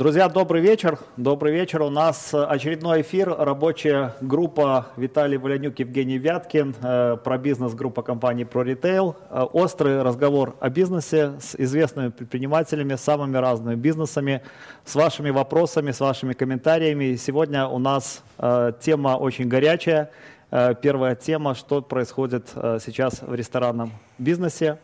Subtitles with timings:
[0.00, 0.98] Друзья, добрый вечер.
[1.18, 1.82] Добрый вечер.
[1.82, 3.34] У нас очередной эфир.
[3.36, 9.14] Рабочая группа Виталий Валянюк, Евгений Вяткин э, про бизнес группа компании ProRetail.
[9.28, 14.40] Э, острый разговор о бизнесе с известными предпринимателями, самыми разными бизнесами,
[14.86, 17.16] с вашими вопросами, с вашими комментариями.
[17.16, 20.10] Сегодня у нас э, тема очень горячая.
[20.82, 24.78] Первая тема, что происходит сейчас в ресторанном бизнесе.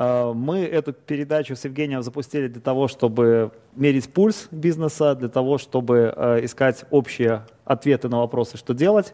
[0.00, 5.58] Э, мы эту передачу с Евгением запустили для того, чтобы мерить пульс бизнеса, для того,
[5.58, 9.12] чтобы э, искать общие ответы на вопросы, что делать.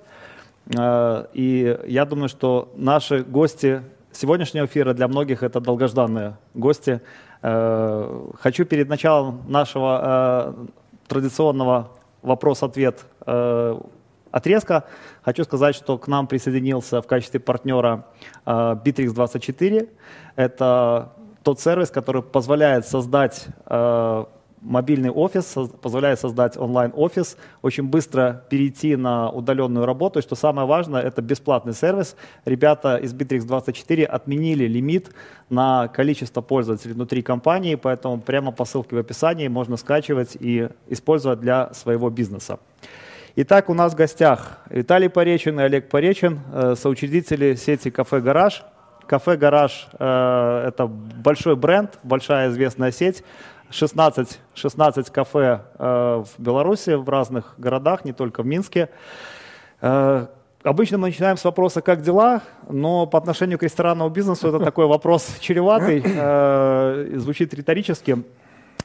[0.78, 3.82] Э, и я думаю, что наши гости
[4.12, 7.02] сегодняшнего эфира для многих это долгожданные гости.
[7.42, 10.56] Хочу перед началом нашего
[11.06, 11.90] традиционного
[12.22, 13.04] вопрос-ответ
[14.30, 14.84] отрезка.
[15.22, 18.06] Хочу сказать, что к нам присоединился в качестве партнера
[18.44, 19.88] э, Bittrex24.
[20.36, 21.12] Это
[21.42, 24.24] тот сервис, который позволяет создать э,
[24.66, 30.18] мобильный офис, позволяет создать онлайн-офис, очень быстро перейти на удаленную работу.
[30.18, 32.16] И что самое важное, это бесплатный сервис.
[32.44, 35.10] Ребята из Bittrex24 отменили лимит
[35.50, 41.40] на количество пользователей внутри компании, поэтому прямо по ссылке в описании можно скачивать и использовать
[41.40, 42.58] для своего бизнеса.
[43.38, 48.64] Итак, у нас в гостях Виталий Поречин и Олег Поречин, э, соучредители сети «Кафе Гараж».
[49.06, 53.22] «Кафе Гараж» э,— это большой бренд, большая известная сеть.
[53.68, 58.88] 16, 16 кафе э, в Беларуси, в разных городах, не только в Минске.
[59.82, 64.86] Обычно мы начинаем с вопроса «как дела?», но по отношению к ресторанному бизнесу это такой
[64.86, 66.00] вопрос чреватый,
[67.18, 68.16] звучит риторически.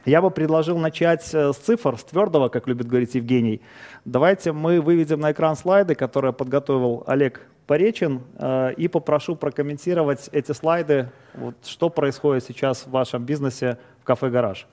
[0.05, 3.61] Я бы предложил начать э, с цифр, с твердого, как любит говорить Евгений.
[4.03, 10.53] Давайте мы выведем на экран слайды, которые подготовил Олег Поречин, э, и попрошу прокомментировать эти
[10.53, 14.65] слайды, вот, что происходит сейчас в вашем бизнесе в кафе «Гараж».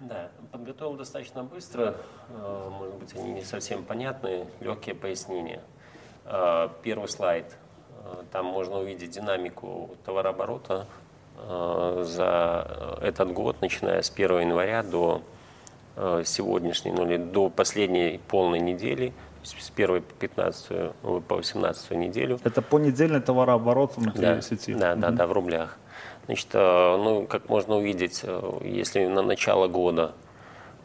[0.00, 1.94] Да, подготовил достаточно быстро,
[2.28, 5.62] э, может быть, они не совсем понятные, легкие пояснения.
[6.84, 7.46] Первый слайд,
[8.30, 10.86] там можно увидеть динамику товарооборота
[11.46, 15.22] за этот год, начиная с 1 января до
[15.96, 20.92] э, сегодняшней, ну или до последней полной недели, с 1 по 15
[21.26, 22.38] по 18 неделю.
[22.44, 24.74] Это понедельный товарооборот внутри да, сети?
[24.74, 25.78] Да, да, да, в рублях.
[26.26, 28.24] Значит, э, ну, как можно увидеть,
[28.62, 30.12] если на начало года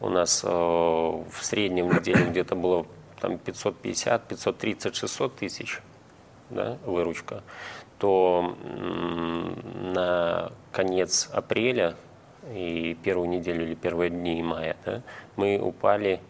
[0.00, 2.86] у нас в среднем в неделю где-то было
[3.20, 5.80] там 550, 530, 600 тысяч
[6.50, 7.42] да, выручка,
[7.98, 8.56] то
[9.94, 11.96] на конец апреля
[12.54, 15.02] и первую неделю или первые дни мая да,
[15.36, 16.20] мы упали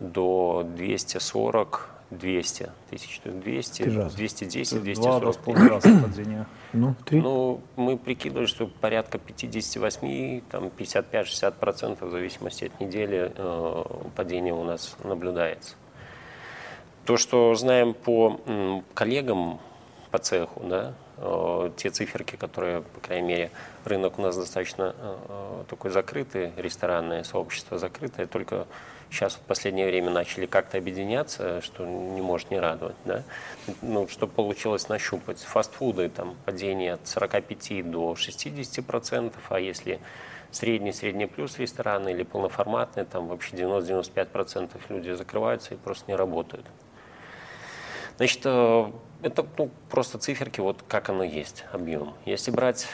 [0.00, 6.46] до 240 200 тысяч, 200, 210, 240 тысяч.
[6.72, 7.20] Ну, три.
[7.20, 13.84] ну, мы прикидывали, что порядка 58, там 55-60% в зависимости от недели э,
[14.14, 15.74] падение у нас наблюдается.
[17.04, 18.40] То, что знаем по
[18.94, 19.58] коллегам
[20.10, 20.94] по цеху, да,
[21.78, 23.50] те циферки, которые, по крайней мере,
[23.84, 28.66] рынок у нас достаточно э, э, такой закрытый, ресторанное сообщество закрытое, только
[29.10, 32.96] сейчас в последнее время начали как-то объединяться, что не может не радовать.
[33.06, 33.22] Да?
[33.80, 35.38] Ну, что получилось нащупать?
[35.38, 40.00] Фастфуды, там, падение от 45 до 60 процентов, а если
[40.50, 46.14] средний, средний плюс рестораны или полноформатные, там вообще 90-95 процентов люди закрываются и просто не
[46.14, 46.66] работают.
[48.18, 48.46] Значит,
[49.22, 52.14] это ну, просто циферки, вот как оно есть, объем.
[52.24, 52.86] Если брать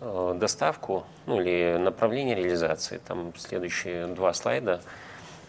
[0.00, 4.80] э, доставку, ну или направление реализации, там следующие два слайда,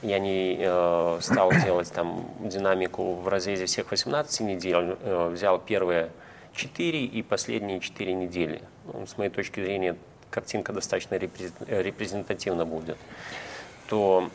[0.02, 6.12] я не э, стал делать там динамику в разрезе всех 18 недель, э, взял первые
[6.54, 8.62] 4 и последние 4 недели.
[8.86, 9.96] Ну, с моей точки зрения,
[10.30, 12.98] картинка достаточно репрезентативна будет
[13.88, 14.30] то,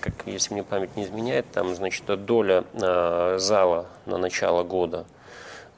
[0.00, 5.06] как, если мне память не изменяет, там, значит, доля э, зала на начало года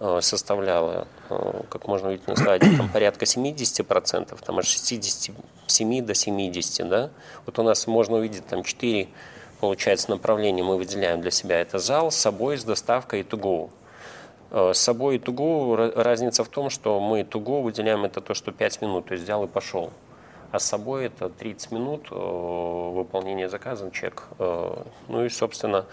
[0.00, 6.88] э, составляла, э, как можно на слайде, там порядка 70%, там от 67 до 70,
[6.88, 7.10] да.
[7.46, 9.08] Вот у нас можно увидеть там 4,
[9.60, 11.60] получается, направления мы выделяем для себя.
[11.60, 13.70] Это зал, с собой, с доставкой и to.
[14.50, 18.82] С собой и to разница в том, что мы to выделяем это то, что 5
[18.82, 19.92] минут, то есть взял и пошел
[20.52, 24.24] а с собой это 30 минут э, выполнения заказа, чек.
[24.38, 25.86] Э, ну и, собственно,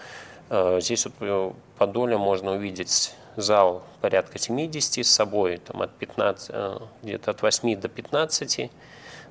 [0.50, 6.54] э, здесь вот по долям можно увидеть зал порядка 70, с собой там от 15,
[7.02, 8.70] где-то от 8 до 15,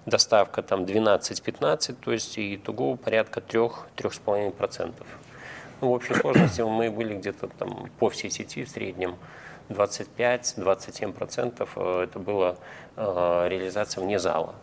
[0.06, 4.94] доставка там 12-15, то есть и итого порядка 3-3,5%.
[5.80, 9.16] Ну, в общей сложности мы были где-то там по всей сети в среднем
[9.70, 12.04] 25-27%.
[12.04, 12.58] Это была
[12.98, 14.54] реализация вне зала.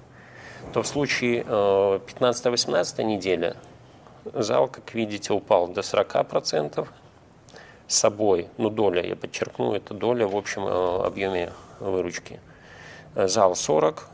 [0.73, 3.57] То в случае 15-18 недели
[4.35, 6.87] зал, как видите, упал до 40%
[7.87, 12.41] с собой, ну доля, я подчеркну, это доля в общем объеме выручки.
[13.17, 14.09] Зал 40,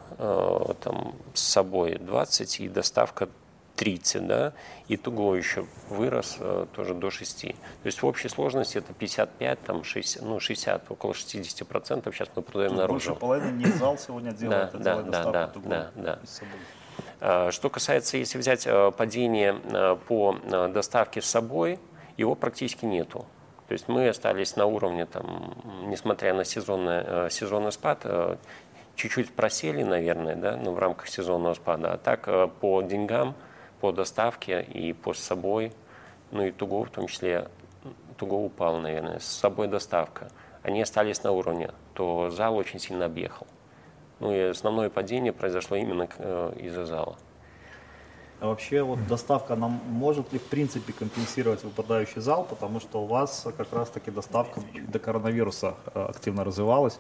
[0.81, 3.29] там с собой 20 и доставка
[3.77, 4.53] 30, да,
[4.89, 7.41] и туго еще вырос э, тоже до 6.
[7.43, 12.29] То есть в общей сложности это 55, там 60, ну 60, около 60 процентов сейчас
[12.35, 13.11] мы продаем Тут наружу.
[13.11, 16.19] Больше половины не зал сегодня делает, да, а да, да, да, да, да.
[17.21, 20.35] А, что касается, если взять э, падение э, по
[20.69, 21.79] доставке с собой,
[22.17, 23.27] его практически нету.
[23.69, 25.55] То есть мы остались на уровне, там,
[25.87, 28.07] несмотря на сезонный, сезонный спад,
[28.95, 31.95] чуть-чуть просели, наверное, да, ну, в рамках сезонного спада.
[31.95, 32.29] А так
[32.61, 33.35] по деньгам
[33.87, 35.73] по доставке и по с собой,
[36.33, 37.47] ну и Туго в том числе,
[38.17, 40.29] Туго упал, наверное, с собой доставка.
[40.65, 43.47] Они остались на уровне, то зал очень сильно объехал.
[44.19, 47.17] Ну и основное падение произошло именно э, из-за зала.
[48.41, 53.07] А вообще вот доставка нам может ли в принципе компенсировать выпадающий зал, потому что у
[53.07, 56.99] вас как раз таки доставка до коронавируса э, активно развивалась.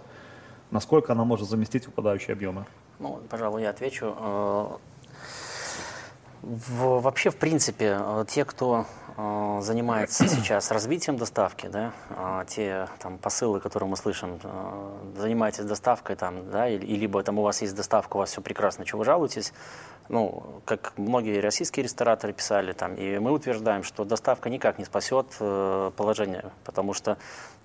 [0.70, 2.64] Насколько она может заместить выпадающие объемы?
[3.00, 4.78] Ну, пожалуй, я отвечу.
[6.46, 12.87] В, вообще, в принципе, э, те, кто э, занимается сейчас развитием доставки, да, э, те
[13.00, 17.43] там, посылы, которые мы слышим, э, занимаетесь доставкой, там, да, и, и либо там у
[17.43, 19.52] вас есть доставка, у вас все прекрасно, чего вы жалуетесь,
[20.08, 25.26] ну, как многие российские рестораторы писали, там, и мы утверждаем, что доставка никак не спасет
[25.40, 27.19] э, положение, потому что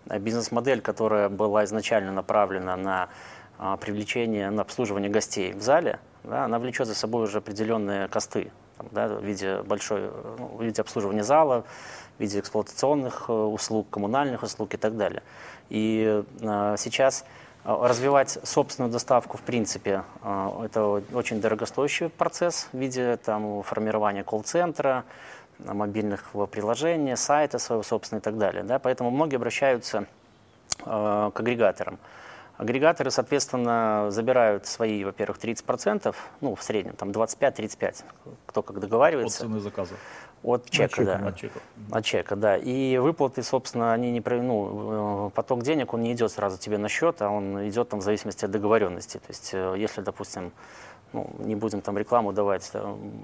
[0.07, 3.09] бизнес-модель, которая была изначально направлена на
[3.59, 8.51] э, привлечение, на обслуживание гостей в зале, да, она влечет за собой уже определенные косты
[8.81, 11.63] там, да, в виде большой, ну, в виде обслуживания зала,
[12.17, 15.21] в виде эксплуатационных э, услуг, коммунальных услуг и так далее.
[15.69, 17.25] И э, сейчас
[17.63, 25.03] э, развивать собственную доставку, в принципе, это очень дорогостоящий процесс в виде там, формирования колл-центра,
[25.59, 28.63] мобильных приложений, сайта своего собственного и так далее.
[28.63, 28.79] Да?
[28.79, 30.05] Поэтому многие обращаются
[30.83, 31.99] к агрегаторам.
[32.57, 38.03] Агрегаторы, соответственно, забирают свои, во-первых, 30%, ну, в среднем, там 25-35,
[38.45, 39.43] кто как договаривается.
[39.43, 39.95] От цены заказа.
[40.43, 41.15] От чека, да.
[41.27, 41.59] От чека.
[41.91, 42.57] От чека, да.
[42.57, 46.89] И выплаты, собственно, они не ну, э, поток денег, он не идет сразу тебе на
[46.89, 49.17] счет, а он идет там в зависимости от договоренности.
[49.17, 50.51] То есть, э, если, допустим,
[51.13, 52.71] ну, не будем там рекламу давать.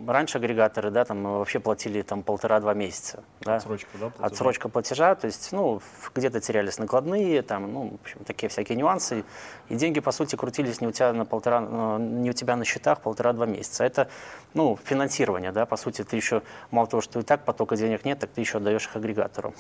[0.08, 3.24] Раньше агрегаторы, да, там вообще платили там полтора-два месяца.
[3.42, 3.56] Да?
[3.56, 4.10] Отсрочка, да?
[4.10, 4.26] Платежа?
[4.26, 5.82] Отсрочка платежа, то есть, ну,
[6.14, 9.24] где-то терялись накладные, там, ну, в общем, такие всякие нюансы.
[9.70, 12.66] И деньги, по сути, крутились не у тебя на полтора, э, не у тебя на
[12.66, 13.84] счетах полтора-два месяца.
[13.84, 14.10] Это,
[14.54, 16.42] ну, финансирование, да, по сути, ты еще,
[16.72, 19.54] мало того, что и так потока денег нет, так ты еще отдаешь их агрегатору.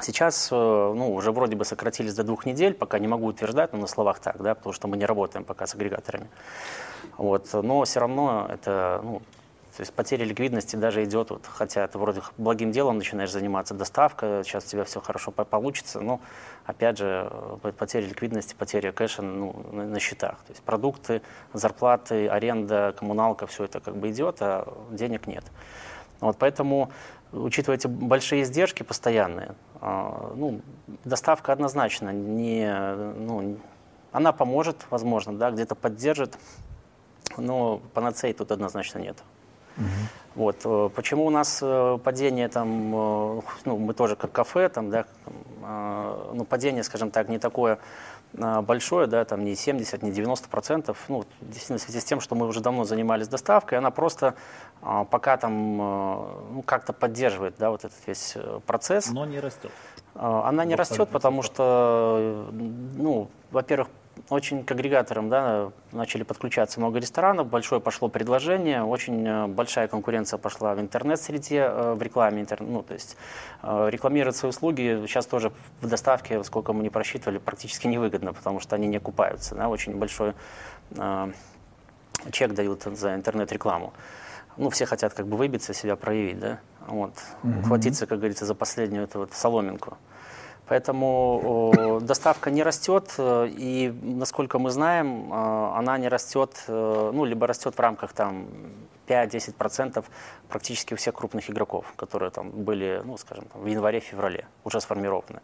[0.00, 3.80] Сейчас, э, ну, уже вроде бы сократились до двух недель, пока не могу утверждать, но
[3.80, 6.28] на словах так, да, потому что мы не работаем пока с агрегаторами.
[7.18, 9.20] Вот, но все равно это, ну,
[9.76, 14.42] то есть потеря ликвидности даже идет, вот, хотя ты вроде благим делом начинаешь заниматься, доставка,
[14.44, 16.20] сейчас у тебя все хорошо получится, но
[16.64, 17.30] опять же
[17.62, 20.38] э, потеря ликвидности, потеря кэша ну, на счетах.
[20.46, 21.20] То есть продукты,
[21.52, 25.44] зарплаты, аренда, коммуналка, все это как бы идет, а денег нет.
[26.20, 26.90] Вот поэтому,
[27.32, 30.60] учитывая эти большие издержки постоянные, а, ну,
[31.04, 32.72] доставка однозначно не,
[33.18, 33.58] ну,
[34.12, 36.38] она поможет, возможно, да, где-то поддержит,
[37.36, 39.16] но панацеи тут однозначно нет.
[39.76, 39.86] Угу.
[40.34, 40.60] Вот.
[40.64, 45.06] Э, почему у нас э, падение там, э, ну, мы тоже как кафе, там, да,
[46.32, 47.78] ну, падение, скажем так, не такое
[48.32, 52.34] большое, да, там не 70, не 90 процентов, ну, действительно в связи с тем, что
[52.34, 54.34] мы уже давно занимались доставкой, она просто
[54.80, 58.36] пока там, ну, как-то поддерживает, да, вот этот весь
[58.66, 59.10] процесс.
[59.10, 59.70] Но не растет.
[60.14, 63.88] Она не растет, потому что, ну, во-первых,
[64.28, 70.38] очень к агрегаторам да, начали подключаться много ресторанов, большое пошло предложение, очень э, большая конкуренция
[70.38, 73.16] пошла в интернет-среде, э, в рекламе, ну, то есть
[73.62, 78.60] э, рекламировать свои услуги сейчас тоже в доставке, сколько мы не просчитывали, практически невыгодно, потому
[78.60, 80.34] что они не окупаются, да, очень большой
[82.30, 83.92] чек дают за интернет-рекламу.
[84.56, 87.60] Ну, все хотят как бы выбиться, себя проявить, да, вот, mm-hmm.
[87.60, 89.96] ухватиться, как говорится, за последнюю эту вот соломинку.
[90.72, 97.26] Поэтому доставка не растет, э, и, насколько мы знаем, э, она не растет, э, ну,
[97.26, 98.46] либо растет в рамках там
[99.06, 100.02] 5-10%
[100.48, 105.40] практически у всех крупных игроков, которые там были, ну, скажем, в январе-феврале, уже сформированы.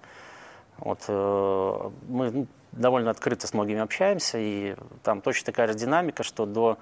[0.78, 6.46] Вот, мы ну, довольно открыто с многими общаемся, и там точно такая же динамика, что
[6.46, 6.78] до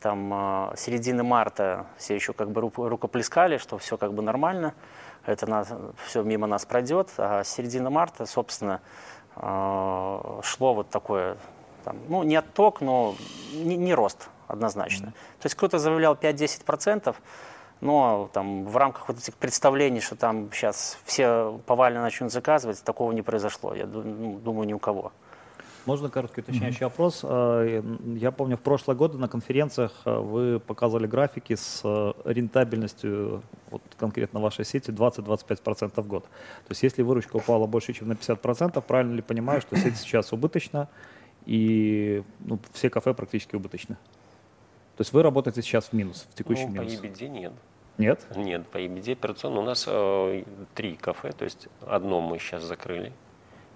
[0.00, 4.74] там, середины марта все еще как бы рукоплескали, что все как бы нормально
[5.30, 5.68] это нас,
[6.06, 7.08] все мимо нас пройдет.
[7.16, 8.80] А с середины марта, собственно,
[9.36, 11.36] э, шло вот такое,
[11.84, 13.14] там, ну, не отток, но
[13.52, 15.06] не, не рост однозначно.
[15.06, 15.42] Mm-hmm.
[15.42, 17.14] То есть кто-то заявлял 5-10%,
[17.80, 23.12] но там в рамках вот этих представлений, что там сейчас все повально начнут заказывать, такого
[23.12, 23.74] не произошло.
[23.74, 25.12] Я ну, думаю, ни у кого.
[25.86, 26.84] Можно короткий уточняющий mm-hmm.
[26.84, 27.20] вопрос?
[27.22, 27.82] А,
[28.16, 33.82] я помню, в прошлые годы на конференциях а, вы показывали графики с а, рентабельностью вот
[33.96, 36.24] конкретно вашей сети 20-25% в год.
[36.24, 40.32] То есть если выручка упала больше, чем на 50%, правильно ли понимаю, что сеть сейчас
[40.32, 40.88] убыточна
[41.46, 43.96] и ну, все кафе практически убыточны?
[44.96, 46.94] То есть вы работаете сейчас в минус, в текущий ну, минус?
[46.96, 47.52] По EBD нет.
[47.96, 48.26] Нет?
[48.36, 50.44] Нет, по EBD операционно у нас э,
[50.74, 53.12] три кафе, то есть одно мы сейчас закрыли,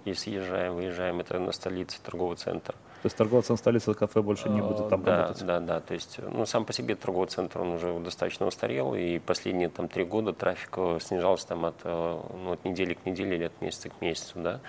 [0.04, 2.74] и съезжаем, выезжаем, это на столице, торговый центр.
[3.04, 5.44] То есть торговый центр столицы кафе больше не будет там да, работать?
[5.44, 9.18] Да, да, то есть ну, сам по себе торговый центр, он уже достаточно устарел, и
[9.18, 13.36] последние там три года трафик э, снижался там от, э, ну, от недели к неделе
[13.36, 14.60] или от месяца к месяцу, да.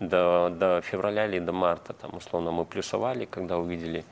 [0.00, 4.04] До, до февраля или до марта там условно мы плюсовали, когда увидели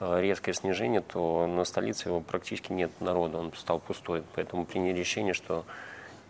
[0.00, 4.24] э, резкое снижение, то на столице его практически нет народа, он стал пустой.
[4.34, 5.64] Поэтому приняли решение, что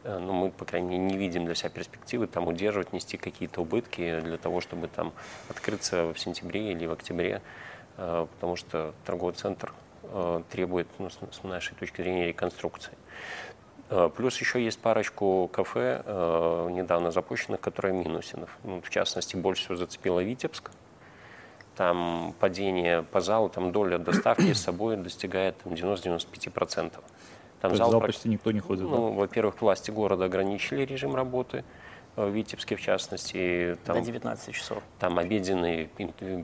[0.05, 4.21] ну, мы, по крайней мере, не видим для себя перспективы там удерживать, нести какие-то убытки
[4.21, 5.13] для того, чтобы там
[5.49, 7.41] открыться в сентябре или в октябре,
[7.97, 12.93] э, потому что торговый центр э, требует, ну, с нашей точки зрения, реконструкции.
[14.17, 16.03] Плюс еще есть парочку кафе,
[16.71, 18.39] недавно запущенных, которые минусе.
[18.65, 20.71] Ну, в частности, больше всего зацепило Витебск.
[21.77, 26.93] Там падение по залу, там доля доставки с собой достигает 90-95%.
[27.65, 28.83] Там То зал, зал почти никто не ходит.
[28.83, 29.21] Ну, да?
[29.21, 31.65] во-первых, власти города ограничили режим работы,
[32.15, 33.79] в Витебске в частности.
[33.87, 34.83] Там, до 19 часов.
[34.99, 35.87] Там обеденный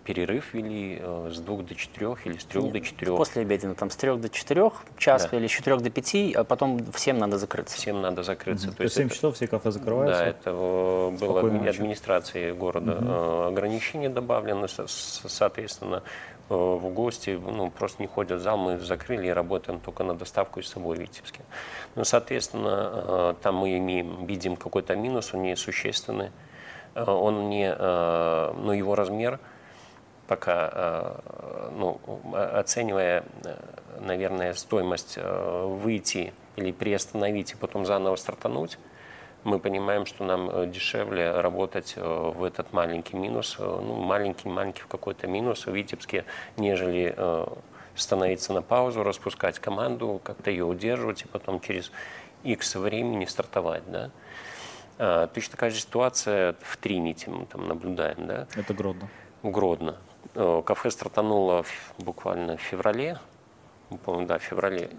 [0.03, 3.17] перерыв вели э, с 2 до 4 или с 3 Нет, до 4.
[3.19, 5.37] После обеденного, там с 3 до 4, час да.
[5.37, 7.77] или с 4 до 5, а потом всем надо закрыться.
[7.77, 8.69] Всем надо закрыться.
[8.69, 8.77] Угу.
[8.77, 10.25] То, есть 7 это, часов все кафе закрываются?
[10.25, 13.49] Да, это э, было администрацией города угу.
[13.49, 19.30] ограничение добавлено, соответственно, Э, в гости, ну, просто не ходят в зал, мы закрыли и
[19.30, 21.40] работаем только на доставку из собой в Витебске.
[21.95, 26.30] Ну, соответственно, э, там мы имеем, видим какой-то минус, он не существенный,
[26.95, 29.38] э, он не, ну, его размер
[30.26, 31.16] пока,
[31.73, 32.00] ну,
[32.33, 33.25] оценивая,
[33.99, 38.78] наверное, стоимость выйти или приостановить и потом заново стартануть,
[39.44, 44.82] мы понимаем, что нам э, дешевле работать э, в этот маленький минус, э, ну, маленький-маленький
[44.82, 46.25] в какой-то минус в Витебске,
[46.56, 47.16] нежели
[47.94, 51.90] становиться на паузу, распускать команду, как-то ее удерживать и потом через
[52.44, 53.82] X времени стартовать.
[53.90, 54.11] Да?
[54.99, 58.26] А, точно такая же ситуация в Тринити мы там наблюдаем.
[58.26, 58.47] Да?
[58.54, 59.09] Это Гродно.
[59.42, 59.97] Гродно.
[60.35, 61.64] Кафе стартануло
[61.99, 63.18] буквально в феврале,
[64.04, 64.90] помню, да, в феврале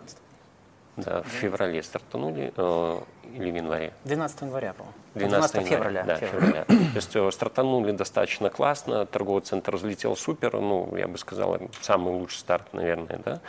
[0.98, 3.00] да, в феврале стартанули э,
[3.34, 3.94] или в январе?
[4.04, 4.98] 12 января, по-моему.
[5.16, 6.04] 12, 12 февраля.
[6.04, 6.66] Да, февраля.
[6.66, 12.14] То есть э, стартанули достаточно классно, торговый центр взлетел супер, ну, я бы сказал, самый
[12.14, 13.40] лучший старт, наверное, да.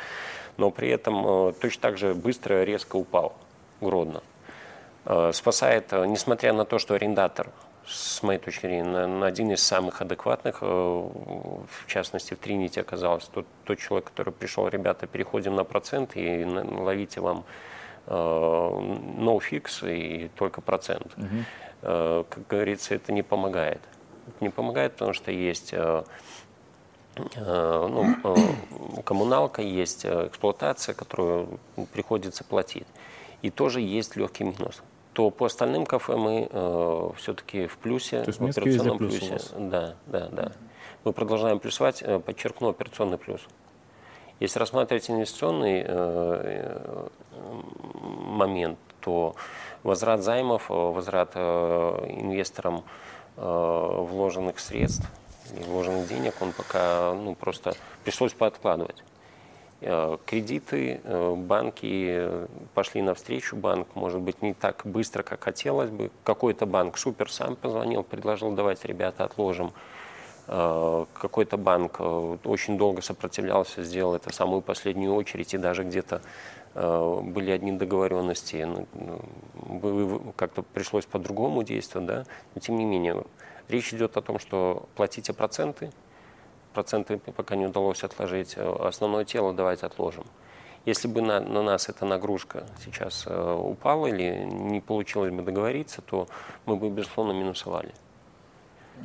[0.57, 3.35] Но при этом э, точно так же быстро, резко упал
[3.81, 4.23] Гродно.
[5.33, 7.49] Спасает, несмотря на то, что арендатор
[7.87, 13.47] с моей точки зрения, один из самых адекватных, э, в частности, в Тринити оказался тот,
[13.65, 17.45] тот человек, который пришел, ребята, переходим на процент и ловите вам
[18.07, 21.13] э, no fix и только процент.
[21.17, 21.45] Угу.
[21.83, 23.81] Как говорится, это не помогает.
[24.41, 25.75] не помогает, потому что есть
[27.17, 28.07] ну,
[29.05, 31.59] коммуналка, есть эксплуатация, которую
[31.93, 32.87] приходится платить.
[33.43, 34.81] И тоже есть легкий минус
[35.13, 39.39] то по остальным кафе мы э, все-таки в плюсе, то есть в операционном плюсе.
[39.57, 40.53] Да, да, да.
[41.05, 43.41] Мы продолжаем плюсовать, э, подчеркну, операционный плюс.
[44.41, 47.09] Если рассматривать инвестиционный э,
[48.27, 49.35] момент, то
[49.83, 52.85] возврат займов, э, возврат э, инвесторам
[53.37, 55.07] э, вложенных средств,
[55.67, 59.03] вложенных денег, он пока ну, просто пришлось пооткладывать.
[59.85, 66.13] Э, кредиты, э, банки пошли навстречу, банк, может быть, не так быстро, как хотелось бы.
[66.23, 69.73] Какой-то банк супер сам позвонил, предложил, давайте, ребята, отложим.
[70.47, 76.23] Э, какой-то банк очень долго сопротивлялся, сделал это в самую последнюю очередь, и даже где-то
[76.75, 78.87] были одни договоренности, ну,
[79.55, 82.25] ну, как-то пришлось по-другому действовать, да,
[82.55, 83.25] но тем не менее,
[83.69, 85.91] речь идет о том, что платите проценты,
[86.73, 88.55] проценты пока не удалось отложить.
[88.57, 90.25] Э, основное тело давайте отложим.
[90.85, 96.03] Если бы на, на нас эта нагрузка сейчас э, упала или не получилось бы договориться,
[96.03, 96.27] то
[96.67, 97.93] мы бы, безусловно, минусовали.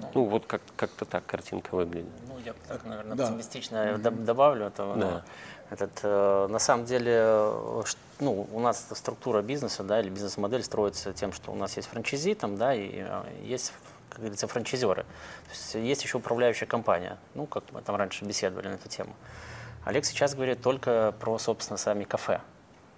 [0.01, 2.09] Ну, ну вот как, как-то так картинка выглядит.
[2.27, 3.25] Ну, я так, наверное, да.
[3.25, 4.23] оптимистично mm-hmm.
[4.23, 4.95] добавлю этого.
[4.95, 5.23] Да.
[5.69, 7.83] Этот, э, на самом деле, э,
[8.21, 12.35] ну, у нас структура бизнеса, да, или бизнес-модель строится тем, что у нас есть франчайзи,
[12.35, 13.73] там, да, и э, есть
[14.17, 15.05] как говорится, франчайзеры.
[15.51, 19.15] есть, есть еще управляющая компания, ну, как мы там раньше беседовали на эту тему.
[19.85, 22.41] Олег сейчас говорит только про, собственно, сами кафе.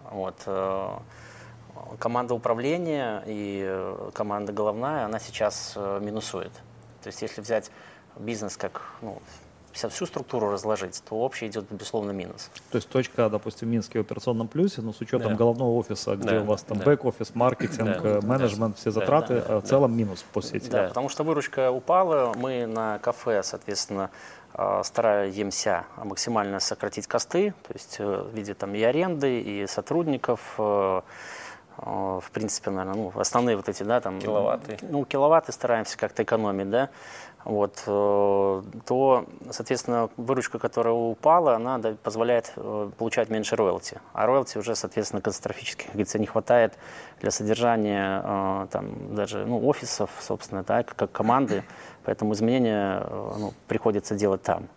[0.10, 0.36] Вот.
[0.46, 0.98] Э,
[2.00, 6.54] команда управления и э, команда головная, она сейчас э, минусует.
[7.04, 7.70] То есть если взять
[8.16, 9.22] бизнес как ну,
[9.88, 12.50] всю структуру разложить, то общий идет, безусловно, минус.
[12.72, 15.36] То есть точка, допустим, в Минске в операционном плюсе, но с учетом да.
[15.36, 16.42] головного офиса, где да.
[16.42, 16.86] у вас там да.
[16.86, 18.20] бэк-офис, маркетинг, да.
[18.22, 19.62] менеджмент, все затраты, да.
[19.62, 20.70] в целом минус по сети.
[20.70, 24.10] Да, потому что выручка упала, мы на кафе, соответственно,
[24.54, 30.56] а, стараемся максимально сократить косты, то есть э, в виде там и аренды, и сотрудников,
[30.58, 31.02] э,
[31.78, 34.20] э, в принципе, наверное, ну, основные вот эти, да, там...
[34.20, 34.78] Киловатты.
[34.82, 36.90] Ну, киловатты стараемся как-то экономить, да
[37.46, 44.00] вот, э, то, соответственно, выручка, которая упала, она позволяет э, получать меньше роялти.
[44.14, 46.78] А роялти уже, соответственно, катастрофически, как говорится, не хватает
[47.22, 51.64] для содержания э, там, даже ну, офисов, собственно, да, как команды.
[52.04, 54.68] Поэтому изменения ну, приходится делать там.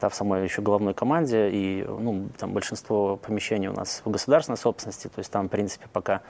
[0.00, 4.58] Да, в самой еще головной команде, и ну, там большинство помещений у нас в государственной
[4.58, 6.20] собственности, то есть там, в принципе, пока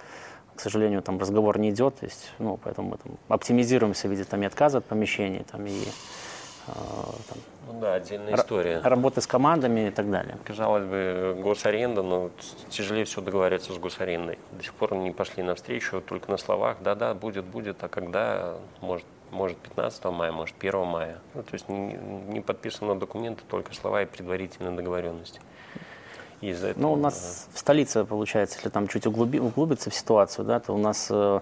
[0.57, 4.25] к сожалению, там разговор не идет, то есть, ну, поэтому мы там оптимизируемся в виде
[4.25, 5.83] там, и отказа от помещений, там, и
[6.69, 6.73] э,
[7.29, 8.81] там, ну да, отдельная история.
[8.81, 10.39] Работы с командами и так далее.
[10.45, 12.31] Казалось бы, госаренда, но
[12.71, 14.39] тяжелее всего договариваться с госарендой.
[14.53, 19.07] До сих пор не пошли навстречу, только на словах, да-да, будет, будет, а когда, может,
[19.31, 21.19] может 15 мая, может 1 мая.
[21.35, 21.95] Ну, то есть не,
[22.29, 25.41] не подписаны документы, только слова и предварительные договоренности
[26.41, 26.83] из-за этого?
[26.83, 30.73] Ну, у нас в столице, получается, если там чуть углуби, углубиться в ситуацию, да, то
[30.75, 31.41] у нас э,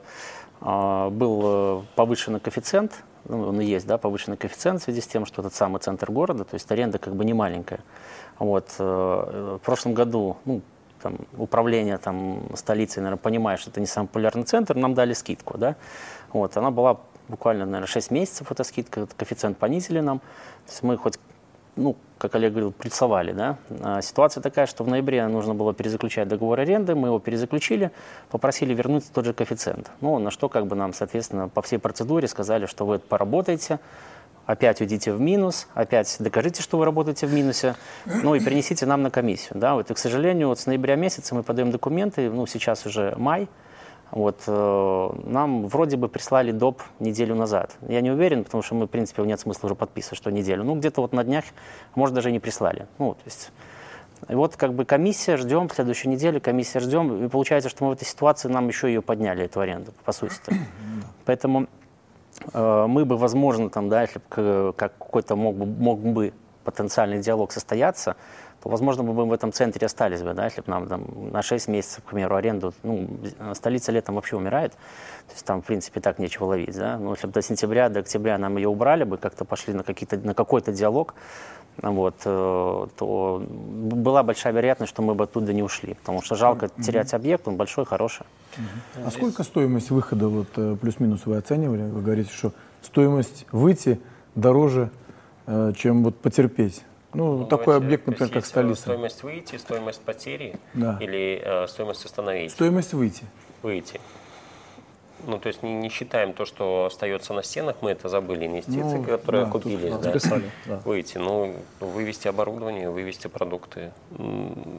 [0.60, 2.92] э, был э, повышенный коэффициент,
[3.28, 6.10] ну, он и есть, да, повышенный коэффициент в связи с тем, что этот самый центр
[6.10, 7.80] города, то есть аренда как бы не маленькая.
[8.38, 10.60] Вот, э, в прошлом году, ну,
[11.00, 15.58] там, управление там, столицей, наверное, понимая, что это не самый популярный центр, нам дали скидку,
[15.58, 15.76] да,
[16.32, 16.98] вот, она была
[17.28, 21.18] буквально, наверное, 6 месяцев, эта скидка, коэффициент понизили нам, то есть мы хоть
[21.76, 23.32] ну, как Олег говорил, плюсовали.
[23.32, 23.56] Да?
[23.82, 27.90] А ситуация такая, что в ноябре нужно было перезаключать договор аренды, мы его перезаключили,
[28.30, 29.90] попросили вернуть тот же коэффициент.
[30.00, 33.78] Ну, на что как бы нам, соответственно, по всей процедуре сказали, что вы поработаете,
[34.46, 39.02] опять уйдите в минус, опять докажите, что вы работаете в минусе, ну и принесите нам
[39.02, 39.58] на комиссию.
[39.58, 39.74] Да?
[39.74, 43.48] Вот, и, к сожалению, вот с ноября месяца мы подаем документы, ну, сейчас уже май,
[44.10, 46.82] вот, э, нам вроде бы прислали доп.
[47.00, 47.76] неделю назад.
[47.88, 50.64] Я не уверен, потому что мы, в принципе, нет смысла уже подписывать, что неделю.
[50.64, 51.44] Ну, где-то вот на днях,
[51.94, 52.86] может, даже и не прислали.
[52.98, 53.50] Ну, то есть...
[54.28, 57.92] И вот как бы комиссия, ждем, следующей неделе комиссия ждем, и получается, что мы в
[57.94, 60.40] этой ситуации, нам еще ее подняли, эту аренду, по сути.
[60.46, 60.54] -то.
[61.26, 61.66] Поэтому
[62.52, 66.32] э, мы бы, возможно, там, да, если бы как какой-то мог бы, мог бы
[66.64, 68.16] потенциальный диалог состояться,
[68.64, 71.42] то, возможно, мы бы в этом центре остались бы, да, если бы нам там, на
[71.42, 73.06] 6 месяцев, к примеру, аренду, ну,
[73.52, 77.26] столица летом вообще умирает, то есть там, в принципе, так нечего ловить, да, но если
[77.26, 80.72] бы до сентября, до октября нам ее убрали бы, как-то пошли на, какие-то, на какой-то
[80.72, 81.14] диалог,
[81.76, 86.66] вот, э, то была большая вероятность, что мы бы оттуда не ушли, потому что жалко
[86.66, 86.82] mm-hmm.
[86.82, 88.24] терять объект, он большой, хороший.
[88.56, 89.06] Mm-hmm.
[89.06, 91.82] А сколько стоимость выхода, вот э, плюс-минус вы оценивали?
[91.82, 94.00] Вы говорите, что стоимость выйти
[94.34, 94.90] дороже,
[95.46, 96.82] э, чем вот потерпеть.
[97.14, 98.82] Ну, ну такой объект, например, как столица.
[98.82, 100.98] Стоимость выйти, стоимость потери да.
[101.00, 102.52] или э, стоимость остановить?
[102.52, 103.24] Стоимость выйти.
[103.62, 104.00] Выйти.
[105.26, 108.96] Ну, то есть не, не считаем то, что остается на стенах, мы это забыли, инвестиции,
[108.96, 110.80] ну, которые да, окупились, тут, да, Записали, да.
[110.84, 111.18] выйти.
[111.18, 113.92] Ну, вывести оборудование, вывести продукты.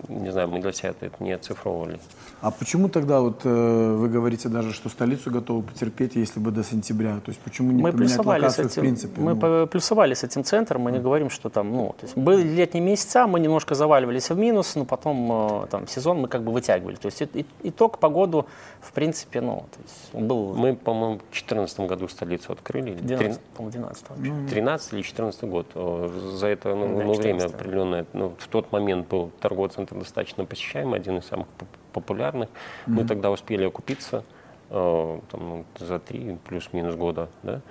[0.09, 1.99] Не знаю, мы для себя это не оцифровывали.
[2.41, 6.63] А почему тогда вот э, вы говорите даже, что столицу готовы потерпеть, если бы до
[6.63, 7.15] сентября?
[7.19, 9.21] То есть почему не мы поменять локацию этим, в принципе?
[9.21, 9.67] Мы ну?
[9.67, 13.27] плюсовали с этим центром, мы не говорим, что там, ну, то есть были летние месяца,
[13.27, 16.95] мы немножко заваливались в минус, но потом э, там сезон мы как бы вытягивали.
[16.95, 17.23] То есть
[17.63, 18.45] итог по году,
[18.81, 20.55] в принципе, ну, то есть был был...
[20.55, 22.93] Мы, по-моему, в 2014 году столицу открыли.
[22.93, 24.33] 12, по-моему, 12 вообще.
[24.49, 25.67] 13 или 14 год.
[25.73, 28.05] За это ну, да, ну, время определенное.
[28.13, 31.47] Ну, в тот момент был торговый центр достаточно посещаемый, один из самых
[31.93, 32.49] популярных.
[32.49, 32.91] Mm-hmm.
[32.91, 34.23] Мы тогда успели окупиться
[34.69, 37.29] э, там, ну, за 3 плюс-минус года.
[37.43, 37.61] Да?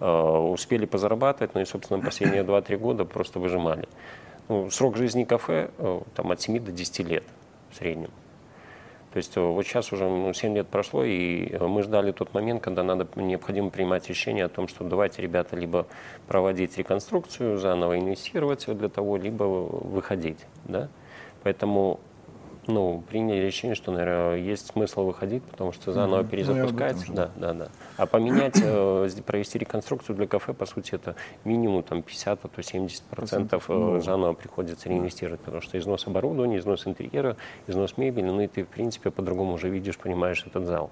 [0.00, 3.88] Э, успели позарабатывать, ну и, собственно, последние 2-3 года просто выжимали.
[4.48, 7.24] Ну, срок жизни кафе э, там, от 7 до 10 лет
[7.70, 8.10] в среднем.
[9.12, 12.32] То есть э, вот сейчас уже ну, 7 лет прошло, и э, мы ждали тот
[12.32, 15.86] момент, когда надо, необходимо принимать решение о том, что давайте, ребята, либо
[16.28, 20.38] проводить реконструкцию, заново инвестировать для того, либо выходить.
[20.64, 20.88] Да?
[21.42, 21.98] Поэтому
[22.66, 26.28] ну, приняли решение, что, наверное, есть смысл выходить, потому что заново mm-hmm.
[26.28, 27.04] перезапускается.
[27.08, 27.68] Ну, да, да, да.
[27.96, 32.62] А поменять, э, провести реконструкцию для кафе, по сути, это минимум там, 50, а то
[32.62, 34.00] 70 процентов mm-hmm.
[34.02, 38.68] заново приходится реинвестировать, потому что износ оборудования, износ интерьера, износ мебели, ну и ты, в
[38.68, 40.90] принципе, по-другому уже видишь, понимаешь этот зал.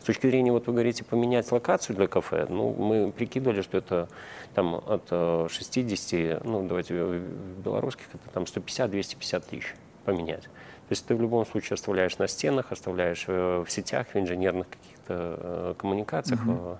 [0.00, 4.08] С точки зрения, вот вы говорите, поменять локацию для кафе, ну, мы прикидывали, что это
[4.54, 10.48] там от 60, э, ну, давайте в белорусских, это там 150-250 тысяч поменять.
[10.90, 14.68] То есть ты в любом случае оставляешь на стенах, оставляешь э, в сетях, в инженерных
[14.68, 16.44] каких-то э, коммуникациях.
[16.44, 16.78] Угу.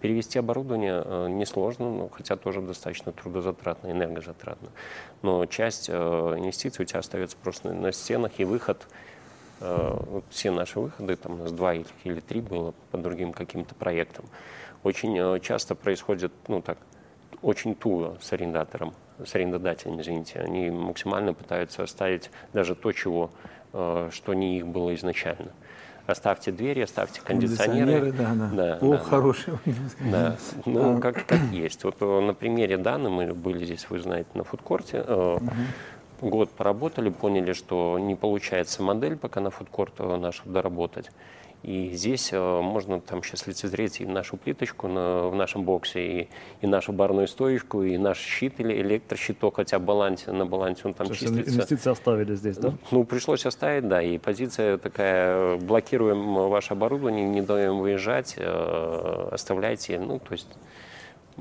[0.00, 4.70] Перевести оборудование несложно, ну, хотя тоже достаточно трудозатратно, энергозатратно.
[5.20, 8.86] Но часть инвестиций у тебя остается просто на стенах, и выход
[9.60, 14.24] вот все наши выходы, там у нас два или три было по другим каким-то проектам,
[14.84, 16.78] очень часто происходит, ну так,
[17.42, 20.40] очень туго с арендатором, с арендодателем, извините.
[20.40, 23.30] Они максимально пытаются оставить даже то, чего,
[23.72, 25.52] э, что не их было изначально.
[26.06, 28.10] Оставьте двери, оставьте кондиционеры.
[28.10, 28.78] кондиционеры да, да.
[28.78, 29.54] Да, О, да, хороший.
[30.00, 31.00] Да, ну а.
[31.00, 31.84] как, как есть.
[31.84, 35.00] Вот э, на примере Даны мы были здесь, вы знаете, на фудкорте.
[35.02, 35.40] Угу.
[36.22, 41.10] Год поработали, поняли, что не получается модель пока на фудкорт нашу доработать.
[41.62, 46.28] И здесь э, можно там сейчас лицезреть и нашу плиточку на, в нашем боксе, и,
[46.62, 51.08] и нашу барную стоечку, и наш щит или электрощиток, хотя балансе, на балансе он там
[51.08, 51.52] То числится.
[51.52, 52.72] Инвестиции оставили здесь, да?
[52.90, 54.00] Ну, пришлось оставить, да.
[54.02, 60.48] И позиция такая, блокируем ваше оборудование, не даем выезжать, э, оставляйте, ну, то есть...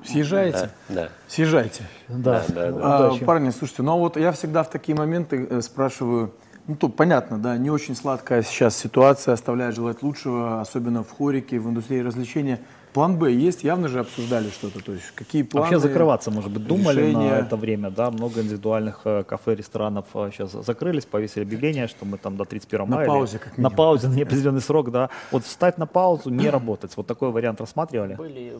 [0.05, 0.69] Съезжаете?
[0.89, 0.95] Да.
[0.95, 1.09] да.
[1.27, 1.83] Съезжайте.
[2.07, 3.07] Да, да, да.
[3.07, 6.31] А, парни, слушайте, ну а вот я всегда в такие моменты э, спрашиваю,
[6.69, 11.59] ну, тут понятно, да, не очень сладкая сейчас ситуация, оставляет желать лучшего, особенно в хорике,
[11.59, 12.59] в индустрии развлечения.
[12.93, 15.65] План Б есть, явно же обсуждали что-то, то есть какие планы?
[15.65, 17.31] Вообще закрываться, может быть, думали решения...
[17.31, 22.05] на это время, да, много индивидуальных э, кафе, ресторанов э, сейчас закрылись, повесили объявление, что
[22.05, 23.07] мы там до 31 мая.
[23.07, 23.71] На паузе, как минимум.
[23.71, 25.09] На паузе, на неопределенный срок, да.
[25.31, 28.15] Вот встать на паузу, не работать, вот такой вариант рассматривали?
[28.15, 28.57] Были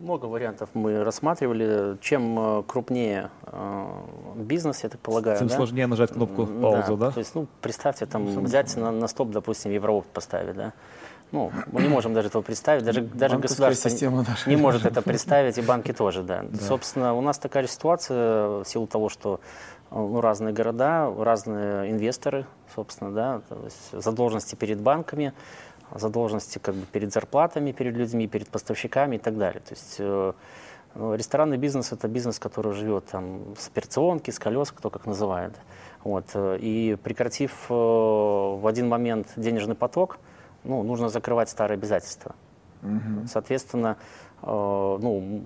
[0.00, 1.96] много вариантов мы рассматривали.
[2.00, 3.86] Чем э, крупнее э,
[4.36, 5.56] бизнес, я так полагаю, Тем да?
[5.56, 7.06] сложнее нажать кнопку паузу, да?
[7.06, 7.10] да?
[7.12, 10.72] То есть, ну, представьте, там ну, взять на, на стоп, допустим, Евроопт поставить, да?
[11.32, 15.56] Ну, мы не можем даже этого представить, даже, даже государство система не может это представить,
[15.56, 16.44] и банки тоже, да.
[16.48, 16.58] да.
[16.58, 19.40] Собственно, у нас такая ситуация в силу того, что
[19.90, 25.32] ну, разные города, разные инвесторы, собственно, да, то есть задолженности перед банками,
[25.94, 29.60] задолженности как бы перед зарплатами, перед людьми, перед поставщиками и так далее.
[29.60, 30.32] То есть э,
[30.94, 35.54] ну, ресторанный бизнес– это бизнес, который живет там, с операционки, с колес, кто как называет.
[36.04, 36.26] Вот.
[36.34, 40.18] Э, и прекратив э, в один момент денежный поток,
[40.64, 42.34] ну, нужно закрывать старые обязательства.
[42.82, 43.26] Угу.
[43.26, 43.96] Соответственно,
[44.42, 45.42] э, ну,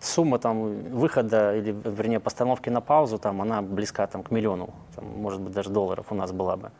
[0.00, 5.04] сумма там, выхода или, вернее, постановки на паузу, там, она близка там, к миллиону, там,
[5.16, 6.70] может быть, даже долларов у нас была бы.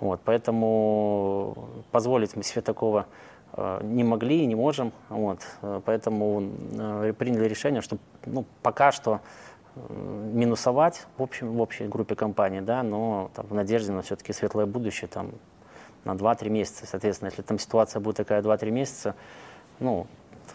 [0.00, 1.56] Вот, поэтому
[1.92, 3.06] позволить мы себе такого
[3.52, 4.92] э, не могли и не можем.
[5.08, 9.20] Вот, э, поэтому э, приняли решение, что ну, пока что
[9.76, 9.80] э,
[10.32, 14.66] минусовать в, общем, в общей группе компаний, да, но там, в надежде на все-таки светлое
[14.66, 15.30] будущее там,
[16.04, 16.86] на 2-3 месяца.
[16.86, 19.14] Соответственно, если там ситуация будет такая 2-3 месяца,
[19.80, 20.06] ну,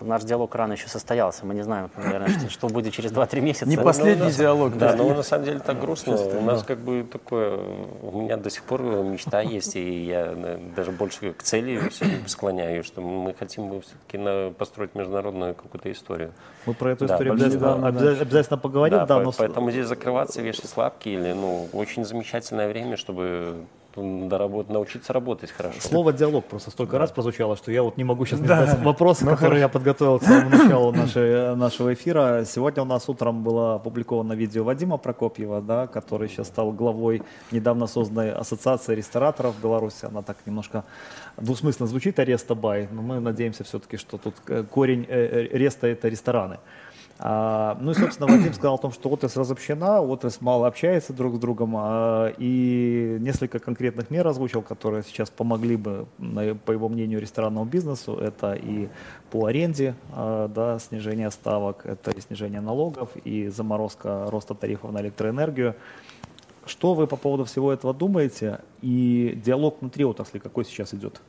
[0.01, 1.45] наш диалог рано еще состоялся.
[1.45, 3.67] Мы не знаем, наверное, что, что будет через 2-3 месяца.
[3.67, 4.77] Не последний ну, диалог.
[4.77, 6.15] Да, но на самом деле так грустно.
[6.15, 7.59] У нас как бы такое,
[8.01, 10.35] у меня до сих пор мечта есть, и я
[10.75, 11.81] даже больше к цели
[12.27, 16.31] склоняю, что мы хотим все-таки построить международную какую-то историю.
[16.65, 19.05] Мы про эту историю обязательно, обязательно поговорим.
[19.05, 19.31] Да, но...
[19.37, 25.79] Поэтому здесь закрываться, вешать слабки, или, ну, очень замечательное время, чтобы доработ, научиться работать хорошо.
[25.79, 26.99] Слово «диалог» просто столько да.
[26.99, 28.65] раз прозвучало, что я вот не могу сейчас не да.
[28.65, 32.43] задать вопросы, ну, которые я подготовил к самому началу нашей, нашего эфира.
[32.45, 37.87] Сегодня у нас утром было опубликовано видео Вадима Прокопьева, да, который сейчас стал главой недавно
[37.87, 40.05] созданной ассоциации рестораторов в Беларуси.
[40.05, 40.83] Она так немножко
[41.37, 45.87] двусмысленно звучит, ареста бай, но мы надеемся все-таки, что тут э, корень э, э, реста–
[45.89, 46.59] это рестораны.
[47.21, 51.35] А, ну и, собственно, Вадим сказал о том, что отрасль разобщена, отрасль мало общается друг
[51.35, 56.07] с другом, а, и несколько конкретных мер озвучил, которые сейчас помогли бы,
[56.65, 58.15] по его мнению, ресторанному бизнесу.
[58.15, 58.87] Это и
[59.31, 65.01] по аренде, а, да, снижение ставок, это и снижение налогов, и заморозка роста тарифов на
[65.01, 65.75] электроэнергию.
[66.65, 68.61] Что вы по поводу всего этого думаете?
[68.81, 71.21] И диалог внутри отрасли какой сейчас идет?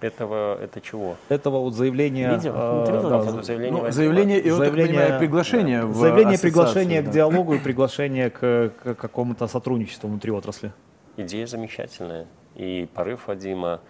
[0.00, 1.16] Этого, это чего?
[1.28, 2.34] Этого вот заявления...
[2.34, 2.52] Видео?
[2.56, 5.86] Э, да, заявление, ну, заявление и, заявление, понимаю, приглашение да.
[5.86, 7.10] в Заявление, приглашение да.
[7.10, 10.72] к диалогу и приглашение к, к какому-то сотрудничеству внутри отрасли.
[11.18, 12.26] Идея замечательная.
[12.54, 13.80] И порыв Вадима,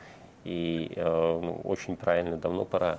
[0.45, 2.99] и э, ну, очень правильно, давно пора.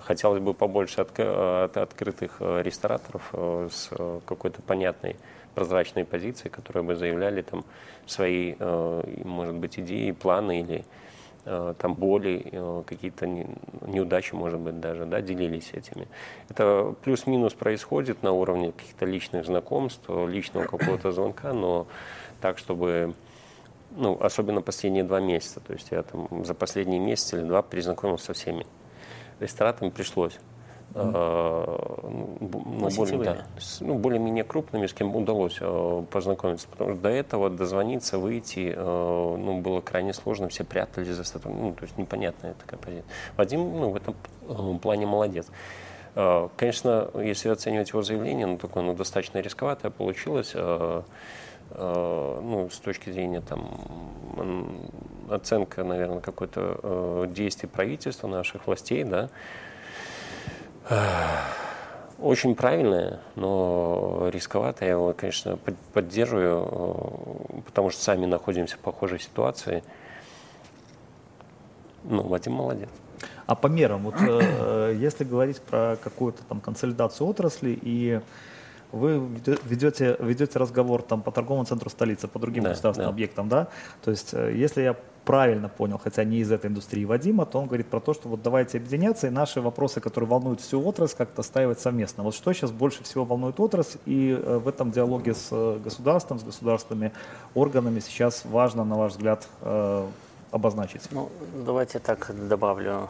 [0.00, 3.90] Хотелось бы побольше от, от, открытых э, рестораторов э, с
[4.26, 5.16] какой-то понятной
[5.54, 7.64] прозрачной позицией, которые бы заявляли там
[8.06, 8.54] свои,
[9.24, 10.98] может быть, идеи, планы или Э,
[11.78, 13.26] там боли, э, какие-то
[13.86, 16.08] неудачи, может быть, даже, да, делились этими.
[16.48, 21.86] Это плюс-минус происходит на уровне каких-то личных знакомств, личного какого-то звонка, но
[22.40, 23.14] так, чтобы
[23.90, 25.60] ну, особенно последние два месяца.
[25.60, 28.66] То есть я там за последние месяц или два перезнакомился со всеми.
[29.40, 30.38] Ресторатами пришлось.
[31.02, 32.40] Mm.
[32.40, 36.68] ну, более, да, с, ну, более-менее крупными, с кем удалось э, познакомиться.
[36.68, 41.52] Потому что до этого дозвониться, выйти э, ну, было крайне сложно, все прятались за статус.
[41.52, 43.06] Ну, то есть непонятная такая позиция.
[43.36, 44.14] Вадим ну, в этом
[44.48, 45.46] э, плане молодец.
[46.14, 50.52] Э, конечно, если оценивать его заявление, ну, такое ну, достаточно рисковатое получилось.
[50.54, 51.02] Э,
[51.70, 54.88] Э, ну, с точки зрения там,
[55.28, 59.28] оценка, наверное, какой-то э, действий правительства, наших властей, да,
[62.18, 64.84] очень правильное, но рисковато.
[64.84, 65.58] Я его, конечно,
[65.92, 69.82] поддерживаю, э, потому что сами находимся в похожей ситуации.
[72.04, 72.88] Ну, Вадим молодец.
[73.46, 78.20] А по мерам, вот э, если говорить про какую-то там консолидацию отрасли и
[78.92, 79.20] вы
[79.64, 83.14] ведете, ведете разговор там по торговому центру столицы, по другим да, государственным да.
[83.14, 83.68] объектам, да?
[84.04, 84.96] То есть, э, если я
[85.28, 88.40] правильно понял, хотя не из этой индустрии Вадима, то он говорит про то, что вот
[88.42, 92.22] давайте объединяться и наши вопросы, которые волнуют всю отрасль, как-то ставить совместно.
[92.22, 96.38] Вот что сейчас больше всего волнует отрасль, и э, в этом диалоге с э, государством,
[96.38, 97.12] с государственными
[97.54, 99.46] органами сейчас важно, на ваш взгляд,
[100.50, 101.02] обозначить?
[101.10, 101.28] Ну,
[101.66, 103.08] давайте так добавлю.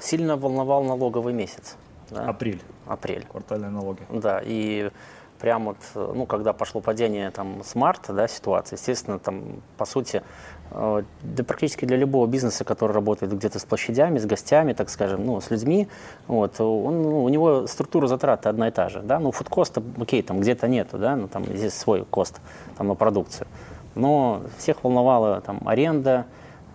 [0.00, 1.74] Сильно волновал налоговый месяц.
[2.10, 2.28] Да?
[2.28, 2.62] Апрель.
[2.86, 3.26] Апрель.
[3.26, 4.02] Квартальные налоги.
[4.10, 4.90] Да, и
[5.38, 10.16] прям вот, ну, когда пошло падение там с марта, да, ситуация, естественно, там, по сути,
[10.16, 10.22] э,
[10.70, 15.40] да практически для любого бизнеса, который работает где-то с площадями, с гостями, так скажем, ну,
[15.40, 15.88] с людьми,
[16.26, 20.22] вот, он, ну, у него структура затрат одна и та же, да, ну, фудкоста, окей,
[20.22, 22.40] там где-то нету, да, ну, там здесь свой кост,
[22.76, 23.46] там, на продукцию,
[23.94, 26.26] но всех волновала там аренда,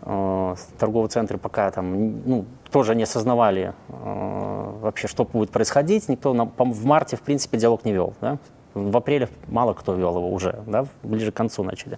[0.02, 6.10] э, торговые центры пока там, ну, тоже не осознавали э, вообще, что будет происходить.
[6.10, 8.14] Никто на, в марте, в принципе, диалог не вел.
[8.20, 8.40] Да?
[8.74, 10.86] В апреле мало кто вел его уже, да?
[11.04, 11.98] ближе к концу начали.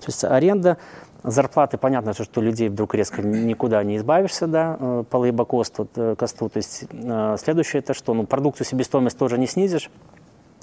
[0.00, 0.76] То есть аренда,
[1.24, 6.48] зарплаты, понятно, что людей вдруг резко никуда не избавишься, да, э, по лейбокосту, э, косту.
[6.48, 8.14] То есть э, следующее это что?
[8.14, 9.90] Ну, продукцию себестоимость тоже не снизишь.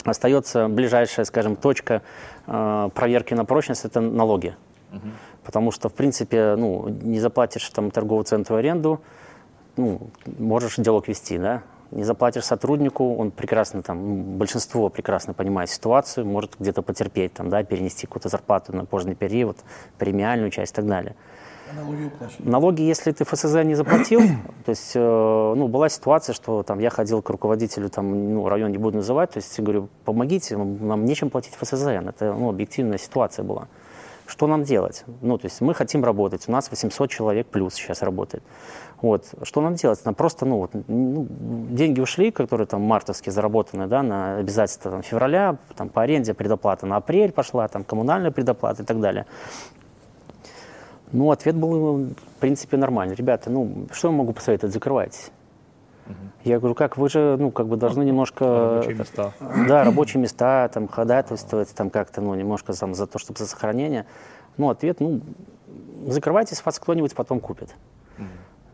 [0.05, 2.01] Остается ближайшая, скажем, точка
[2.45, 4.55] проверки на прочность– это налоги.
[4.93, 5.07] Угу.
[5.43, 9.01] Потому что, в принципе, ну, не заплатишь там торговому центру аренду,
[9.75, 16.25] ну, можешь диалог вести, да, не заплатишь сотруднику, он прекрасно там, большинство прекрасно понимает ситуацию,
[16.25, 19.57] может где-то потерпеть, там, да, перенести какую-то зарплату на поздний период,
[19.97, 21.15] премиальную часть и так далее.
[21.75, 24.21] Налоги Налоги, если ты ФСЗ не заплатил,
[24.65, 28.71] то есть, э, ну, была ситуация, что там я ходил к руководителю, там, ну, район
[28.71, 33.43] не буду называть, то есть, говорю, помогите, нам нечем платить ФСЗ, это, ну, объективная ситуация
[33.43, 33.67] была.
[34.29, 35.05] Что нам делать?
[35.21, 38.43] Ну, то есть мы хотим работать, у нас 800 человек плюс сейчас работает.
[39.01, 39.25] Вот.
[39.41, 40.05] Что нам делать?
[40.05, 41.25] Нам просто, ну, вот, ну,
[41.71, 46.85] деньги ушли, которые там мартовские заработаны, да, на обязательства там, февраля, там, по аренде предоплата
[46.85, 49.25] на апрель пошла, там, коммунальная предоплата и так далее.
[51.11, 53.15] Ну, ответ был, в принципе, нормальный.
[53.15, 54.73] Ребята, ну, что я могу посоветовать?
[54.75, 55.31] Закрывайтесь.
[56.43, 58.81] Я говорю, как вы же, ну, как бы должны немножко...
[58.81, 59.33] Рабочие места.
[59.67, 64.05] Да, рабочие места, там, ходатайствовать, там, как-то, ну, немножко там, за то, чтобы за сохранение.
[64.57, 65.21] Ну, ответ, ну,
[66.07, 67.75] закрывайтесь, вас кто-нибудь потом купит.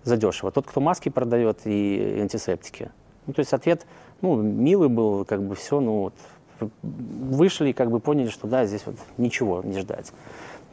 [0.04, 0.52] Задешево.
[0.52, 2.92] Тот, кто маски продает и антисептики.
[3.26, 3.88] Ну, то есть ответ,
[4.22, 6.14] ну, милый был, как бы все, ну, вот,
[6.84, 10.12] вышли и как бы поняли, что да, здесь вот ничего не ждать.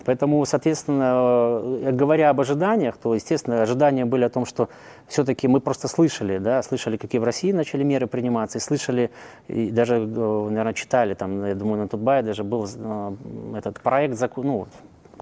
[0.04, 4.68] Поэтому, соответственно, э, говоря об ожиданиях, то, естественно, ожидания были о том, что
[5.06, 9.10] все-таки мы просто слышали, да, слышали, какие в России начали меры приниматься, и слышали,
[9.48, 13.12] и даже, э, наверное, читали, там, я думаю, на Тутбае даже был э,
[13.56, 14.66] этот проект, закон, ну,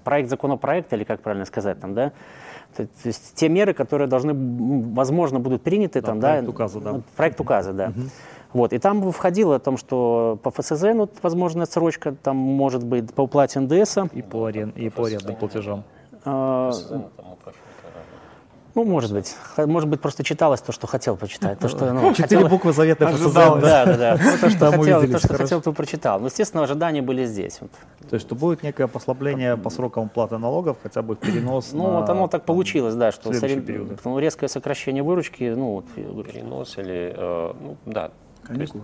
[0.03, 2.11] проект законопроекта, или как правильно сказать, там, да,
[2.75, 4.33] то, то есть те меры, которые должны,
[4.93, 7.01] возможно, будут приняты, да, там, проект да, указа, да.
[7.15, 7.87] Проект указа, да.
[7.89, 8.01] Угу.
[8.53, 13.13] Вот, и там входило о том, что по ФСЗ, ну, возможно, срочка там может быть
[13.13, 13.97] по уплате НДС.
[14.13, 15.83] И по, арен, и по арендным платежам.
[16.25, 16.71] А,
[18.73, 19.35] ну, может быть.
[19.57, 21.59] Может быть, просто читалось то, что хотел почитать.
[21.59, 22.47] То, что, ну, Четыре хотел...
[22.47, 23.33] буквы заветной ФСЗ.
[23.33, 24.17] Да, да, да.
[24.41, 26.19] То, что, хотел, то, что хотел, то прочитал.
[26.19, 27.57] Но, естественно, ожидания были здесь.
[27.59, 27.71] Вот.
[28.09, 32.09] То есть, что будет некое послабление по срокам уплаты налогов, хотя бы перенос Ну, вот
[32.09, 33.31] оно так получилось, да, что
[34.03, 35.85] ну, резкое сокращение выручки, ну, вот,
[36.25, 38.11] перенос или, э, ну, да,
[38.51, 38.83] Каникулы.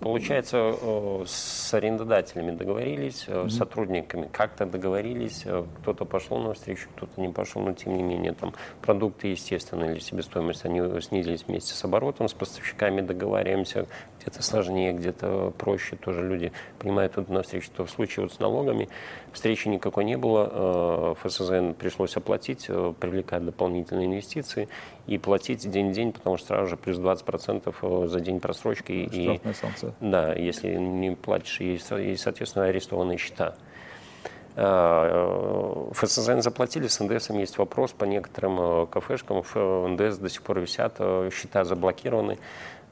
[0.00, 3.48] Получается, э, с арендодателями договорились, mm-hmm.
[3.48, 8.32] с сотрудниками как-то договорились, э, кто-то пошел навстречу, кто-то не пошел, но тем не менее
[8.32, 13.86] там продукты, естественно, или себестоимость, они снизились вместе с оборотом, с поставщиками договариваемся,
[14.28, 18.88] где-то сложнее, где-то проще, тоже люди понимают тут навстречу, что в случае вот с налогами
[19.32, 22.66] встречи никакой не было, ФСЗН пришлось оплатить,
[23.00, 24.68] привлекать дополнительные инвестиции
[25.06, 29.06] и платить день-день, потому что сразу же плюс 20% за день просрочки.
[29.06, 29.92] Штрафная и, санкция.
[30.00, 33.54] Да, если не платишь, есть соответственно, арестованные счета.
[35.92, 37.92] ФСЗН заплатили, с НДСом есть вопрос.
[37.92, 39.56] По некоторым кафешкам в
[39.88, 40.98] НДС до сих пор висят,
[41.32, 42.38] счета заблокированы.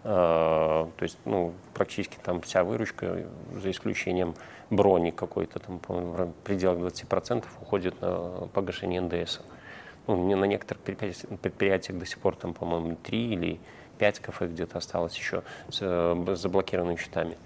[0.07, 3.27] То есть, ну, практически там вся выручка,
[3.61, 4.35] за исключением
[4.71, 9.40] брони какой-то, там, в пределах 20% уходит на погашение НДС.
[10.07, 13.61] Ну, на некоторых предприятиях до сих пор там, по-моему, 3 или
[13.99, 17.37] 5 кафе где-то осталось еще с э, заблокированными счетами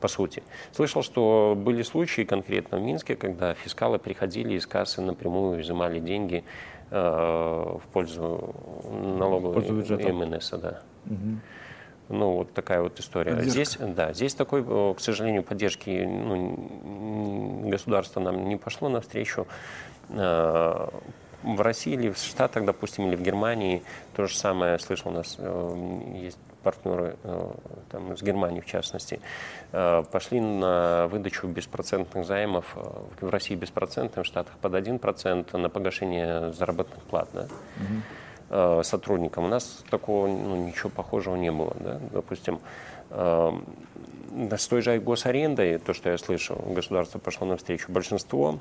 [0.00, 0.42] по сути.
[0.72, 6.44] Слышал, что были случаи конкретно в Минске, когда фискалы приходили из кассы напрямую, изымали деньги
[6.90, 8.54] э, в пользу
[9.18, 9.60] налогового
[10.12, 10.50] МНС.
[10.50, 10.82] Да.
[11.04, 11.40] Угу.
[12.08, 13.32] Ну, вот такая вот история.
[13.32, 13.50] Поддержка.
[13.50, 19.46] Здесь, да, здесь такой, э, к сожалению, поддержки ну, государство нам не пошло навстречу.
[20.10, 20.88] Э,
[21.42, 23.82] в России или в Штатах, допустим, или в Германии
[24.14, 27.16] то же самое, слышал, у нас э, есть партнеры
[27.92, 29.20] там, из Германии, в частности,
[29.70, 32.74] пошли на выдачу беспроцентных займов
[33.20, 37.28] в России беспроцентных, в Штатах под 1% на погашение заработных плат.
[37.32, 37.42] Да?
[37.42, 38.02] Угу.
[38.48, 39.44] Э, сотрудникам.
[39.44, 41.76] У нас такого ну, ничего похожего не было.
[41.80, 42.00] Да?
[42.12, 42.60] Допустим,
[43.10, 43.52] э,
[44.56, 47.90] с той же госарендой, то, что я слышал, государство пошло навстречу.
[47.90, 48.60] Большинство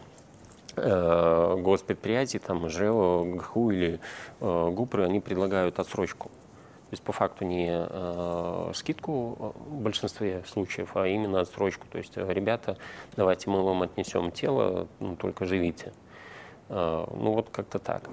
[0.76, 4.00] э, госпредприятий, там, ЖЭО, ГХУ или
[4.40, 6.30] э, ГУПРы, они предлагают отсрочку.
[6.30, 11.86] То есть по факту не э, скидку в большинстве случаев, а именно отсрочку.
[11.92, 12.78] То есть, ребята,
[13.16, 15.94] давайте мы вам отнесем тело, ну, только живите.
[16.70, 18.10] Э, ну вот как-то так.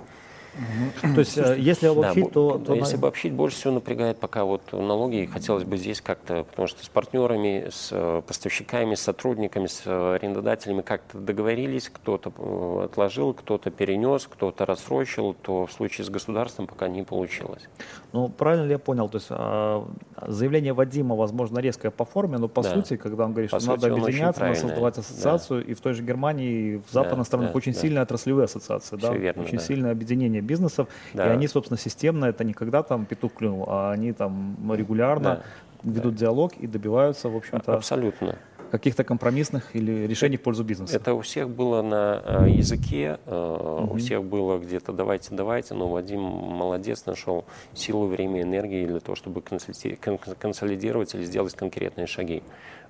[1.01, 2.75] То есть, э, если обобщить, да, то, то...
[2.75, 5.29] Если обобщить, больше всего напрягает пока вот налоги.
[5.33, 10.83] Хотелось бы здесь как-то, потому что с партнерами, с э, поставщиками, с сотрудниками, с арендодателями
[10.83, 16.89] как-то договорились, кто-то э, отложил, кто-то перенес, кто-то рассрочил, то в случае с государством пока
[16.89, 17.69] не получилось.
[18.13, 19.09] Ну, правильно ли я понял?
[19.09, 19.89] То есть а,
[20.27, 22.75] заявление Вадима, возможно, резкое по форме, но по да.
[22.75, 25.71] сути, когда он говорит, по что сути, надо объединяться, надо создавать ассоциацию, да.
[25.71, 27.79] и в той же Германии, в западных да, странах да, очень да.
[27.79, 29.15] сильные отраслевые ассоциации, Все да?
[29.15, 29.65] верно, очень да.
[29.65, 31.27] сильное объединение бизнесов, да.
[31.27, 35.43] и они, собственно, системно, это не когда там петух клюнул, а они там регулярно
[35.83, 35.91] да.
[35.91, 36.21] ведут да.
[36.21, 37.75] диалог и добиваются, в общем-то...
[37.75, 38.37] Абсолютно
[38.73, 40.97] каких-то компромиссных или решений в пользу бизнеса?
[40.97, 43.93] Это у всех было на э, языке, угу.
[43.93, 49.15] у всех было где-то давайте, давайте, но Вадим молодец, нашел силу, время, энергии для того,
[49.15, 52.43] чтобы консолидировать или сделать конкретные шаги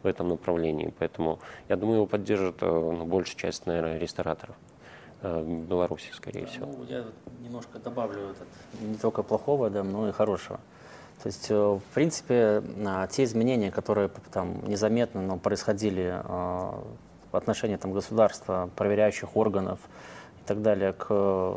[0.04, 0.94] в этом направлении.
[1.00, 4.54] Поэтому я думаю, его поддержит э, ну, большая часть, наверное, рестораторов
[5.22, 6.66] в Беларуси, скорее всего.
[6.66, 7.04] Ну, я
[7.40, 8.48] немножко добавлю этот,
[8.80, 10.58] не только плохого, да, но и хорошего.
[11.22, 16.82] То есть, э, в принципе, а, те изменения, которые там незаметно, но происходили а,
[17.30, 19.78] в отношении там, государства, проверяющих органов
[20.42, 21.56] и так далее к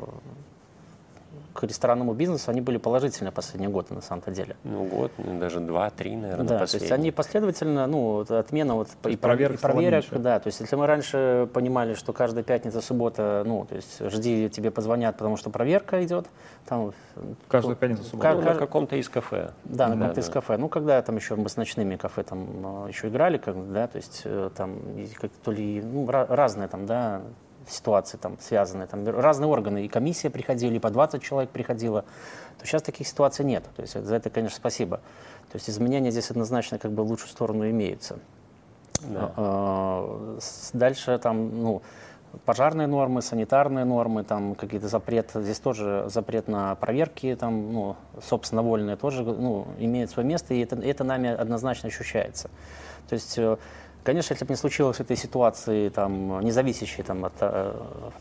[1.55, 4.57] к ресторанному бизнесу, они были положительные последние годы, на самом-то деле.
[4.65, 9.15] Ну, год, ну, даже два-три, наверное, Да, то есть они последовательно, ну, отмена вот и,
[9.15, 13.65] проверок, и проверок, да, то есть если мы раньше понимали, что каждая пятница, суббота, ну,
[13.65, 16.27] то есть жди, тебе позвонят, потому что проверка идет,
[16.65, 16.93] там...
[17.47, 18.35] Каждую пятницу, субботу.
[18.35, 19.51] Ну, на каком-то из кафе.
[19.63, 20.21] Да, на каком-то да.
[20.21, 20.57] из кафе.
[20.57, 23.95] Ну, когда там еще мы с ночными кафе там а, еще играли, как, да, то
[23.95, 24.77] есть э, там
[25.21, 27.21] как то ли, ну, разные там, да,
[27.69, 32.03] ситуации там связанные, там разные органы, и комиссия приходили, и по 20 человек приходило,
[32.59, 33.63] то сейчас таких ситуаций нет.
[33.75, 34.97] То есть за это, конечно, спасибо.
[35.51, 38.17] То есть изменения здесь однозначно как бы в лучшую сторону имеются.
[39.01, 39.33] Да.
[39.35, 40.37] А,
[40.73, 41.81] дальше там, ну,
[42.45, 48.61] пожарные нормы, санитарные нормы, там какие-то запрет, здесь тоже запрет на проверки, там, ну, собственно,
[48.61, 52.49] вольные тоже, ну, имеет свое место, и это, это нами однозначно ощущается.
[53.07, 53.57] То есть э,
[54.05, 57.73] Конечно, если бы не случилось этой ситуации, там, не зависящей там, от, э,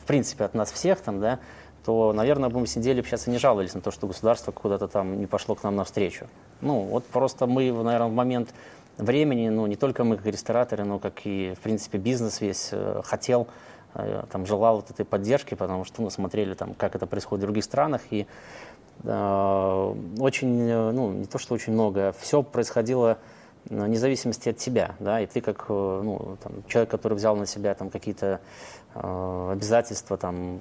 [0.02, 1.40] в принципе от нас всех, там, да,
[1.84, 4.88] то, наверное, бы мы сидели бы сейчас и не жаловались на то, что государство куда-то
[4.88, 6.26] там не пошло к нам навстречу.
[6.62, 8.54] Ну, вот просто мы, наверное, в момент
[8.96, 13.02] времени, ну, не только мы как рестораторы, но как и, в принципе, бизнес весь э,
[13.04, 13.46] хотел,
[13.92, 17.46] э, там, желал вот этой поддержки, потому что, ну, смотрели там, как это происходит в
[17.46, 18.26] других странах, и
[19.02, 23.18] э, очень, ну, не то, что очень много, все происходило
[23.70, 27.46] вне зависимости от тебя, да, и ты как э, ну, там, человек, который взял на
[27.46, 28.40] себя там какие-то
[28.94, 30.60] э, обязательства там,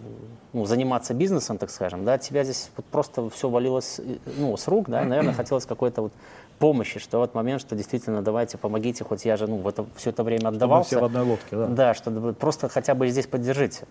[0.53, 4.55] ну, заниматься бизнесом, так скажем, да, от тебя здесь вот просто все валилось э, ну,
[4.55, 6.13] с рук, да, и, наверное, хотелось какой-то вот
[6.59, 10.11] помощи, что вот момент, что действительно давайте помогите, хоть я же ну, в это, все
[10.11, 10.95] это время отдавался.
[10.95, 11.67] Что мы все в одной лодке, да.
[11.67, 13.85] Да, что просто хотя бы здесь поддержите.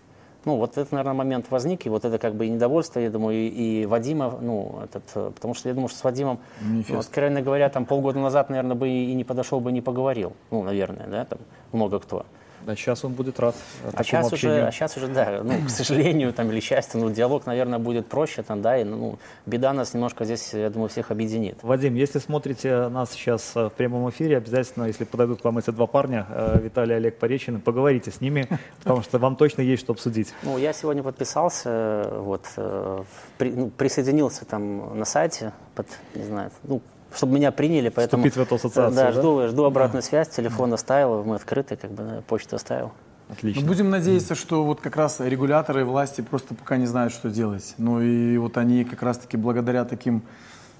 [0.45, 3.37] Ну, вот это, наверное, момент возник, и вот это как бы и недовольство, я думаю,
[3.37, 7.41] и, и Вадима, ну, этот, э, потому что я думаю, что с Вадимом, ну, откровенно
[7.41, 11.07] говоря, там полгода назад, наверное, бы и, и не подошел бы, не поговорил, ну, наверное,
[11.07, 11.39] да, там
[11.71, 12.25] много кто.
[12.65, 13.55] Да, сейчас он будет рад
[13.91, 14.57] а сейчас общению.
[14.57, 18.07] уже, а сейчас уже, да, ну, к сожалению, там, или счастью, ну, диалог, наверное, будет
[18.07, 21.57] проще, там, да, и, ну, беда нас немножко здесь, я думаю, всех объединит.
[21.61, 25.71] Вадим, если смотрите нас сейчас э, в прямом эфире, обязательно, если подойдут к вам эти
[25.71, 28.47] два парня, э, Виталий и Олег Поречины, поговорите с ними,
[28.79, 30.33] потому что вам точно есть что обсудить.
[30.43, 33.03] Ну, я сегодня подписался, вот, э,
[33.37, 36.81] при, ну, присоединился там на сайте, под, не знаю, ну,
[37.15, 38.23] чтобы меня приняли, поэтому...
[38.23, 39.11] Вступить в эту ассоциацию, да?
[39.11, 42.91] жду, жду обратную связь, телефон оставил, мы открыты, как бы почту оставил.
[43.29, 43.61] Отлично.
[43.61, 47.29] Ну, будем надеяться, что вот как раз регуляторы и власти просто пока не знают, что
[47.29, 47.73] делать.
[47.77, 50.23] Ну и вот они как раз-таки благодаря таким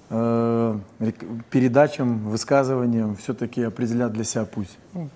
[0.09, 0.77] э,
[1.49, 4.69] передачам, высказываниям все-таки определят для себя путь.
[4.93, 5.09] Ну,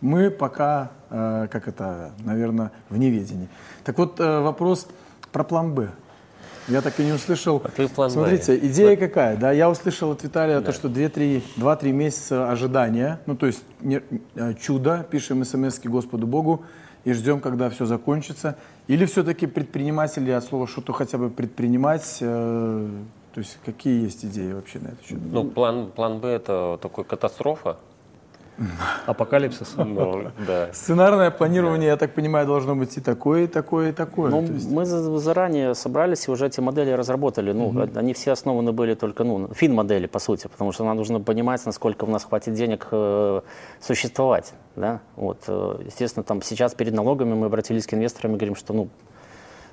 [0.00, 3.48] мы пока, э, как это, наверное, в неведении.
[3.84, 4.88] Так вот, э, вопрос
[5.32, 5.90] про план «Б».
[6.68, 7.60] Я так и не услышал.
[7.64, 9.36] А ты Смотрите, идея какая?
[9.36, 10.66] Да, я услышал от Виталия да.
[10.66, 14.00] то, что 2-3 месяца ожидания, ну то есть не,
[14.34, 16.64] э, чудо, пишем смс Господу Богу
[17.04, 18.56] и ждем, когда все закончится.
[18.86, 22.88] Или все-таки предприниматели от слова что-то хотя бы предпринимать, э,
[23.34, 25.18] то есть какие есть идеи вообще на это счет?
[25.30, 27.78] Ну, план, план Б это такой катастрофа,
[29.06, 29.74] Апокалипсис.
[29.76, 30.68] Ну, да.
[30.72, 34.30] Сценарное планирование, я так понимаю, должно быть и такое, и такое, и такое.
[34.30, 34.70] Ну, есть...
[34.70, 37.52] Мы заранее собрались и уже эти модели разработали.
[37.52, 37.88] Ну, угу.
[37.94, 42.04] Они все основаны были только, ну, фин-модели, по сути, потому что нам нужно понимать, насколько
[42.04, 43.40] у нас хватит денег э,
[43.80, 44.52] существовать.
[44.76, 45.00] Да?
[45.16, 48.88] Вот, э, естественно, там сейчас перед налогами мы обратились к инвесторам и говорим, что ну,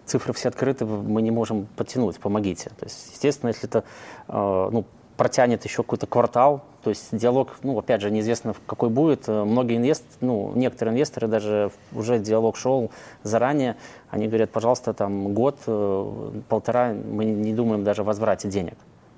[0.05, 2.69] цифры все открыты, мы не можем подтянуть, помогите.
[2.80, 3.84] То есть, естественно, если это
[4.27, 4.86] э, ну,
[5.17, 9.27] протянет еще какой-то квартал, то есть диалог, ну, опять же, неизвестно, какой будет.
[9.27, 12.91] Многие инвесторы, ну, некоторые инвесторы даже уже диалог шел
[13.23, 13.75] заранее,
[14.09, 18.75] они говорят, пожалуйста, там год, э, полтора, мы не думаем даже о возврате денег.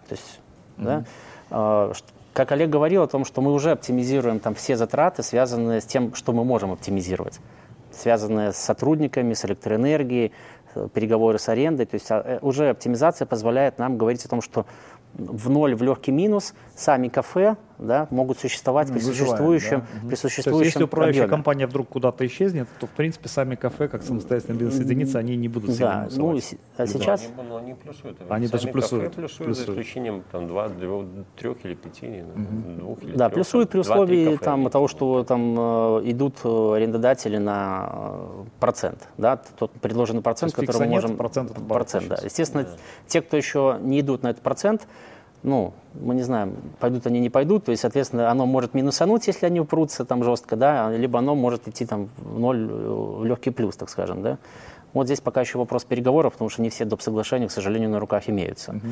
[0.09, 0.39] То есть,
[0.77, 0.83] mm-hmm.
[0.85, 1.05] да,
[1.51, 1.91] а,
[2.33, 6.15] как Олег говорил о том, что мы уже оптимизируем там все затраты, связанные с тем,
[6.15, 7.39] что мы можем оптимизировать,
[7.91, 10.31] связанные с сотрудниками, с электроэнергией,
[10.75, 11.85] э, переговоры с арендой.
[11.85, 14.65] То есть а, э, уже оптимизация позволяет нам говорить о том, что
[15.13, 20.07] в ноль, в легкий минус, сами кафе да, могут существовать ну, при существующем, да?
[20.07, 21.35] при существующем То есть, если управляющая объеме.
[21.35, 25.77] компания вдруг куда-то исчезнет, то, в принципе, сами кафе, как самостоятельная бизнес-единица, они не будут
[25.77, 26.37] да, ну,
[26.77, 27.23] а сейчас...
[27.23, 28.17] Они, ну, они плюсуют.
[28.29, 29.03] Они сами даже плюсуют.
[29.05, 29.57] Кафе плюсуют, плюсуют.
[29.57, 30.69] за исключением там, два,
[31.37, 32.79] трех или пяти, угу.
[32.79, 37.37] двух или Да, трех, плюсуют при условии там, того, что там э, идут э, арендодатели
[37.37, 39.07] на э, процент.
[39.17, 41.17] Да, тот предложенный процент, который мы можем...
[41.17, 42.17] процент, процент да.
[42.23, 42.69] Естественно, да.
[43.07, 44.87] те, кто еще не идут на этот процент,
[45.43, 49.45] ну, мы не знаем, пойдут они, не пойдут, то есть, соответственно, оно может минусануть, если
[49.45, 53.75] они упрутся там жестко, да, либо оно может идти там в ноль, в легкий плюс,
[53.75, 54.37] так скажем, да.
[54.93, 57.01] Вот здесь пока еще вопрос переговоров, потому что не все доп.
[57.01, 58.73] соглашения, к сожалению, на руках имеются.
[58.73, 58.91] Uh-huh.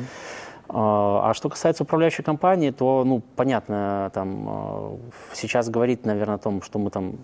[0.72, 4.98] А, что касается управляющей компании, то, ну, понятно, там, а,
[5.34, 7.16] сейчас говорить, наверное, о том, что мы там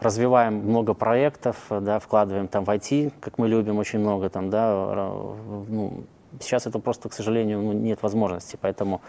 [0.00, 4.86] развиваем много проектов, да, вкладываем там в IT, как мы любим очень много там, да,
[5.68, 6.04] ну,
[6.40, 9.00] Сейчас это просто, к сожалению, ну, нет возможности, поэтому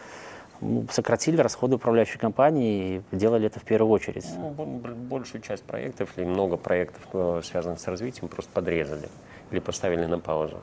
[0.62, 4.26] ну, сократили расходы управляющей компании и делали это в первую очередь.
[4.38, 9.10] Ну, большую часть проектов или много проектов, э, связанных с развитием, просто подрезали
[9.52, 10.58] или поставили на паузу.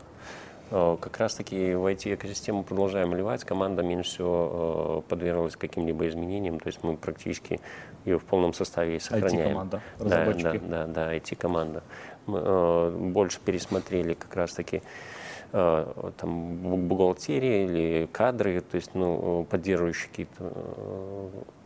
[0.70, 3.44] Э, как раз-таки в IT-экосистему продолжаем вливать.
[3.44, 6.58] Команда меньше всего э, подверглась каким-либо изменениям.
[6.58, 7.60] То есть мы практически
[8.04, 9.50] ее в полном составе сохраняем.
[9.50, 10.60] IT-команда, разработчики.
[10.64, 11.82] Да, да, да, да IT-команда.
[12.26, 15.11] Мы больше пересмотрели как раз-таки Э,
[15.52, 16.56] там,
[16.88, 20.52] бухгалтерия или кадры, то есть ну, поддерживающие какие-то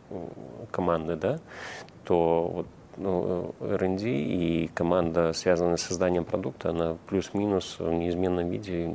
[0.09, 0.27] э,
[0.71, 1.39] команды, да,
[2.03, 2.67] то вот
[2.97, 8.91] ну, R&D и команда, связанная с созданием продукта, она плюс-минус в неизменном виде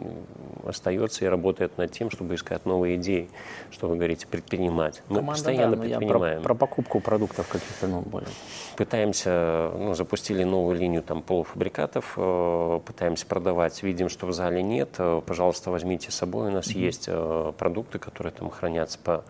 [0.66, 3.28] остается и работает над тем, чтобы искать новые идеи,
[3.70, 5.02] что вы говорите, предпринимать.
[5.08, 6.42] Мы команда, постоянно да, предпринимаем.
[6.42, 8.28] Про, про покупку продуктов каких-то, ну, более.
[8.76, 14.90] Пытаемся, ну, запустили новую линию там полуфабрикатов, э, пытаемся продавать, видим, что в зале нет,
[14.98, 16.78] э, пожалуйста, возьмите с собой, у нас mm-hmm.
[16.78, 19.24] есть э, продукты, которые там хранятся по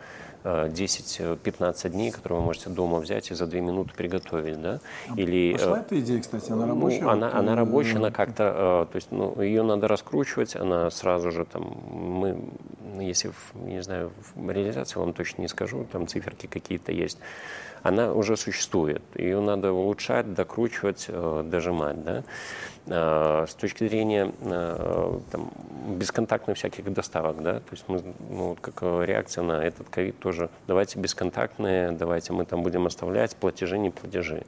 [0.45, 4.61] 10-15 дней, которые вы можете дома взять и за 2 минуты приготовить.
[4.61, 4.81] Да?
[5.17, 7.03] Или, Пошла эта идея, кстати, она ну, рабочая?
[7.03, 11.45] Ну, она, она рабочая, она как-то, то есть ну, ее надо раскручивать, она сразу же
[11.45, 12.39] там, мы,
[13.01, 17.19] если, не знаю, в реализации вам точно не скажу, там циферки какие-то есть,
[17.83, 19.03] она уже существует.
[19.17, 22.05] Ее надо улучшать, докручивать, дожимать.
[22.05, 22.23] Да?
[22.87, 25.51] Э, с точки зрения э, там,
[25.87, 30.99] бесконтактных всяких доставок, да, то есть мы, ну, как реакция на этот ковид тоже, давайте
[30.99, 34.43] бесконтактные, давайте мы там будем оставлять платежи, не платежи.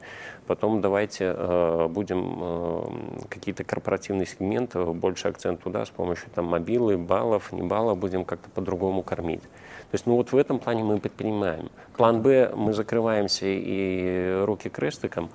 [0.48, 7.52] Потом давайте э, будем какие-то корпоративные сегменты, больше акцент туда с помощью там мобилы, баллов,
[7.52, 9.42] не баллов будем как-то по-другому кормить.
[9.42, 11.70] То есть, ну вот в этом плане мы предпринимаем.
[11.96, 15.30] План Б, мы закрываемся и руки крестиком,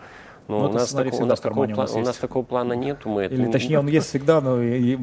[0.49, 3.05] Ну, у, нас тако, у, нас такого, у, нас у нас такого плана нет.
[3.05, 4.97] Мы Или это, точнее, он есть всегда, но и, и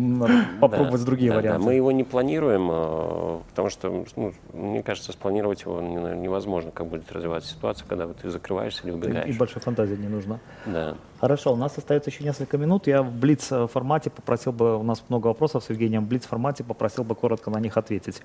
[0.61, 1.61] попробовать да, другие да, варианты.
[1.61, 6.89] Да, мы его не планируем, а, потому что, ну, мне кажется, спланировать его невозможно, как
[6.89, 9.33] будет развиваться ситуация, когда вот ты закрываешься или убегаешь.
[9.33, 10.41] И большой фантазии не нужно.
[10.67, 10.97] Да.
[11.21, 12.89] Хорошо, у нас остается еще несколько минут.
[12.89, 16.65] Я в Блиц формате попросил бы, у нас много вопросов с Евгением, в Блиц формате
[16.65, 18.21] попросил бы коротко на них ответить.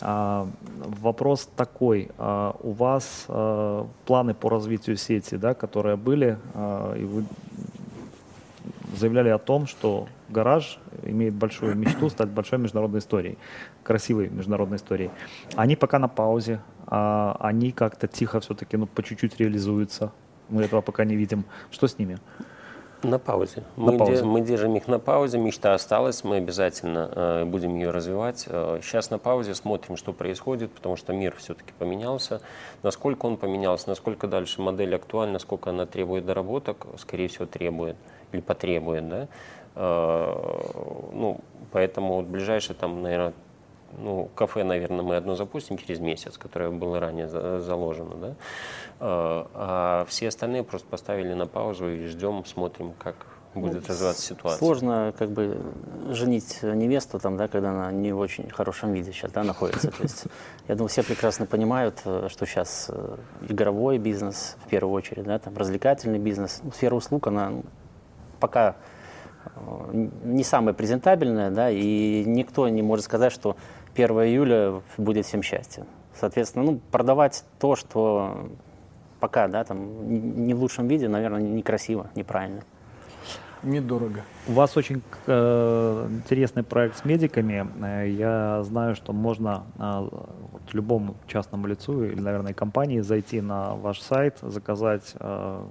[0.00, 0.46] А,
[1.00, 6.38] вопрос такой, а, у вас а, планы по развитию сети, да, которые были,
[6.96, 7.24] и вы
[8.96, 13.38] заявляли о том, что гараж имеет большую мечту стать большой международной историей,
[13.82, 15.10] красивой международной историей.
[15.54, 20.12] Они пока на паузе, а, они как-то тихо все-таки, ну, по чуть-чуть реализуются.
[20.48, 21.44] Мы этого пока не видим.
[21.70, 22.18] Что с ними?
[23.06, 23.62] На паузе.
[23.76, 24.22] На мы, паузе.
[24.22, 28.46] Де, мы держим их на паузе, мечта осталась, мы обязательно э, будем ее развивать.
[28.48, 32.40] Э, сейчас на паузе смотрим, что происходит, потому что мир все-таки поменялся.
[32.82, 37.96] Насколько он поменялся, насколько дальше модель актуальна, насколько она требует доработок, скорее всего, требует
[38.32, 39.08] или потребует.
[39.08, 39.28] Да?
[39.76, 40.34] Э,
[41.12, 41.40] ну,
[41.70, 43.34] поэтому вот ближайшие там, наверное,
[43.98, 48.34] ну, кафе, наверное, мы одно запустим через месяц, которое было ранее заложено, да,
[49.00, 53.14] а, а все остальные просто поставили на паузу и ждем, смотрим, как
[53.60, 54.58] будет ну, развиваться ситуация.
[54.58, 55.58] Сложно как бы
[56.10, 59.90] женить невесту там, да, когда она не в очень хорошем виде сейчас да, находится.
[59.90, 60.24] То есть,
[60.68, 63.16] я думаю, все прекрасно понимают, э, что сейчас э,
[63.48, 67.64] игровой бизнес в первую очередь, да, там развлекательный бизнес, ну, сфера услуг, она ну,
[68.40, 68.76] пока
[69.44, 73.56] э, не самая презентабельная, да, и никто не может сказать, что
[73.96, 75.84] 1 июля будет всем счастье.
[76.14, 78.48] Соответственно, ну, продавать то, что
[79.20, 82.62] пока, да, там, не в лучшем виде, наверное, некрасиво, неправильно.
[83.62, 84.20] Недорого.
[84.46, 87.66] У вас очень э, интересный проект с медиками.
[87.82, 90.08] Э, я знаю, что можно э,
[90.52, 95.64] вот, любому частному лицу или, наверное, компании зайти на ваш сайт, заказать э,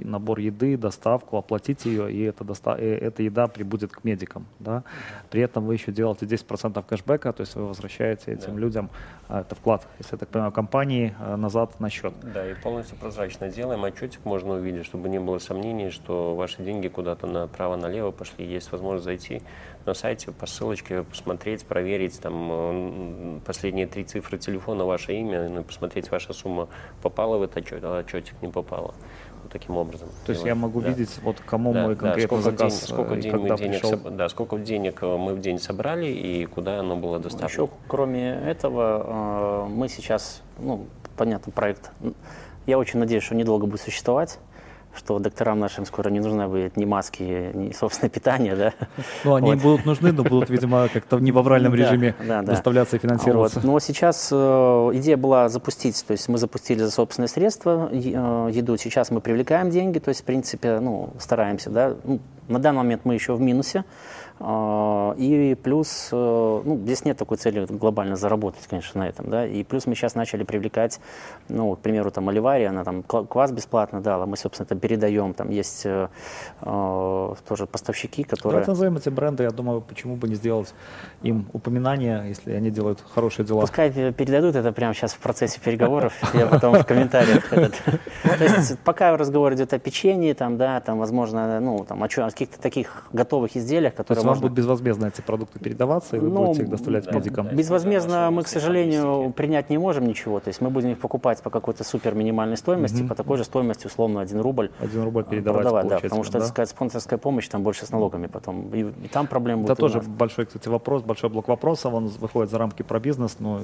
[0.00, 4.46] набор еды, доставку, оплатить ее, и эта, доста- и эта еда прибудет к медикам.
[4.58, 4.84] Да?
[5.30, 8.60] При этом вы еще делаете 10% кэшбэка, то есть вы возвращаете этим да.
[8.60, 8.90] людям
[9.28, 12.12] а, это вклад, если я так понимаю, компании а, назад на счет.
[12.22, 13.82] Да, и полностью прозрачно делаем.
[13.84, 18.44] Отчетик можно увидеть, чтобы не было сомнений, что ваши деньги куда-то направо-налево пошли.
[18.46, 19.42] Есть возможность зайти
[19.86, 26.10] на сайте по ссылочке, посмотреть, проверить там последние три цифры телефона, ваше имя, и посмотреть,
[26.10, 26.68] ваша сумма
[27.02, 28.94] попала в этот отчет, а отчетик не попала
[29.50, 30.08] таким образом.
[30.26, 30.88] То есть я могу да.
[30.88, 34.08] видеть, вот кому да, мой конкретно да, сколько заказ день, сколько, день мы денег, соб...
[34.10, 37.64] да, сколько денег э, мы в день собрали и куда оно было доставлено.
[37.64, 40.86] Еще, кроме этого, э, мы сейчас, ну,
[41.16, 41.90] понятно, проект,
[42.66, 44.38] я очень надеюсь, что недолго будет существовать
[44.96, 48.72] что докторам нашим скоро не нужны будет ни маски, ни собственное питание, да.
[49.24, 49.62] Ну, они вот.
[49.62, 53.60] будут нужны, но будут, видимо, как-то не в авральном режиме да, да, доставляться и финансироваться.
[53.60, 53.66] Вот.
[53.66, 54.36] Но сейчас э,
[54.94, 57.96] идея была запустить, то есть мы запустили за собственные средства э,
[58.52, 61.94] еду, сейчас мы привлекаем деньги, то есть, в принципе, ну, стараемся, да.
[62.04, 63.84] Ну, на данный момент мы еще в минусе,
[65.16, 69.62] и плюс, э, ну, здесь нет такой цели глобально заработать, конечно, на этом, да, и
[69.62, 71.00] плюс мы сейчас начали привлекать,
[71.48, 75.50] ну, к примеру, там, Оливария, она там квас бесплатно дала, мы, собственно, это передаем, там
[75.50, 76.08] есть э,
[76.60, 78.52] э, тоже поставщики, которые...
[78.52, 80.74] Давайте назовем эти бренды, я думаю, почему бы не сделать
[81.22, 83.60] им упоминание, если они делают хорошие дела.
[83.60, 87.48] Пускай передадут это прямо сейчас в процессе переговоров, я потом в комментариях.
[87.48, 92.60] То есть пока разговор идет о печенье, там, да, там, возможно, ну, там, о каких-то
[92.60, 96.70] таких готовых изделиях, которые вам будут безвозмездно эти продукты передаваться, и вы ну, будете их
[96.70, 97.48] доставлять да, медикам?
[97.48, 100.40] Безвозмездно мы, к сожалению, принять не можем ничего.
[100.40, 103.08] То есть мы будем их покупать по какой-то супер минимальной стоимости, угу.
[103.08, 104.70] по такой же стоимости, условно, 1 рубль.
[104.80, 106.46] 1 рубль передавать, продавать, да, потому что, да?
[106.46, 108.74] сказать, спонсорская помощь там больше с налогами потом.
[108.74, 109.72] И, и там проблем будет.
[109.72, 113.60] Это тоже большой, кстати, вопрос, большой блок вопросов, он выходит за рамки про бизнес, но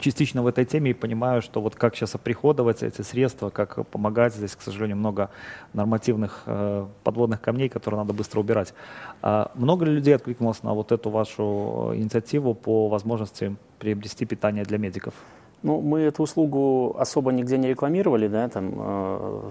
[0.00, 4.34] частично в этой теме и понимаю, что вот как сейчас оприходовать эти средства, как помогать.
[4.34, 5.30] Здесь, к сожалению, много
[5.72, 8.74] нормативных э, подводных камней, которые надо быстро убирать.
[9.22, 14.78] А много ли людей откликнулось на вот эту вашу инициативу по возможности приобрести питание для
[14.78, 15.14] медиков?
[15.62, 19.50] Ну, мы эту услугу особо нигде не рекламировали, да, там, э,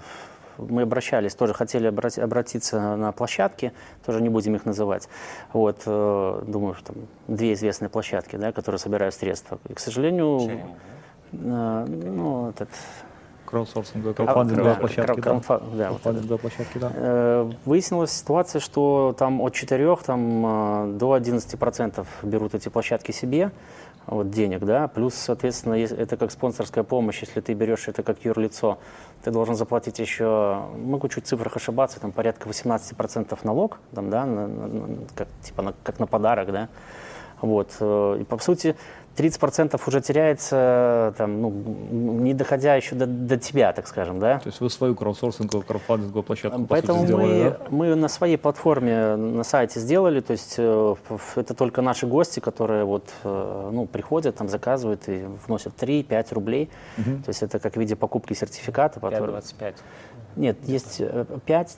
[0.58, 3.72] мы обращались, тоже хотели обрати, обратиться на площадки,
[4.06, 5.08] тоже не будем их называть.
[5.52, 9.58] Вот, э, думаю, что там две известные площадки, да, которые собирают средства.
[9.68, 10.40] И, к сожалению,
[11.32, 12.70] э, ну, этот,
[13.48, 15.40] краудсорсинговые, краудфандинговые площадки, да?
[15.72, 16.92] да, краудфандинговые площадки, да.
[16.94, 23.50] Э, выяснилась ситуация, что там от 4 там, э, до 11% берут эти площадки себе,
[24.06, 28.78] вот, денег, да, плюс, соответственно, это как спонсорская помощь, если ты берешь это как юрлицо,
[29.22, 34.24] ты должен заплатить еще, могу чуть в цифрах ошибаться, там порядка 18% налог, там, да,
[34.24, 36.68] на, на, как, типа на, как на подарок, да,
[37.40, 38.76] вот, э, и по сути
[39.18, 44.38] 30% уже теряется, там, ну, не доходя еще до, до тебя, так скажем, да?
[44.38, 47.56] То есть вы свою краудсорсинговую, краудфандинговую площадку, Поэтому по сути, сделали, мы, да?
[47.70, 50.94] мы на своей платформе на сайте сделали, то есть э,
[51.36, 56.70] это только наши гости, которые вот, э, ну, приходят, там, заказывают и вносят 3-5 рублей.
[56.96, 59.00] То есть это как в виде покупки сертификата.
[59.00, 59.74] который- 5,25.
[60.36, 61.00] Нет, есть
[61.46, 61.76] 5,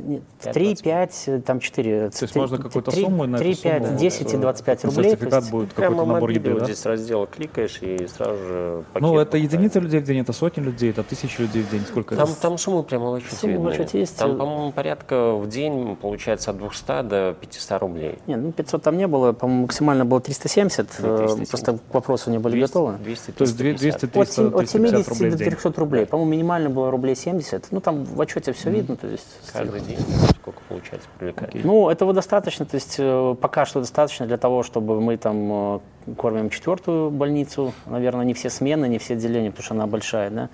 [0.53, 2.11] 3, 5, там 4.
[2.11, 5.11] То есть можно какую-то сумму на эту 3, 5, сумму, 10 и 25 э, рублей.
[5.11, 6.65] Сертификат есть- будет Прямо какой-то набор еды, вот да?
[6.67, 10.63] здесь раздел кликаешь и сразу же пакет Ну, это единицы людей в день, это сотни
[10.63, 11.83] людей, это тысячи людей в день.
[11.89, 12.41] Сколько Там, это?
[12.41, 13.99] там суммы прямо в отчете Суммы в видны.
[13.99, 14.17] есть.
[14.19, 18.19] Там, по-моему, порядка в день получается от 200 до 500 рублей.
[18.27, 21.49] Нет, ну 500 там не было, по-моему, максимально было 370, э, 370.
[21.51, 22.99] просто к вопросу не были 200, готовы.
[22.99, 23.81] 200, То есть 350.
[23.81, 25.49] 200, От, 300, сем- от 350 70 рублей в до день.
[25.51, 26.07] 300 рублей.
[26.07, 27.69] По-моему, минимально было рублей 70.
[27.71, 28.97] Ну, там в отчете все видно.
[28.97, 29.99] То есть, Каждый день
[30.41, 31.65] сколько получается привлекать.
[31.65, 36.15] Ну, этого достаточно, то есть э, пока что достаточно для того, чтобы мы там э,
[36.17, 40.49] кормим четвертую больницу, наверное, не все смены, не все отделения, потому что она большая, да.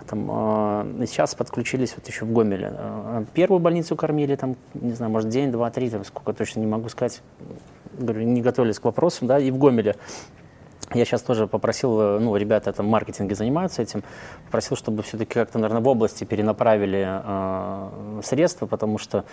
[0.00, 0.28] А Там,
[1.00, 2.72] э, сейчас подключились вот еще в Гомеле.
[2.72, 6.66] Э, Первую больницу кормили, там, не знаю, может, день, два, три, там, сколько точно не
[6.66, 7.20] могу сказать.
[7.98, 9.96] Говорю, не готовились к вопросу, да, и в Гомеле.
[10.94, 14.04] Я сейчас тоже попросил, э, ну, ребята там маркетинге занимаются этим,
[14.44, 19.24] попросил, чтобы все-таки как-то, наверное, в области перенаправили э, средства, потому что,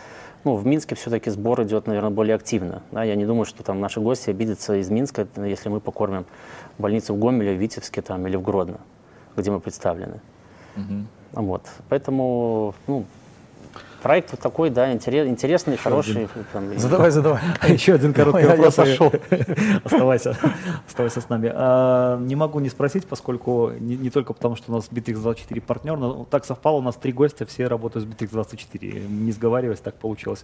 [0.43, 2.81] ну, в Минске все-таки сбор идет, наверное, более активно.
[2.91, 3.03] Да?
[3.03, 6.25] Я не думаю, что там наши гости обидятся из Минска, если мы покормим
[6.79, 8.79] больницу в Гомеле, в Витебске там, или в Гродно,
[9.37, 10.21] где мы представлены.
[11.33, 11.61] Вот.
[11.89, 13.05] Поэтому, ну,
[14.03, 16.27] проект вот такой, да, интерес- интересный, хороший.
[16.51, 17.41] там, Задавай, задавай.
[17.67, 18.73] Еще один короткий Я- я вопрос.
[18.75, 19.11] и- пошел.
[19.83, 20.37] Оставайся,
[20.87, 21.51] оставайся с нами.
[21.53, 26.25] А, не могу не спросить, поскольку не, только потому, что у нас Bittrex24 партнер, но
[26.29, 29.07] так совпало, у нас три гостя, все работают с Bittrex24.
[29.09, 30.43] Не сговариваясь, так получилось.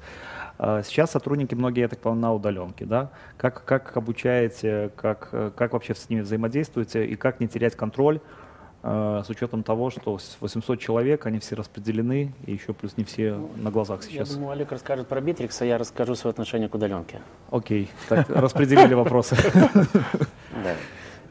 [0.58, 3.10] А, сейчас сотрудники многие, я так понимаю, на удаленке, да?
[3.38, 8.22] Как, как обучаете, как, как вообще с ними взаимодействуете и как не терять контроль
[8.82, 13.36] с учетом того, что с 800 человек, они все распределены, и еще плюс не все
[13.58, 14.36] на глазах Я сейчас.
[14.36, 17.20] думаю, Олег расскажет про Битрикс, а я расскажу свое отношение к удаленке.
[17.52, 19.36] Окей, так, распределили вопросы.
[20.64, 20.76] Да.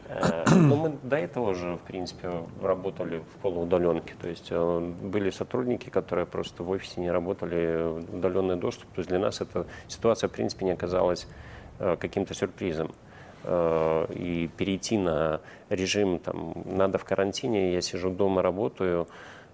[0.09, 2.31] Э, Ну, мы до этого же, в принципе,
[2.63, 4.15] работали в полуудаленке.
[4.21, 8.89] То есть э, были сотрудники, которые просто в офисе не работали, удаленный доступ.
[8.95, 11.27] То есть для нас эта ситуация, в принципе, не оказалась
[11.79, 12.93] э, каким-то сюрпризом.
[13.49, 15.41] Э, И перейти на
[15.71, 19.09] режим, там, надо в карантине, я сижу дома, работаю,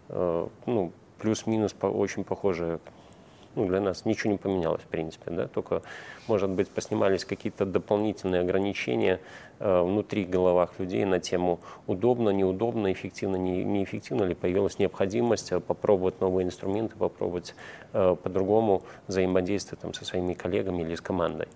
[0.09, 2.80] э, ну, плюс-минус очень похоже
[3.55, 5.82] ну, для нас ничего не поменялось, в принципе, да, только,
[6.26, 9.20] может быть, поснимались какие-то дополнительные ограничения
[9.61, 16.20] э, внутри головах людей на тему удобно, неудобно, эффективно, не, неэффективно ли появилась необходимость попробовать
[16.20, 17.55] новые инструменты, попробовать
[17.92, 21.47] по-другому взаимодействовать там, со своими коллегами или с командой.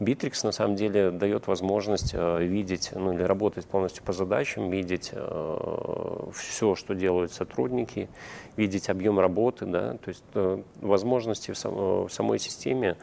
[0.00, 5.12] Битрикс на самом деле дает возможность э, видеть, ну или работать полностью по задачам, видеть
[6.34, 8.08] все, что делают сотрудники,
[8.56, 12.96] видеть объем работы, да, то есть э, возможности в, сам- э, в самой системе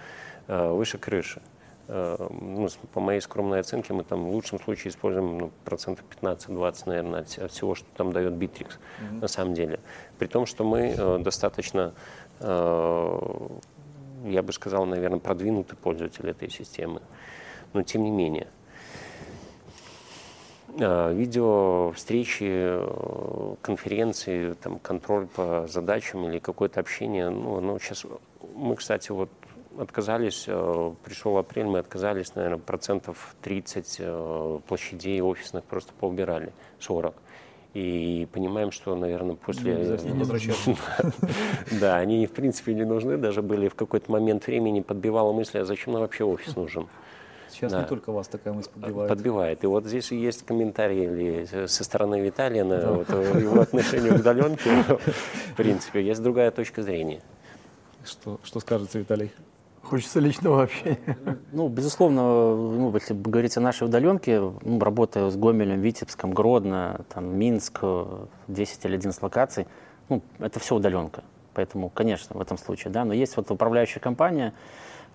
[0.47, 1.41] э, выше крыши.
[1.87, 6.83] Э, ну, по моей скромной оценке, мы там в лучшем случае используем ну, процентов 15-20,
[6.85, 8.73] наверное, от вс- от всего, что там дает Битрикс
[9.21, 9.79] на самом деле.
[10.17, 11.93] При том, что мы э, достаточно
[12.39, 13.19] э,
[14.25, 17.01] я бы сказал, наверное, продвинутый пользователь этой системы.
[17.73, 18.47] Но тем не менее.
[20.77, 22.79] Э, Видео, встречи,
[23.61, 28.05] конференции, там, контроль по задачам или какое-то общение, ну, оно сейчас...
[28.55, 29.29] Мы, кстати, вот
[29.77, 37.15] отказались, э, пришел апрель, мы отказались, наверное, процентов 30 э, площадей офисных просто поубирали, 40.
[37.73, 39.97] И понимаем, что, наверное, после...
[40.13, 40.75] Возвращаться.
[41.79, 43.17] Да, они, в принципе, не нужны.
[43.17, 46.87] Даже были в какой-то момент времени, подбивала мысль, а зачем нам вообще офис нужен?
[47.51, 47.81] Сейчас Да.
[47.81, 49.09] не только вас такая мысль подбивает.
[49.09, 49.63] Подбивает.
[49.63, 54.69] И вот здесь есть комментарий или со стороны Виталия на вот его отношение к удаленке.
[55.53, 57.21] В принципе, есть другая точка зрения.
[58.05, 59.31] Что, что скажете, Виталий?
[59.83, 61.17] Хочется личного общения.
[61.51, 67.37] Ну, безусловно, ну, если говорить о нашей удаленке, ну, работая с Гомелем, Витебском, Гродно, там,
[67.37, 69.67] Минск, э, 10 или 11 локаций,
[70.09, 71.23] ну, это все удаленка.
[71.53, 73.05] Поэтому, конечно, в этом случае, да.
[73.05, 74.53] Но есть вот управляющая компания,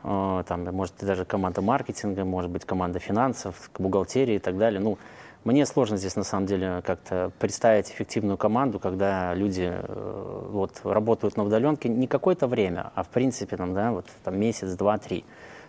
[0.03, 4.81] э, там, может даже команда маркетинга, может быть, команда финансов, бухгалтерии и так далее.
[4.81, 4.99] Ну,
[5.45, 11.37] мне сложно здесь, на самом деле, как-то представить эффективную команду, когда люди э, вот, работают
[11.37, 15.25] на удаленке не какое-то время, а в принципе, там, да, вот, там, месяц, два, три.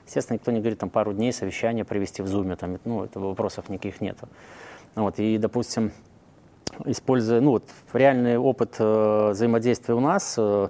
[0.06, 3.68] Естественно, никто не говорит там пару дней совещания провести в Zoom, там, ну, это вопросов
[3.68, 4.30] никаких нету.
[4.96, 5.92] Вот, и, допустим,
[6.86, 10.70] используя, ну, вот, реальный опыт э, взаимодействия у нас, э,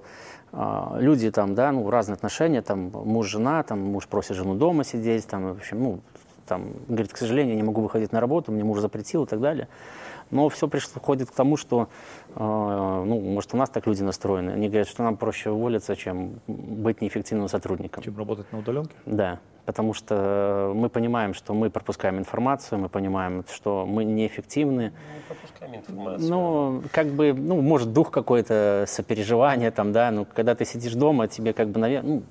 [0.57, 4.83] а, люди там, да, ну, разные отношения, там, муж, жена, там, муж просит жену дома
[4.83, 5.99] сидеть, там, в общем, ну,
[6.45, 9.41] там, говорит, к сожалению, я не могу выходить на работу, мне муж запретил и так
[9.41, 9.67] далее.
[10.31, 11.87] Но все приходит к тому, что,
[12.35, 14.51] э, ну, может, у нас так люди настроены.
[14.51, 18.03] Они говорят, что нам проще уволиться, чем быть неэффективным сотрудником.
[18.03, 18.95] Чем работать на удаленке?
[19.05, 24.93] Да, потому что мы понимаем, что мы пропускаем информацию, мы понимаем, что мы неэффективны.
[24.93, 26.29] Ну, пропускаем информацию.
[26.29, 31.27] Ну, как бы, ну, может, дух какой-то, сопереживание там, да, ну, когда ты сидишь дома,
[31.27, 32.23] тебе как бы, наверное, ну,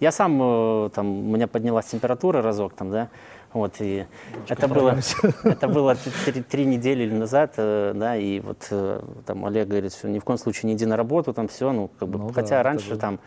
[0.00, 3.08] я сам, э, там, у меня поднялась температура разок, там, да,
[3.52, 4.06] вот, и
[4.48, 4.98] это было,
[5.44, 5.96] это было
[6.26, 10.24] три, три недели назад, э, да, и вот э, там Олег говорит, что ни в
[10.24, 12.96] коем случае не иди на работу, там все, ну, как бы, Ну хотя да, раньше
[12.96, 13.18] там,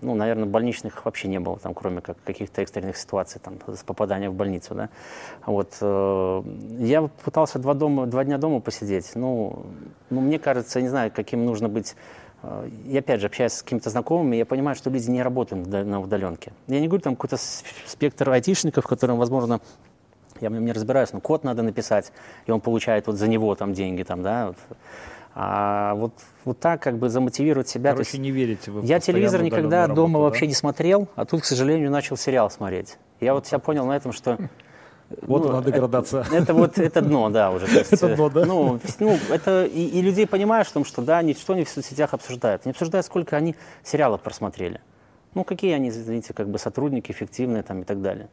[0.00, 4.32] ну, наверное, больничных вообще не было, там, кроме как каких-то экстренных ситуаций, там, с попаданием
[4.32, 4.88] в больницу, да.
[5.46, 6.42] Вот, э,
[6.78, 9.66] я пытался два, дома, два дня дома посидеть, ну,
[10.10, 11.94] ну, мне кажется, я не знаю, каким нужно быть
[12.86, 16.52] я опять же общаюсь с какими-то знакомыми, я понимаю, что люди не работают на удаленке.
[16.68, 17.36] Я не говорю там какой-то
[17.86, 19.60] спектр айтишников, которым, возможно,
[20.40, 22.12] я в нем не разбираюсь, но код надо написать,
[22.46, 24.56] и он получает вот за него там деньги, там, да, вот.
[25.32, 26.12] А вот,
[26.44, 27.92] вот так как бы замотивировать себя.
[27.92, 30.46] Короче, есть не верите вы я телевизор никогда удаленную дома работу, вообще да?
[30.48, 32.98] не смотрел, а тут, к сожалению, начал сериал смотреть.
[33.20, 34.38] Я вот себя понял на этом, что
[35.22, 36.24] Вот ну, она деградация.
[36.32, 37.66] это вот это дно, да, уже.
[37.78, 38.44] есть, Это дно, да?
[38.44, 41.68] Ну, ну, это и, и людей понимаешь в том, что да, они что они в
[41.68, 42.62] соцсетях обсуждают.
[42.64, 44.80] Они обсуждают, сколько они сериалов просмотрели.
[45.34, 48.28] Ну, какие они, извините, как бы сотрудники эффективные там и так далее.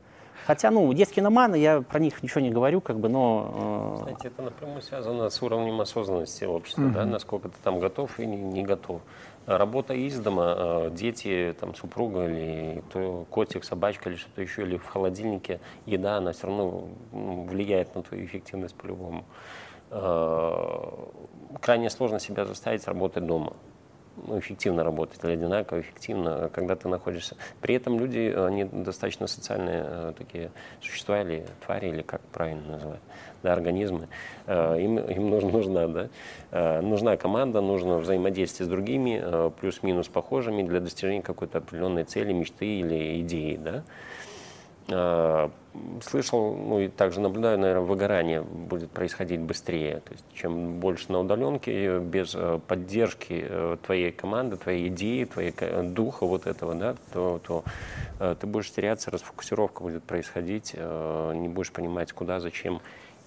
[0.46, 3.98] Хотя, ну, есть киноманы, я про них ничего не говорю, как бы, но...
[3.98, 8.26] э, Знаете, это напрямую связано с уровнем осознанности общества, да, насколько ты там готов и
[8.26, 9.02] не, не готов.
[9.48, 14.76] Работа из дома, э, дети, там, супруга или то, котик, собачка или что-то еще, или
[14.76, 19.24] в холодильнике, еда, она все равно влияет на твою эффективность по-любому.
[19.89, 20.91] Э,
[21.62, 23.54] Крайне сложно себя заставить работать дома
[24.26, 27.36] ну, эффективно работать или одинаково эффективно, когда ты находишься.
[27.62, 33.00] При этом люди, они достаточно социальные э, такие существа или твари, или как правильно назвать,
[33.44, 34.08] да, организмы.
[34.46, 36.10] Э, Им, им нужна, нужна, да,
[36.52, 42.34] э, нужна команда, нужно взаимодействие с другими, э, плюс-минус похожими для достижения какой-то определенной цели,
[42.34, 43.58] мечты или идеи.
[43.58, 43.84] Да.
[46.02, 50.00] Слышал, ну и также наблюдаю, наверное, выгорание будет происходить быстрее.
[50.00, 52.34] То есть, чем больше на удаленке, без
[52.68, 53.46] поддержки
[53.86, 55.54] твоей команды, твоей идеи, твоей
[55.90, 57.66] духа вот этого, да, то, то
[58.36, 62.80] ты будешь теряться, расфокусировка будет происходить, не будешь понимать, куда, зачем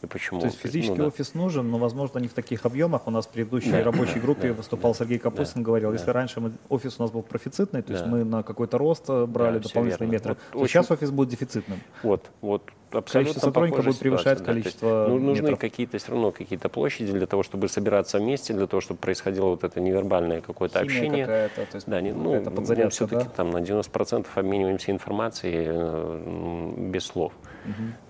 [0.03, 0.41] и почему.
[0.41, 1.07] То есть физический Ну да.
[1.09, 3.07] офис нужен, но, возможно, не в таких объемах.
[3.07, 3.83] У нас в предыдущей Да.
[3.85, 4.55] рабочей группе Да.
[4.55, 5.97] выступал Сергей Капустин, говорил, Да.
[5.97, 9.27] если раньше мы- офис у нас был профицитный, то есть мы на какой-то рост э,
[9.27, 11.81] брали Да, дополнительные метры, Вот то очень- сейчас офис будет дефицитным.
[12.03, 12.63] Вот, вот.
[12.93, 14.53] Абсолютно Количество сотрудников будет превышать ситуация, да.
[14.53, 18.81] Количество ну, нужны какие-то все равно какие-то площади для того, чтобы собираться вместе, для того,
[18.81, 21.25] чтобы происходило вот это невербальное какое-то Химия общение.
[21.25, 23.31] какая-то, то есть Да, не, ну, мы подзарядка, все-таки да?
[23.31, 27.33] там на 90% обмениваемся информацией э, без слов.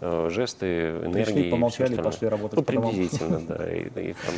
[0.00, 1.24] Э, Жесты, энергии.
[1.24, 3.70] Пришли, помолчали и пошли работать Ну, приблизительно, да.
[3.72, 4.34] И, и там,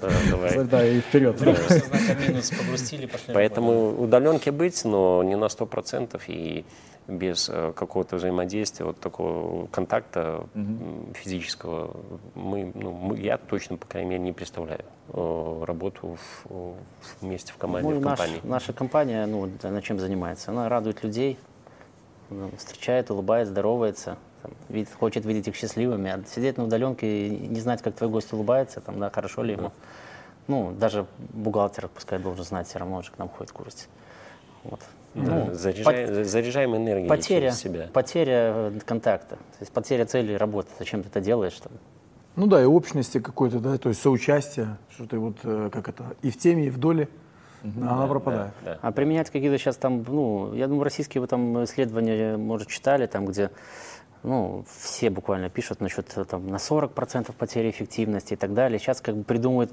[0.00, 0.64] да, давай.
[0.64, 1.38] Да, и вперед.
[1.38, 6.64] знака минус погрустили, пошли Поэтому удаленке быть, но не на 100% и
[7.06, 11.94] без э, какого-то взаимодействия, вот такого контакта м, физического,
[12.34, 14.80] мы, ну, мы- я точно, по крайней мере, не представляю
[15.12, 16.76] э, работу в, в-
[17.20, 18.40] вместе в команде, Ну, в наш- компании.
[18.44, 20.50] наша компания, ну, она чем занимается?
[20.50, 21.36] Она радует людей,
[22.56, 26.10] встречает, улыбается, здоровается, там, видит- хочет видеть их счастливыми.
[26.10, 29.52] А сидеть на удаленке и не знать, как твой гость улыбается, там, да, хорошо ли
[29.54, 29.72] ему.
[30.48, 33.88] Ну, даже бухгалтер, пускай должен знать, все равно он же к нам ходит курить.
[34.64, 34.80] Вот.
[35.14, 37.88] Да, Ну, заряжаем, заряжаем энергией потеря, через себя.
[37.92, 40.68] потеря э, контакта, то есть потеря цели работы.
[40.78, 41.54] Зачем ты это делаешь?
[41.54, 41.72] Там?
[42.36, 46.04] Ну да, и общности какой-то, да, то есть соучастие, что ты вот, э, как это,
[46.20, 47.08] и в теме, и в доле,
[47.62, 48.52] она пропадает.
[48.62, 48.78] Да.
[48.82, 53.24] А применять какие-то сейчас там, ну, я думаю, российские вы там исследования, может, читали, там,
[53.24, 53.50] где,
[54.24, 58.78] ну, все буквально пишут насчет э, там на 40% потери эффективности и так далее.
[58.78, 59.70] Сейчас как бы придумывают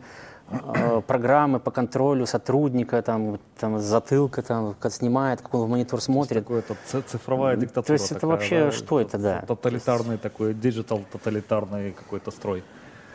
[0.51, 6.01] э, программы по контролю сотрудника, там, там затылка, там, как снимает, как он в монитор
[6.01, 6.43] смотрит.
[6.45, 7.85] Какая-то ц- цифровая диктатура.
[7.85, 9.41] то есть это такая, вообще да, что это, да?
[9.47, 12.63] Тоталитарный такой, digital тоталитарный какой-то строй.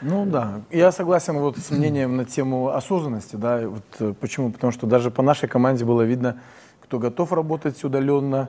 [0.02, 4.72] Ну да, я согласен вот с мнением на тему осознанности, да, вот э, почему, потому
[4.72, 6.40] что даже по нашей команде было видно,
[6.82, 8.48] кто готов работать удаленно,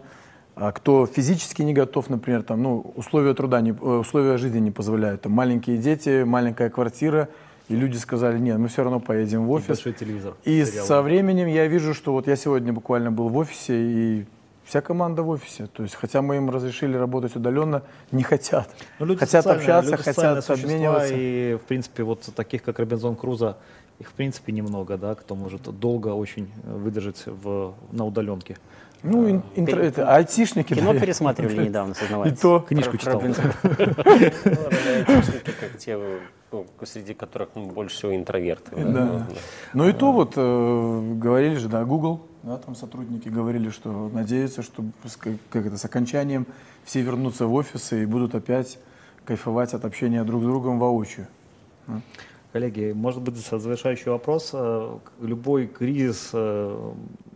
[0.74, 5.22] кто физически не готов, например, там, ну, условия труда, не, э, условия жизни не позволяют,
[5.22, 7.30] там, маленькие дети, маленькая квартира,
[7.70, 9.68] и люди сказали, нет, мы все равно поедем в И офис.
[9.68, 10.34] большой телевизор.
[10.46, 10.88] И сериалы.
[10.88, 14.26] со временем я вижу, что вот я сегодня буквально был в офисе, и
[14.68, 15.68] вся команда в офисе.
[15.68, 18.70] То есть, хотя мы им разрешили работать удаленно, не хотят.
[19.00, 21.14] Ну, люди хотят общаться, люди хотят обмениваться.
[21.16, 23.58] И, в принципе, вот таких, как Робинзон Крузо,
[24.00, 28.58] их, в принципе, немного, да, кто может долго очень выдержать в, на удаленке.
[29.04, 30.74] Ну, ин- интро- это, айтишники.
[30.74, 31.00] Кино да.
[31.00, 32.40] пересматривали недавно, И сознавайтесь.
[32.40, 32.60] то.
[32.68, 33.22] Книжку читал.
[33.26, 33.52] Айтишники,
[35.60, 35.98] как те,
[36.52, 38.76] ну, среди которых ну, больше всего интроверты.
[38.76, 39.22] ну.
[39.74, 44.64] Ну и то вот э, говорили же, да, Google, да, там сотрудники говорили, что надеются,
[44.64, 46.46] что с, как, это, с окончанием
[46.86, 48.80] все вернутся в офисы и будут опять
[49.26, 51.28] кайфовать от общения друг с другом воочию.
[52.54, 54.52] Коллеги, может быть, завершающий вопрос.
[54.54, 56.32] Э, Любой кризис,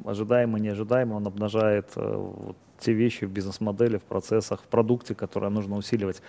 [0.05, 5.49] ожидаемый, неожидаемый, он обнажает э, вот те вещи в бизнес-модели, в процессах, в продукте, которые
[5.49, 6.21] нужно усиливать.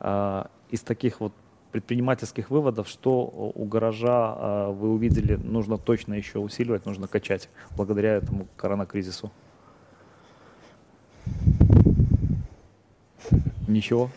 [0.00, 1.32] А, Из таких вот
[1.72, 8.14] предпринимательских выводов, что у гаража э, вы увидели, нужно точно еще усиливать, нужно качать благодаря
[8.14, 9.30] этому коронакризису?
[13.68, 14.10] Ничего?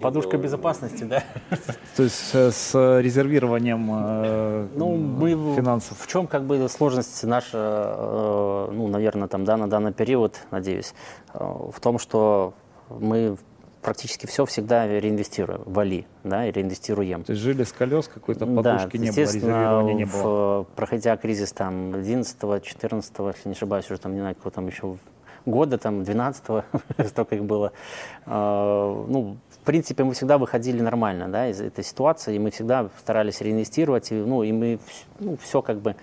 [0.00, 1.22] Подушка безопасности, да?
[1.96, 5.98] То есть э, с резервированием э, Ну, мы финансов.
[5.98, 10.92] В чем как бы сложность наша, э, ну, наверное, там, да, на данный период, надеюсь,
[11.32, 12.52] э, в том, что
[12.90, 13.36] мы
[13.80, 17.24] практически все всегда реинвестируем в Али, да, и реинвестируем.
[17.24, 20.60] То есть жили с колес, какой-то Да, подушки не было, естественно, резервирования не было.
[20.62, 24.66] в- проходя кризис там 11 14 если не ошибаюсь, уже там, не знаю, какого там
[24.66, 24.96] еще
[25.46, 26.64] года, там 12
[27.08, 27.72] столько их было.
[28.26, 29.38] А, Ну,
[29.70, 34.16] принципе, мы всегда выходили нормально, да, из этой ситуации, и мы всегда старались реинвестировать, и,
[34.16, 34.80] ну, и мы
[35.20, 35.94] ну, все как бы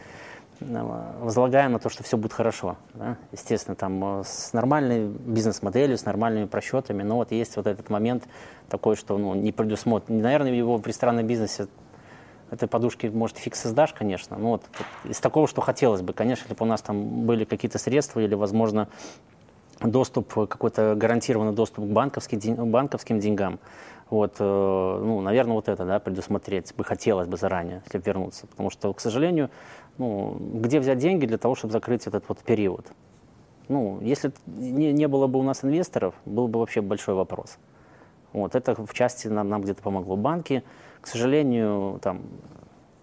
[0.62, 2.78] э, возлагаем на то, что все будет хорошо.
[2.94, 3.18] да.
[3.34, 8.24] Естественно, там э, с нормальной бизнес-моделью, с нормальными просчетами, но вот есть вот этот момент
[8.70, 10.22] такой, что ну, не предусмотрен.
[10.22, 11.68] Наверное, его в ресторанном бизнесе
[12.50, 14.38] этой подушки, может, фиг создашь, конечно.
[14.38, 14.64] Но вот
[15.04, 18.34] из такого, что хотелось бы, конечно, если бы у нас там были какие-то средства или,
[18.34, 18.88] возможно,
[19.82, 23.60] доступ, э, какой-то гарантированный доступ к банковским, банковским деньгам,
[24.10, 28.48] вот, э, ну, наверное, вот это, да, предусмотреть бы хотелось бы заранее, если вернуться.
[28.48, 29.50] Потому что, к сожалению,
[29.98, 32.88] ну, где взять деньги для того, чтобы закрыть этот вот период?
[33.68, 37.58] Ну, если не, не было бы у нас инвесторов, был бы вообще большой вопрос.
[38.32, 40.16] Вот, это в части нам, нам где-то помогло.
[40.16, 40.64] Банки,
[41.02, 42.22] к сожалению, там,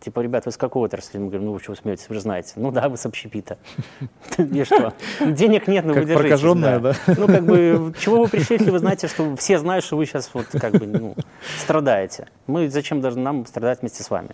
[0.05, 1.19] типа, ребят, вы с какой отрасли?
[1.19, 2.53] Мы говорим, ну вы чего смеетесь, вы же знаете.
[2.57, 3.59] Ну да, вы с общепита.
[4.39, 4.93] И что?
[5.21, 6.21] Денег нет, но вы держитесь.
[6.21, 6.95] прокаженная, да?
[7.07, 10.31] Ну, как бы, чего вы пришли, если вы знаете, что все знают, что вы сейчас
[10.35, 11.15] вот как бы, ну,
[11.59, 12.29] страдаете.
[12.47, 14.31] Мы зачем должны нам страдать вместе с вами?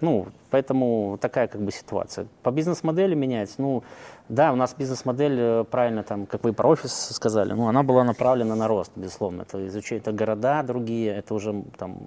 [0.00, 2.26] Ну, поэтому такая как бы ситуация.
[2.42, 3.82] По бизнес-модели менять, ну,
[4.30, 8.04] да, у нас бизнес-модель, э, правильно, там, как вы про офис сказали, ну, она была
[8.04, 9.42] направлена на рост, безусловно.
[9.42, 11.98] Это изучение, это города другие, это уже там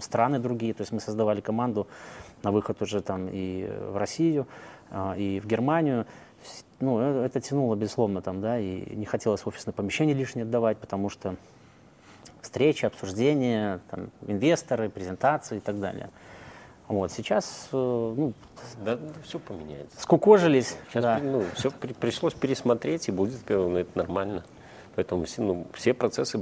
[0.00, 0.74] страны другие.
[0.74, 1.86] То есть мы создавали команду
[2.42, 4.48] на выход уже там и в Россию,
[4.90, 6.06] а, и в Германию.
[6.80, 11.10] Ну, э, это тянуло, безусловно, там, да, и не хотелось офисное помещение лишнее отдавать, потому
[11.10, 11.36] что
[12.40, 16.10] встречи, обсуждения, там, инвесторы, презентации и так далее.
[16.92, 18.34] Вот, сейчас, э, ну,
[18.84, 19.98] Да, все поменяется.
[19.98, 21.20] скукожились, Сейчас да.
[21.22, 24.44] ну, все пришлось пересмотреть, и будет ну, это нормально.
[24.94, 26.38] Поэтому все, ну, все процессы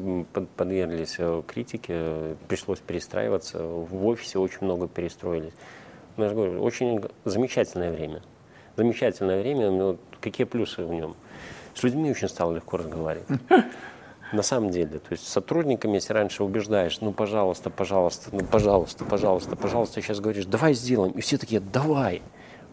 [0.57, 3.63] подверглись э, критике, пришлось перестраиваться.
[3.63, 5.53] В офисе очень много перестроились.
[6.17, 8.21] Ну, я же говорю, очень замечательное время.
[8.75, 11.15] Замечательное время, но какие плюсы в нем?
[11.75, 13.29] С людьми очень стало легко разговаривать.
[14.33, 19.57] На самом деле, то есть сотрудниками, если раньше убеждаешь, ну, пожалуйста, пожалуйста, ну, пожалуйста, пожалуйста,
[19.57, 22.23] пожалуйста, сейчас говоришь, давай сделаем, и все такие, давай.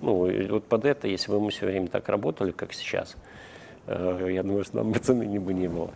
[0.01, 3.15] Ну, вот под это, если бы мы все время так работали, как сейчас,
[3.87, 5.91] я думаю, что нам бы цены не бы не было.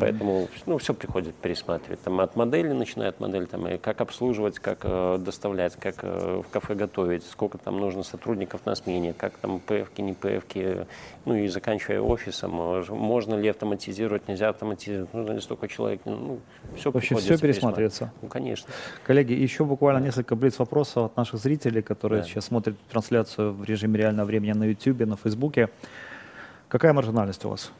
[0.00, 2.00] Поэтому, ну, все приходит пересматривать.
[2.02, 6.42] Там от модели, начиная от модели, там, и как обслуживать, как э, доставлять, как э,
[6.46, 10.86] в кафе готовить, сколько там нужно сотрудников на смене, как там ПФки, не ПФки,
[11.24, 16.38] ну, и заканчивая офисом, э, можно ли автоматизировать, нельзя автоматизировать, нужно ли столько человек, ну,
[16.76, 18.12] все Вообще все пересматривается.
[18.22, 18.68] Ну, конечно.
[19.04, 22.28] Коллеги, еще буквально несколько блиц вопросов от наших зрителей, которые Да.
[22.28, 25.70] сейчас смотрят трансляцию в режиме реального времени на YouTube, на Фейсбуке.
[26.70, 27.72] Какая маржинальность у вас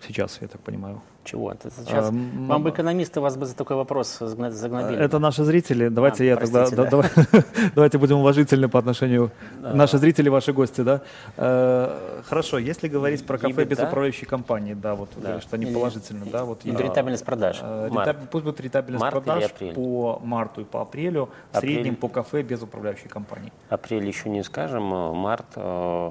[0.00, 1.02] сейчас, я так понимаю?
[1.24, 1.50] Чего?
[1.50, 4.98] Это сейчас, А, вам бы экономисты вас бы за такой вопрос загнобили.
[5.02, 5.88] Это наши зрители.
[5.88, 7.10] Давайте А, я тогда простите, да- давай-
[7.74, 11.00] давайте будем уважительны по отношению наши зрители, ваши гости, да.
[11.38, 13.86] Э, Хорошо, если говорить про кафе Гибрид, без да?
[13.88, 15.40] управляющей компании, да, вот Да.
[15.40, 16.60] что они Или- положительны, да, вот.
[16.64, 17.58] Или я- рентабельность продаж.
[17.62, 21.72] Э, рентаб- Пусть будет рентабельность Март продаж по марту и по апрелю, в Апрель.
[21.76, 23.50] среднем по кафе без управляющей компании.
[23.70, 26.10] Апрель еще не скажем, э, март, э,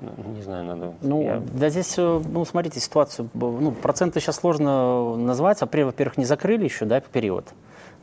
[0.00, 0.92] не знаю, надо...
[1.02, 5.60] Ну, я- да здесь, э, ну, смотрите, ситуацию, ну, проценты сейчас сложно назвать.
[5.62, 7.46] Апрель, во-первых, не закрыли еще, да, период.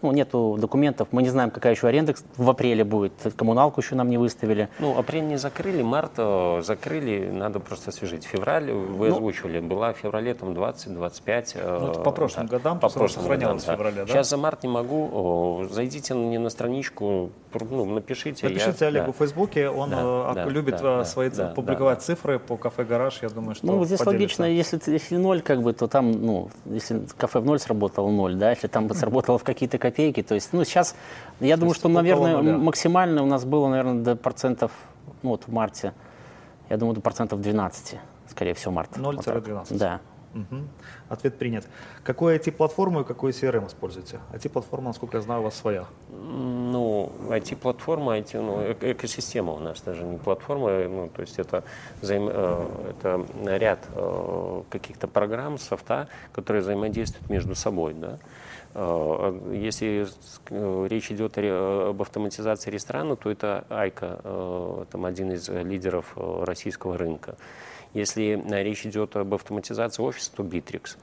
[0.05, 4.09] Ну, нету документов, мы не знаем, какая еще аренда в апреле будет, коммуналку еще нам
[4.09, 4.69] не выставили.
[4.79, 8.25] Ну, апрель не закрыли, март э, закрыли, надо просто освежить.
[8.25, 11.51] Февраль вы ну, озвучивали, была в феврале там 20-25.
[11.55, 14.13] Э, ну, это по прошлым да, годам, по прошлым сохранялось годам, в феврале, да?
[14.13, 18.47] Сейчас за март не могу, зайдите мне на страничку, ну, напишите.
[18.47, 19.11] Напишите я, Олегу да.
[19.13, 23.19] в Фейсбуке, он да, да, любит да, свои да, публиковать да, цифры по кафе «Гараж»,
[23.21, 24.41] я думаю, что Ну, здесь поделится.
[24.41, 28.35] логично, если, если ноль, как бы, то там, ну, если кафе в ноль сработало, ноль,
[28.35, 30.95] да, если там бы сработало в какие-то копейки, то есть, ну, сейчас,
[31.39, 32.57] я думаю, что, наверное, нуля.
[32.57, 34.71] максимально у нас было, наверное, до процентов,
[35.23, 35.93] ну, вот в марте,
[36.69, 37.97] я думаю, до процентов 12,
[38.29, 38.97] скорее всего, март.
[38.97, 39.65] 0-12?
[39.69, 40.01] Вот да.
[40.33, 40.63] Угу.
[41.07, 41.65] Ответ принят.
[42.03, 44.19] Какую IT-платформу и какой CRM используете?
[44.33, 45.85] IT-платформа, насколько я знаю, у вас своя.
[46.09, 51.63] Ну, IT-платформа, IT, ну, э экосистема у нас даже не платформа, ну, то есть это,
[52.01, 58.17] взаим, э, это ряд э, каких-то программ, софта, которые взаимодействуют между собой, да.
[58.75, 60.05] Э, если
[60.49, 66.97] э, речь идет об автоматизации ресторана, то это Айка, э, там один из лидеров российского
[66.97, 67.37] рынка.
[67.93, 70.97] Если речь идет об автоматизации офиса, то Bittrex.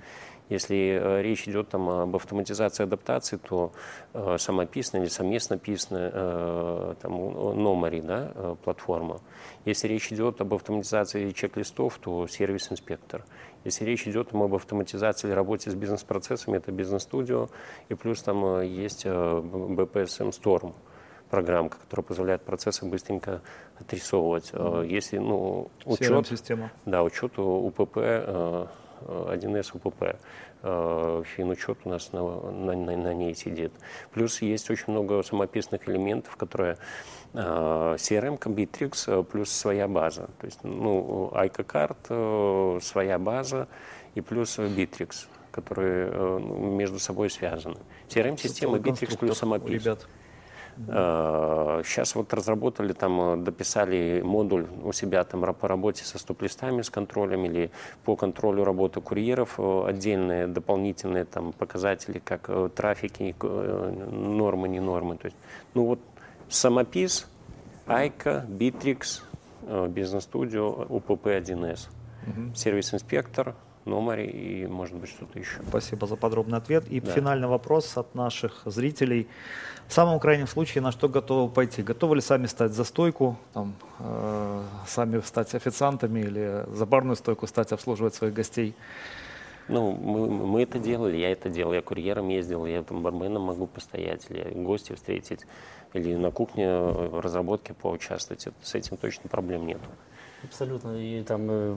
[0.50, 3.72] Если речь идет там, об автоматизации адаптации, то
[4.12, 7.12] э, самописная или совместно писная э, там,
[7.62, 9.22] Номари, да, платформа.
[9.64, 13.24] Если речь идет об автоматизации чек-листов, то сервис-инспектор.
[13.64, 17.48] Если речь идет об автоматизации или работе с бизнес-процессами, это бизнес-студио,
[17.88, 20.74] и плюс там э, есть BPSM Storm
[21.30, 23.40] программка, которая позволяет процессы быстренько
[23.80, 24.50] отрисовывать.
[24.52, 24.86] Mm-hmm.
[24.86, 26.70] Если ну, учет, система.
[26.84, 27.96] Да, учет УПП,
[29.06, 30.16] 1С УПП,
[30.62, 33.72] финучет у нас на, на, на, на ней сидит.
[34.12, 36.78] Плюс есть очень много самописных элементов, которые
[37.32, 40.28] CRM, Bittrex плюс своя база.
[40.38, 43.68] То есть, ну, ICA-карт, э, своя база
[44.14, 47.78] и плюс Bittrex, которые э, между собой связаны.
[48.08, 49.82] CRM-система Bittrex плюс самопис.
[49.82, 50.06] Ребят.
[50.86, 56.90] Сейчас вот разработали, там э, дописали модуль у себя там по работе со стоп-листами, с
[56.90, 57.70] контролем или
[58.04, 65.16] по контролю работы курьеров, отдельные дополнительные там показатели, как трафики, нормы, не нормы.
[65.16, 65.36] То есть,
[65.74, 66.00] ну вот
[66.48, 67.26] самопис,
[67.86, 69.22] iiko, Битрикс,
[69.62, 71.88] э, бизнес-студио, УПП-1С,
[72.26, 72.54] угу.
[72.54, 73.54] сервис-инспектор,
[73.84, 75.60] Номари и, может быть, что-то еще.
[75.68, 76.86] Спасибо за подробный ответ.
[76.88, 77.10] И да.
[77.10, 79.28] финальный вопрос от наших зрителей.
[79.88, 81.82] В самом крайнем случае, на что готовы пойти?
[81.82, 87.46] Готовы ли сами стать за стойку, там, э, сами стать официантами или за барную стойку
[87.46, 88.74] стать обслуживать своих гостей?
[89.68, 93.66] Ну, мы, мы это делали, я это делал, я курьером ездил, я там барменом могу
[93.66, 95.46] постоять, или гостей встретить
[95.94, 98.48] или на кухне в разработке поучаствовать.
[98.62, 99.80] С этим точно проблем нет.
[100.44, 100.96] Абсолютно.
[100.98, 101.76] И там э,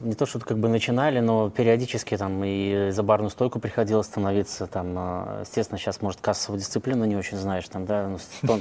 [0.00, 4.66] не то, что как бы начинали, но периодически там и за барную стойку приходилось становиться.
[4.66, 8.18] Там, э, естественно, сейчас, может, кассовую дисциплину не очень знаешь, там, да, ну,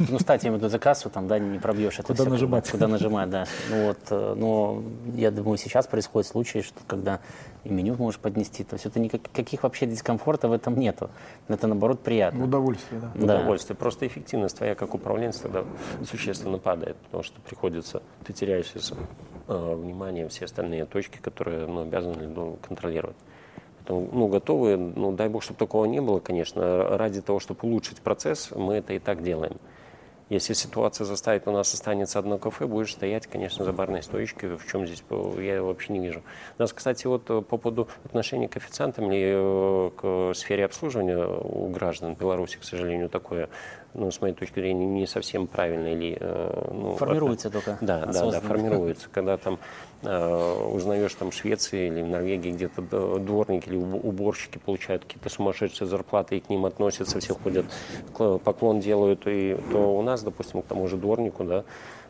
[0.10, 2.70] ну стать именно за кассу, там, да, не пробьешь это Куда все, нажимать.
[2.70, 3.46] Куда нажимать, да.
[3.70, 4.84] Ну вот, э, но
[5.14, 7.20] я думаю, сейчас происходит случай, что когда
[7.64, 11.10] и меню можешь поднести, то есть это никаких вообще дискомфорта в этом нету.
[11.48, 12.44] Это, наоборот, приятно.
[12.44, 13.12] Удовольствие, да.
[13.16, 13.24] да.
[13.24, 13.78] Удовольствие.
[13.78, 15.64] Просто эффективность твоя как управленца тогда
[16.06, 18.74] существенно падает, потому что приходится, ты теряешь
[19.48, 23.18] э, внимание все остальные точки, которые ну, обязаны ну, контролировать.
[23.78, 26.98] Поэтому, ну, готовы, ну, дай бог, чтобы такого не было, конечно.
[26.98, 29.58] Ради того, чтобы улучшить процесс, мы это и так делаем.
[30.30, 34.58] Если ситуация заставит, у нас останется одно кафе, будешь стоять, конечно, за барной стоечкой.
[34.58, 35.04] В чем здесь
[35.40, 36.24] я вообще не вижу.
[36.58, 41.26] У нас, кстати, вот э, по поводу отношения к официантам или э, к сфере обслуживания
[41.26, 43.50] у граждан Беларуси, к сожалению, такое
[43.94, 45.94] ну, с моей точки зрения, не совсем правильно.
[45.94, 47.54] Или, э, ну, формируется от...
[47.54, 47.78] только.
[47.82, 49.08] Да, да, да, формируется.
[49.12, 49.60] Когда там
[50.02, 52.82] э, узнаешь там в Швеции или в Норвегии где-то
[53.20, 57.66] дворники или уборщики получают какие-то сумасшедшие зарплаты и к ним относятся, все ходят,
[58.44, 61.64] поклон делают, и то у нас, допустим, к тому же дворнику, да,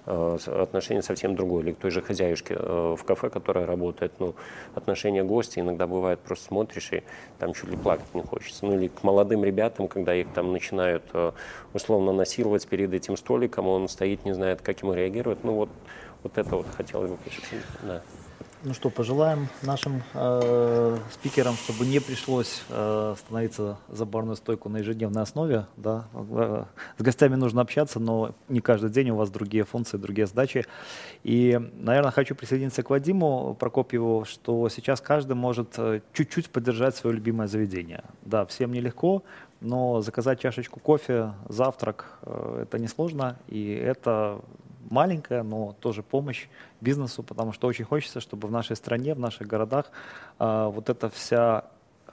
[0.06, 1.64] отношение совсем другое.
[1.64, 4.36] Или к той же хозяюшке э, в кафе, которая работает, ну,
[4.76, 7.04] отношение гостя иногда бывает, просто смотришь и
[7.40, 8.66] там чуть ли плакать не хочется.
[8.66, 11.32] Ну, или к молодым ребятам, когда их там начинают э,
[11.74, 15.44] условно насиловать перед этим столиком, он стоит, не знает, как ему реагировать.
[15.44, 15.70] Ну, вот,
[16.24, 17.18] вот это вот хотелось бы,
[17.84, 18.02] да.
[18.66, 24.78] Ну что, пожелаем нашим э, спикерам, чтобы не пришлось э, становиться за барную стойку на
[24.78, 25.66] ежедневной основе.
[25.76, 26.06] Да?
[26.14, 26.64] Э,
[26.98, 30.66] с гостями нужно общаться, но не каждый день у вас другие функции, другие задачи.
[31.24, 37.18] И, наверное, хочу присоединиться к Вадиму Прокопьеву, что сейчас каждый может э, чуть-чуть поддержать свое
[37.18, 38.06] любимое заведение.
[38.22, 39.24] Да, всем нелегко,
[39.60, 44.40] но заказать чашечку кофе, завтрак э, это несложно, и это
[44.90, 46.48] маленькая, но тоже помощь
[46.82, 49.92] бизнесу, потому что очень хочется, чтобы в нашей стране, в наших городах
[50.40, 51.66] э, вот эта вся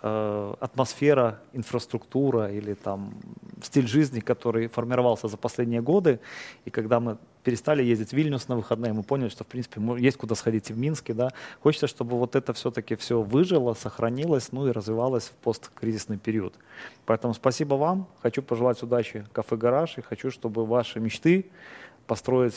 [0.03, 3.15] э, атмосфера, инфраструктура или там
[3.63, 6.21] стиль жизни, который формировался за последние годы.
[6.65, 10.17] И когда мы перестали ездить в Вильнюс на выходные, мы поняли, что, в принципе, есть
[10.17, 11.15] куда сходить и в Минске.
[11.15, 11.31] Да?
[11.63, 16.55] Хочется, чтобы вот это все-таки все выжило, сохранилось, ну и развивалось в посткризисный период.
[17.07, 18.07] Поэтому спасибо вам.
[18.23, 21.51] Хочу пожелать удачи кафе «Гараж» и хочу, чтобы ваши мечты
[22.11, 22.57] построить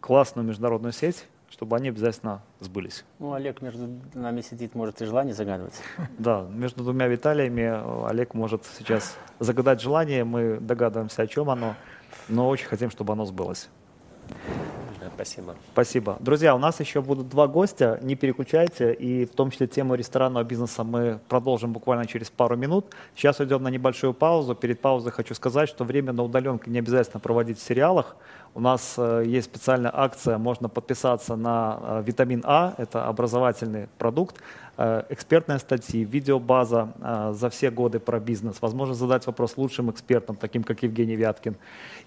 [0.00, 3.06] классную международную сеть, чтобы они обязательно сбылись.
[3.18, 5.72] Ну, Олег между нами сидит, может и желание загадывать.
[6.18, 11.74] Да, между двумя Виталиями э, Олег может сейчас загадать желание, мы догадываемся, о чем оно,
[12.28, 13.70] но очень хотим, чтобы оно сбылось.
[15.14, 15.54] Спасибо.
[15.72, 16.16] Спасибо.
[16.20, 20.44] Друзья, у нас еще будут два гостя, не переключайте, и в том числе тему ресторанного
[20.44, 22.86] бизнеса мы продолжим буквально через пару минут.
[23.14, 24.54] Сейчас уйдем на небольшую паузу.
[24.54, 28.16] Перед паузой хочу сказать, что время на удаленке не обязательно проводить в сериалах.
[28.54, 34.36] У нас э, есть специальная акция, можно подписаться на э, витамин А, это образовательный продукт,
[34.76, 36.92] э, экспертные статьи, видеобаза
[37.32, 41.56] за все годы про бизнес, возможно задать вопрос лучшим экспертам, таким как Евгений Вяткин,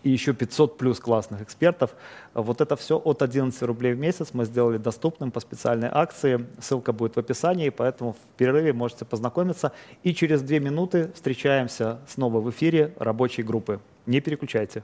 [0.04, 1.96] и еще 500 плюс классных экспертов.
[2.36, 6.93] Вот это все от 11 рублей в месяц мы сделали доступным по специальной акции, ссылка
[6.93, 9.72] будет в описании, поэтому в перерыве можете познакомиться.
[10.04, 13.80] И через две минуты встречаемся снова в эфире рабочей группы.
[14.06, 14.84] Не переключайте.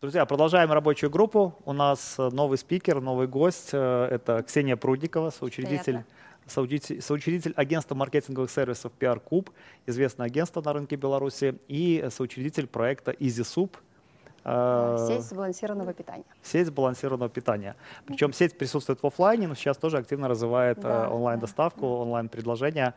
[0.00, 1.54] Друзья, продолжаем рабочую группу.
[1.66, 3.68] У нас э, новый спикер, новый гость.
[3.74, 6.04] Э, это Ксения Прудникова, соучредитель,
[6.46, 9.50] соучредитель, соучредитель агентства маркетинговых сервисов PR Куб,
[9.84, 13.76] известное агентство на рынке Беларуси, и соучредитель проекта Easy Soup.
[14.42, 16.24] Э, сеть сбалансированного питания.
[16.42, 17.76] Сеть сбалансированного питания.
[18.06, 21.86] Причем сеть присутствует в офлайне, но сейчас тоже активно развивает да, онлайн-доставку, да.
[21.86, 22.94] онлайн-предложения.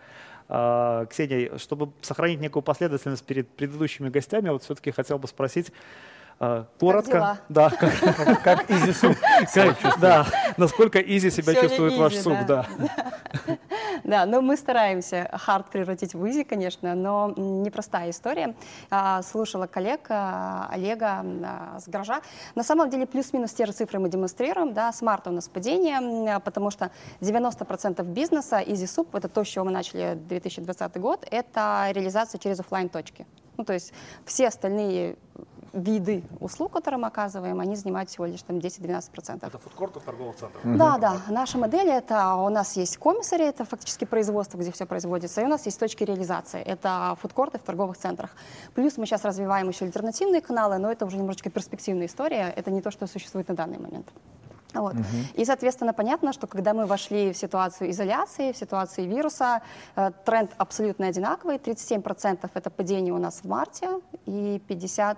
[0.48, 5.72] Ксения, чтобы сохранить некую последовательность перед предыдущими гостями, вот все-таки хотел бы спросить,
[6.46, 9.16] а, коротко, да, как, как изи суп,
[10.02, 10.26] да,
[10.58, 12.66] насколько easy себя чувствует ваш суп, да.
[14.04, 18.56] Да, но мы стараемся hard превратить в easy, конечно, но непростая история.
[18.90, 21.24] А, слушала коллег а, Олега
[21.80, 22.20] с гаража.
[22.56, 26.42] На самом деле плюс-минус те же цифры мы демонстрируем, да, с марта у нас падение,
[26.42, 26.92] потому что
[27.22, 32.60] 90% бизнеса Easy Soup, это то, с чего мы начали 2020 год, это реализация через
[32.60, 33.26] офлайн точки.
[33.56, 33.94] Ну, то есть
[34.26, 35.16] все остальные
[35.74, 39.46] виды услуг, которые мы оказываем, они занимают всего лишь там 10-12%.
[39.46, 40.62] Это фудкорты в торговых центрах?
[40.64, 41.18] Да, да.
[41.30, 45.48] Наша модель это у нас есть комиссари, это фактически производство, где все производится, и у
[45.48, 48.32] нас есть точки реализации, это фудкорты в торговых центрах.
[48.76, 52.82] Плюс мы сейчас развиваем еще альтернативные каналы, но это уже немножечко перспективная история, это не
[52.82, 54.08] то, что существует на данный момент.
[54.74, 54.94] Вот.
[54.94, 55.04] Угу.
[55.36, 59.62] И, соответственно, понятно, что когда мы вошли в ситуацию изоляции, в ситуацию вируса,
[59.96, 61.58] э, тренд абсолютно одинаковый.
[61.58, 63.88] 37% это падение у нас в марте
[64.26, 65.18] и 50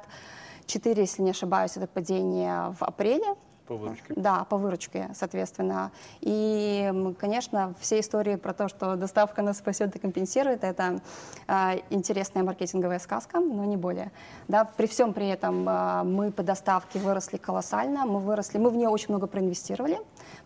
[0.68, 3.36] 4, если не ошибаюсь, это падение в апреле.
[3.68, 4.14] По выручке.
[4.16, 5.92] Да, по выручке, соответственно.
[6.22, 11.02] И, конечно, все истории про то, что доставка нас спасет и компенсирует, это
[11.48, 14.12] э, интересная маркетинговая сказка, но не более.
[14.48, 18.76] Да, при всем при этом э, мы по доставке выросли колоссально, мы выросли, мы в
[18.76, 20.00] нее очень много проинвестировали,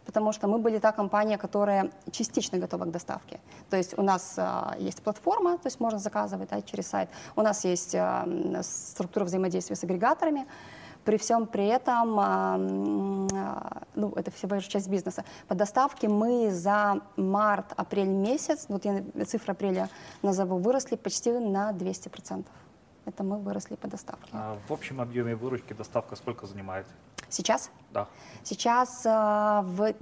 [0.06, 3.40] потому что мы были та компания, которая частично готова к доставке.
[3.70, 7.42] То есть у нас э, есть платформа, то есть можно заказывать да, через сайт, у
[7.42, 10.46] нас есть э, структура взаимодействия с агрегаторами,
[11.10, 12.58] при всем при этом, а,
[13.96, 15.24] ну, это всего лишь часть бизнеса.
[15.48, 19.90] По доставке мы за март-апрель месяц, вот я цифры апреля
[20.22, 22.46] назову, выросли почти на 200%.
[23.10, 24.30] Это мы выросли по доставке.
[24.34, 26.86] А в общем объеме выручки доставка сколько занимает?
[27.30, 27.72] Сейчас?
[27.92, 28.08] Да.
[28.44, 29.94] Сейчас э, в,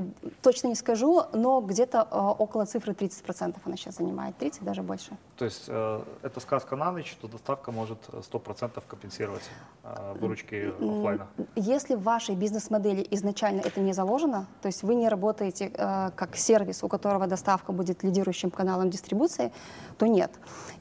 [0.41, 5.17] точно не скажу, но где-то э, около цифры 30% она сейчас занимает, 30 даже больше.
[5.37, 9.49] То есть э, это сказка на ночь, что доставка может 100% компенсировать
[9.83, 11.27] э, выручки офлайна?
[11.55, 16.35] Если в вашей бизнес-модели изначально это не заложено, то есть вы не работаете э, как
[16.35, 19.51] сервис, у которого доставка будет лидирующим каналом дистрибуции,
[19.97, 20.31] то нет.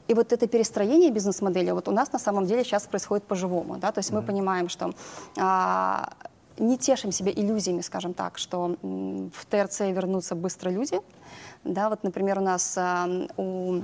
[0.07, 3.77] И вот это перестроение бизнес-модели вот у нас на самом деле сейчас происходит по-живому.
[3.77, 3.91] Да?
[3.91, 4.15] То есть mm-hmm.
[4.15, 4.93] мы понимаем, что
[5.37, 6.13] а,
[6.57, 10.99] не тешим себя иллюзиями, скажем так, что в ТРЦ вернутся быстро люди.
[11.63, 13.81] Да, вот, например, у нас а, у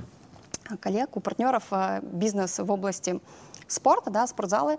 [0.80, 3.20] коллег, у партнеров а, бизнес в области
[3.66, 4.78] спорта, да, спортзалы,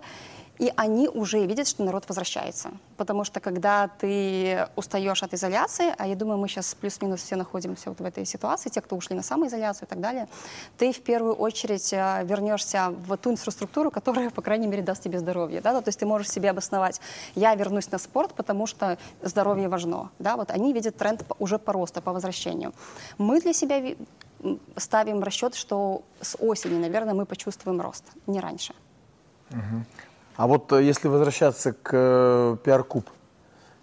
[0.58, 2.70] и они уже видят, что народ возвращается.
[2.96, 7.90] Потому что когда ты устаешь от изоляции, а я думаю, мы сейчас плюс-минус все находимся
[7.90, 10.28] вот в этой ситуации, те, кто ушли на самоизоляцию и так далее,
[10.78, 15.18] ты в первую очередь э, вернешься в ту инфраструктуру, которая, по крайней мере, даст тебе
[15.18, 15.60] здоровье.
[15.60, 15.80] Да?
[15.80, 17.00] То есть ты можешь себе обосновать,
[17.34, 20.10] я вернусь на спорт, потому что здоровье важно.
[20.18, 20.36] Да?
[20.36, 22.72] Вот они видят тренд уже по росту, по возвращению.
[23.18, 23.94] Мы для себя
[24.76, 28.74] ставим расчет, что с осени, наверное, мы почувствуем рост, не раньше.
[29.50, 29.84] Угу.
[30.36, 33.08] А вот э, если возвращаться к э, пиар-куб,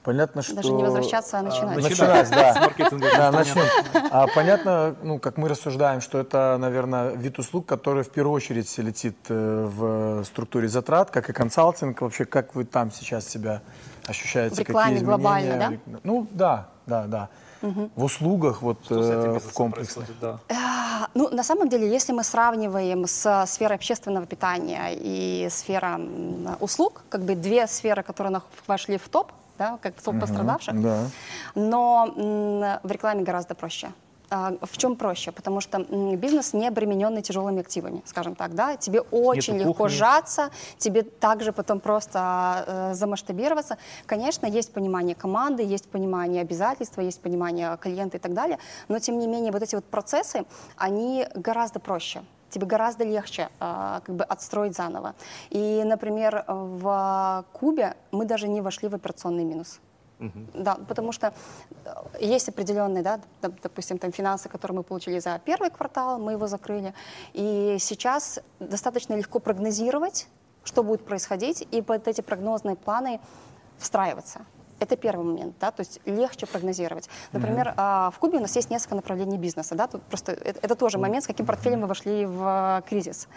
[0.04, 0.56] Понятно, что...
[0.56, 1.78] Даже не возвращаться, а начинать.
[1.78, 2.70] Начинать, да.
[3.16, 3.64] Да, начнем.
[4.12, 8.78] А понятно, ну, как мы рассуждаем, что это, наверное, вид услуг, который в первую очередь
[8.80, 12.02] летит э, в структуре затрат, как и консалтинг.
[12.02, 13.62] Вообще, как вы там сейчас себя
[14.06, 14.56] ощущаете?
[14.56, 15.80] В рекламе глобально, изменения?
[16.04, 17.30] Ну, да, да, да.
[17.96, 20.02] В услугах, вот э, в комплексе.
[20.22, 20.40] да.
[20.50, 26.00] А, Ну, на самом деле, если мы сравниваем с сферой общественного питания и сфера
[26.60, 31.06] услуг, как бы две сферы, которые вошли в топ, да, как в топ пострадавших, Да.
[31.56, 33.92] но в рекламе гораздо проще.
[34.34, 35.32] А, В чем проще?
[35.32, 35.80] Потому что
[36.18, 38.76] бизнес не обремененный тяжелыми активами, скажем так, да.
[38.78, 39.96] Тебе очень Нету легко кухни.
[39.96, 43.78] сжаться, тебе также потом просто э, замасштабироваться.
[44.08, 48.58] Конечно, есть понимание команды, есть понимание обязательства, есть понимание клиента и так далее,
[48.88, 50.46] но тем не менее вот эти вот процессы,
[50.78, 52.24] они гораздо проще.
[52.50, 55.14] Тебе гораздо легче а, как бы отстроить заново.
[55.52, 59.80] И, например, в Кубе мы даже не вошли в операционный минус.
[60.54, 61.34] Да, потому что
[61.86, 66.34] э, есть определенные, да, доп- допустим, там финансы, которые мы получили за первый квартал, мы
[66.34, 66.94] его закрыли.
[67.34, 70.28] И сейчас достаточно легко прогнозировать,
[70.64, 73.20] что будет происходить, и под эти прогнозные планы
[73.78, 74.46] встраиваться.
[74.80, 77.10] Это первый момент, да, то есть легче прогнозировать.
[77.32, 80.76] Например, а, в Кубе у нас есть несколько направлений бизнеса, да, тут просто это, это
[80.76, 83.30] тоже момент, с каким портфелем мы вошли в а, кризис.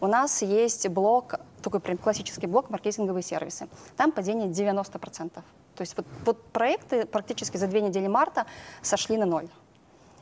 [0.00, 3.68] У нас есть блок, такой прям классический блок маркетинговые сервисы.
[3.96, 5.42] Там падение 90%.
[5.74, 8.46] То есть вот, вот проекты практически за две недели марта
[8.82, 9.48] сошли на ноль.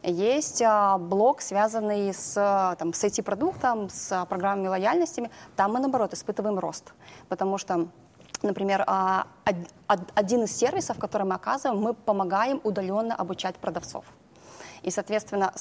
[0.03, 2.35] Есть а, блок, связанный с,
[2.79, 5.31] там, с IT-продуктом, с а, программами лояльностями.
[5.55, 6.93] Там мы, наоборот, испытываем рост.
[7.29, 7.87] Потому что,
[8.43, 14.05] например, а, од- од- один из сервисов, который мы оказываем, мы помогаем удаленно обучать продавцов.
[14.83, 15.53] И, соответственно,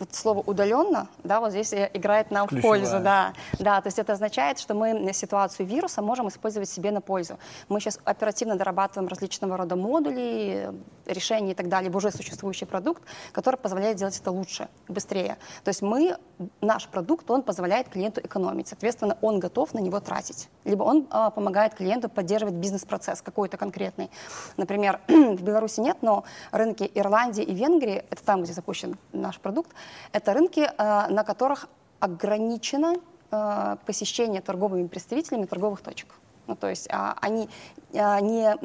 [0.00, 2.80] вот слово удаленно, да, вот здесь играет нам в Ключевая.
[2.80, 7.00] пользу, да, да, то есть это означает, что мы ситуацию вируса можем использовать себе на
[7.00, 7.38] пользу.
[7.68, 10.72] Мы сейчас оперативно дорабатываем различного рода модули,
[11.06, 13.02] решения и так далее в уже существующий продукт,
[13.32, 15.36] который позволяет сделать это лучше, быстрее.
[15.64, 16.16] То есть мы,
[16.60, 20.48] наш продукт, он позволяет клиенту экономить, соответственно, он готов на него тратить.
[20.64, 24.10] Либо он а, помогает клиенту поддерживать бизнес-процесс какой-то конкретный.
[24.56, 29.70] Например, в Беларуси нет, но рынки Ирландии и Венгрии, это там, где запущен наш продукт,
[30.12, 31.68] это рынки, а, на которых
[32.00, 32.94] ограничено
[33.30, 36.08] а, посещение торговыми представителями торговых точек.
[36.46, 37.48] Ну, то есть а, они
[37.94, 38.56] а, не,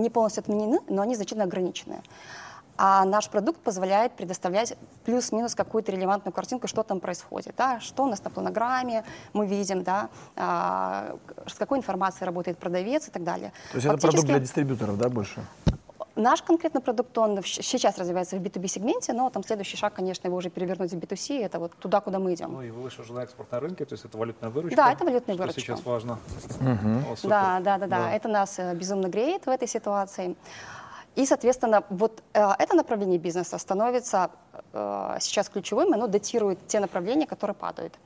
[0.00, 2.02] не полностью отменены, но они значительно ограничены.
[2.78, 8.06] А наш продукт позволяет предоставлять плюс-минус какую-то релевантную картинку, что там происходит, да, что у
[8.06, 9.04] нас на планограмме
[9.34, 11.16] мы видим, да, а,
[11.46, 13.52] с какой информацией работает продавец и так далее.
[13.72, 15.44] То есть это продукт Фактически- для дистрибьюторов, да, больше?
[16.16, 20.36] Наш конкретный продукт, он сейчас развивается в B2B сегменте, но там следующий шаг, конечно, его
[20.36, 22.52] уже перевернуть в B2C, это вот туда, куда мы идем.
[22.52, 24.76] Ну и вы вышли уже на экспортные рынки, то есть это валютная выручка.
[24.76, 25.60] Да, это валютная что выручка.
[25.60, 26.18] сейчас важно.
[27.10, 27.30] О, супер.
[27.30, 30.36] Да, да, да, да, Это нас э, безумно греет в этой ситуации.
[31.14, 34.30] И, соответственно, вот э, это направление бизнеса становится
[34.72, 37.98] э, сейчас ключевым, оно датирует те направления, которые падают.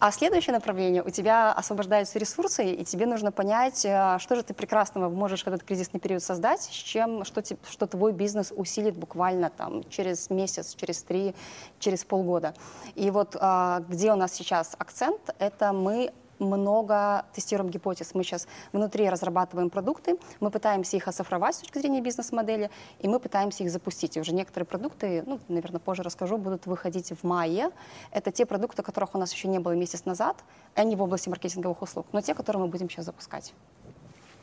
[0.00, 4.54] А следующее направление, у тебя освобождаются ресурсы, и тебе нужно понять, э, что же ты
[4.54, 9.50] прекрасного можешь в этот кризисный период создать, с чем, что, что твой бизнес усилит буквально
[9.50, 11.34] там, через месяц, через три,
[11.80, 12.54] через полгода.
[12.94, 18.14] И вот а, где у нас сейчас акцент, это мы много тестируем гипотез.
[18.14, 22.70] Мы сейчас внутри разрабатываем продукты, мы пытаемся их оцифровать с точки зрения бизнес-модели,
[23.00, 24.16] и мы пытаемся их запустить.
[24.16, 27.70] И уже некоторые продукты, ну, наверное, позже расскажу, будут выходить в мае.
[28.10, 30.36] Это те продукты, которых у нас еще не было месяц назад,
[30.74, 33.52] они в области маркетинговых услуг, но те, которые мы будем сейчас запускать.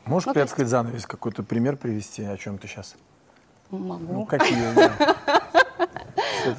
[0.04, 2.94] Можешь Ну, то есть- приоткрыть занавес, какой-то пример привести, о чем ты сейчас?
[3.70, 4.12] Могу.
[4.12, 5.16] Ну, какие, да.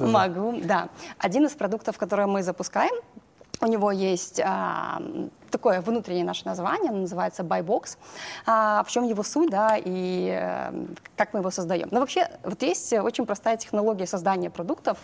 [0.00, 0.88] Могу, да.
[1.18, 2.94] Один из продуктов, который мы запускаем,
[3.60, 5.02] у него есть а,
[5.50, 7.96] такое внутреннее наше название, оно называется Buybox.
[8.46, 10.72] А, в чем его суть, да, и э,
[11.16, 11.88] как мы его создаем.
[11.90, 14.98] Но вообще, вот есть очень простая технология создания продуктов.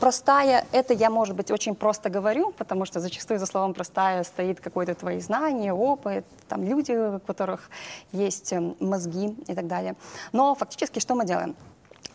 [0.00, 4.60] Простая, это я, может быть, очень просто говорю, потому что зачастую за словом простая стоит
[4.60, 7.70] какое-то твои знания, опыт, там люди, у которых
[8.12, 9.94] есть э, мозги и так далее.
[10.32, 11.56] Но фактически что мы делаем?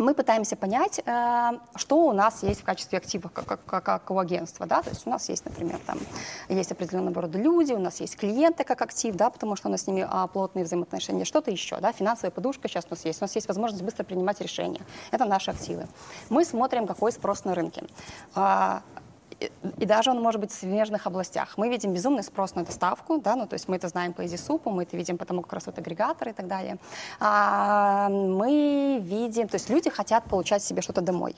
[0.02, 4.20] Мы пытаемся понять, э, что у нас есть в качестве активов, как, как- как- у
[4.20, 4.66] агентства.
[4.66, 4.82] Да?
[4.82, 5.98] То есть у нас есть, например, там,
[6.50, 9.82] есть определенного рода люди, у нас есть клиенты как актив, да, потому что у нас
[9.82, 11.78] с ними а, плотные взаимоотношения, что-то еще.
[11.80, 11.92] Да?
[11.92, 13.22] Финансовая подушка сейчас у нас есть.
[13.22, 14.82] У нас есть возможность быстро принимать решения.
[15.12, 15.88] Это наши активы.
[16.30, 17.84] Мы смотрим, какой спрос на рынке.
[19.78, 21.58] И, даже он может быть в смежных областях.
[21.58, 24.62] Мы видим безумный спрос на доставку, да, ну, то есть мы это знаем по EasySoup,
[24.66, 26.78] мы это видим потому, как растут агрегаторы и так далее.
[27.20, 31.36] А, мы видим, то есть люди хотят получать себе что-то домой.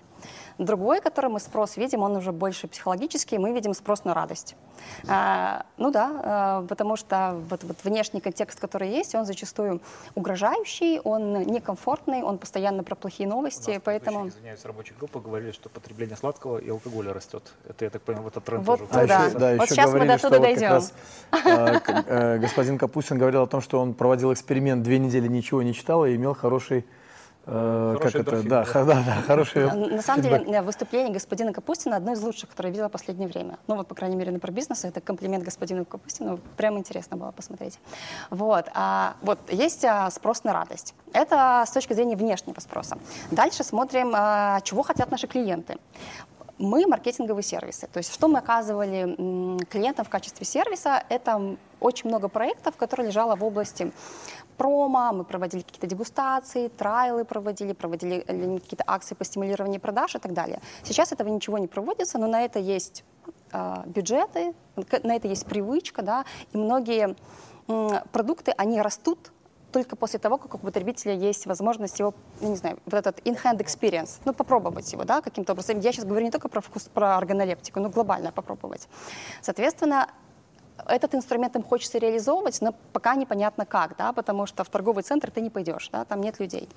[0.58, 4.56] Другой, который мы спрос видим, он уже больше психологический, мы видим спрос на радость.
[5.08, 9.82] А, ну да, а, потому что вот, вот внешний контекст, который есть, он зачастую
[10.16, 14.28] угрожающий, он некомфортный, он постоянно про плохие новости, поэтому...
[14.28, 17.54] Извиняюсь, рабочая группа говорили, что потребление сладкого и алкоголя растет.
[17.68, 18.92] Это, я так понимаю, этот тренд вот, тоже.
[18.92, 19.26] А да.
[19.26, 20.70] еще, да, Вот еще сейчас мы говорили, до что туда вот дойдем.
[20.70, 20.94] раз,
[21.32, 25.74] э, э, господин Капустин говорил о том, что он проводил эксперимент, две недели ничего не
[25.74, 26.86] читал и имел хороший,
[27.46, 28.86] э, как это, да, да.
[28.86, 30.64] да, да, хороший На самом деле, фидбэк.
[30.64, 33.58] выступление господина Капустина одно из лучших, которое я видела в последнее время.
[33.68, 34.86] Ну вот, по крайней мере, на про бизнес.
[34.86, 36.40] Это комплимент господину Капустину.
[36.58, 37.80] Прям интересно было посмотреть.
[38.30, 38.66] Вот.
[38.74, 40.96] А, вот есть а, спрос на радость.
[41.14, 42.98] Это с точки зрения внешнего спроса.
[43.32, 45.78] Дальше смотрим, а, чего хотят наши клиенты.
[46.60, 47.88] Мы маркетинговые сервисы.
[47.92, 51.04] То есть что мы оказывали клиентам в качестве сервиса?
[51.10, 53.92] Это очень много проектов, которые лежало в области
[54.58, 60.20] промо, мы проводили какие-то дегустации, трайлы проводили, проводили э, какие-то акции по стимулированию продаж и
[60.20, 60.60] так далее.
[60.84, 63.04] Сейчас этого ничего не проводится, но на это есть
[63.52, 64.54] э, бюджеты,
[65.04, 67.16] на это есть привычка, да, и многие
[68.12, 69.32] продукты, они растут
[69.74, 73.58] только после того, как у потребителя есть возможность его, ну, не знаю, вот этот in-hand
[73.58, 75.80] experience, ну, попробовать его, да, каким-то образом.
[75.80, 78.88] Я сейчас говорю не только про вкус, про органолептику, но глобально попробовать.
[79.42, 80.10] Соответственно,
[80.88, 85.32] этот инструмент им хочется реализовывать, но пока непонятно как, да, потому что в торговый центр
[85.32, 86.70] ты не пойдешь, да, там нет людей.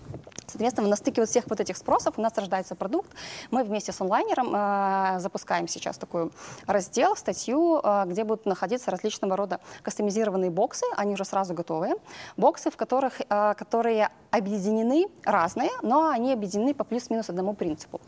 [0.47, 3.11] Соответственно, на стыке вот всех вот этих спросов у нас рождается продукт.
[3.51, 6.31] Мы вместе с онлайнером э, запускаем сейчас такой
[6.67, 11.97] раздел, статью, э, где будут находиться различного рода кастомизированные боксы, они уже сразу готовые.
[12.37, 18.01] Боксы, в которых, э, которые объединены, разные, но они объединены по плюс-минус одному принципу.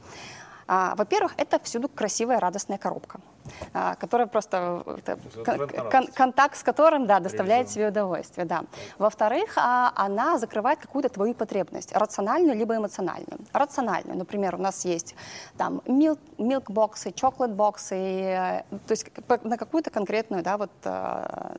[0.69, 3.21] А, Во-первых, это всюду красивая, радостная коробка,
[3.73, 5.17] а, которая просто э,
[5.91, 8.63] кон- контакт с которым, да, доставляет себе удовольствие, да.
[8.99, 13.39] Во-вторых, а, она закрывает какую-то твою потребность, рациональную либо эмоциональную.
[13.53, 15.15] Рациональную, например, у нас есть
[15.57, 21.57] там милк, милк-боксы, чоколад-боксы, э, то есть по- на какую-то конкретную, да, вот э,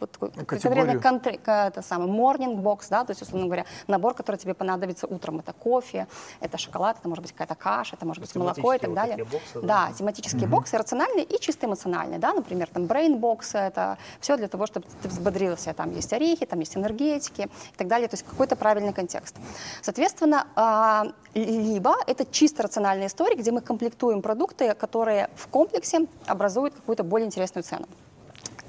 [0.00, 1.00] вот Ну, конкретно категорию.
[1.00, 5.38] контр- это самый morning box, да, то есть, условно говоря, набор, который тебе понадобится утром.
[5.38, 6.06] Это кофе,
[6.40, 9.24] это шоколад, это может быть какая-то каша, это может быть молоко и так вот далее.
[9.24, 9.88] боксы, да?
[9.88, 14.48] да, тематические боксы, рациональные и чисто эмоциональные, да, например, там brain box, это все для
[14.48, 18.24] того, чтобы ты взбодрился, там есть орехи, там есть энергетики и так далее, то есть
[18.24, 19.36] какой-то правильный контекст.
[19.82, 26.74] Соответственно, а, либо это чисто рациональная история, где мы комплектуем продукты, которые в комплексе образуют
[26.74, 27.86] какую-то более интересную цену.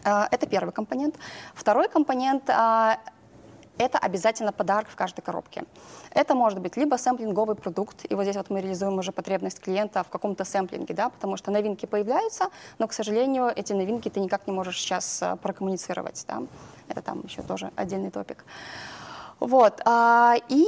[0.03, 1.15] А, Это первый компонент.
[1.53, 2.99] Второй компонент а,
[3.79, 5.63] это обязательно подарок в каждой коробке.
[6.11, 10.03] Это может быть либо сэмплинговый продукт, и вот здесь вот мы реализуем уже потребность клиента
[10.03, 14.47] в каком-то сэмплинге, да, потому что новинки появляются, но, к сожалению, эти новинки ты никак
[14.47, 16.43] не можешь сейчас а, прокоммуницировать, да.
[16.89, 18.43] Это там еще тоже отдельный топик.
[19.39, 19.81] Вот.
[19.85, 20.65] а, И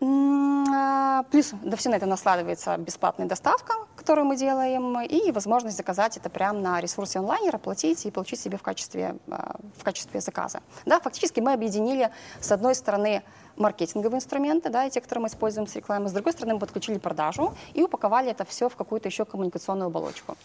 [0.00, 6.16] а, плюс до всего на это наслаивается бесплатная доставка, которую мы делаем, и возможность заказать
[6.16, 10.60] это прямо на ресурсе онлайнера, платить и получить себе в качестве, а, в качестве заказа.
[10.86, 12.10] Да, фактически мы объединили,
[12.40, 13.22] с одной стороны,
[13.56, 16.98] маркетинговые инструменты, да, и те, которые мы используем с рекламой, с другой стороны, мы подключили
[16.98, 20.36] продажу и упаковали это все в какую-то еще коммуникационную оболочку.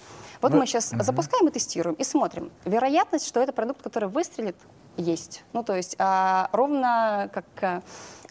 [0.41, 2.51] Вот мы сейчас запускаем и тестируем, и смотрим.
[2.65, 4.56] Вероятность, что это продукт, который выстрелит,
[5.01, 5.43] есть.
[5.53, 7.45] Ну, то есть а, ровно как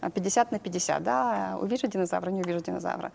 [0.01, 3.11] а, 50 на 50, да, увижу динозавра, не увижу динозавра.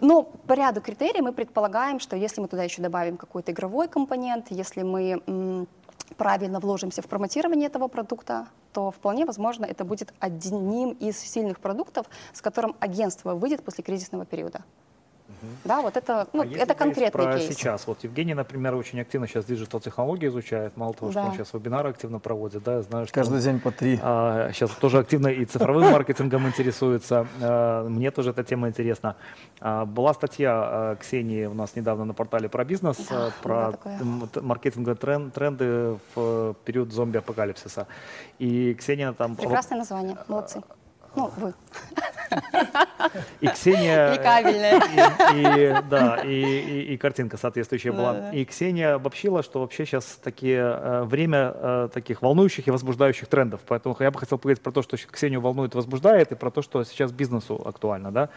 [0.00, 4.46] Но по ряду критерий мы предполагаем, что если мы туда еще добавим какой-то игровой компонент,
[4.50, 5.66] если мы
[6.16, 12.06] правильно вложимся в промотирование этого продукта, то вполне возможно это будет одним из сильных продуктов,
[12.32, 14.62] с которым агентство выйдет после кризисного периода.
[15.64, 17.48] Да, вот это, ну, А это конкретный про кейс.
[17.48, 17.86] сейчас.
[17.86, 20.76] Вот Евгений, например, очень активно сейчас диджитал-технологии изучает.
[20.76, 21.26] Мало того, что Да.
[21.28, 23.98] он сейчас вебинары активно проводит, да, я знаю, что Каждый он, день по три.
[24.02, 27.26] а, сейчас тоже активно и цифровым маркетингом интересуется.
[27.40, 29.16] А, Мне тоже эта тема интересна.
[29.60, 33.72] А, Была статья а, Ксении у нас недавно на портале про бизнес, Да, а, про
[34.40, 37.86] маркетинговые трен- тренды в период зомби-апокалипсиса.
[38.38, 39.36] И Ксения там...
[39.36, 40.62] Прекрасное название, молодцы.
[41.16, 41.54] Ну, вы.
[43.40, 44.14] И Ксения...
[44.14, 44.80] И кабельное.
[45.34, 48.12] И, и- да, и, и- и картинка соответствующая была.
[48.14, 48.32] Да-да-да.
[48.36, 53.60] И Ксения обобщила, что вообще сейчас такие э, время э, таких волнующих и возбуждающих трендов.
[53.66, 56.62] Поэтому я бы хотел поговорить про то, что Ксению волнует и возбуждает, и про то,
[56.62, 58.10] что сейчас бизнесу актуально.
[58.10, 58.28] Да?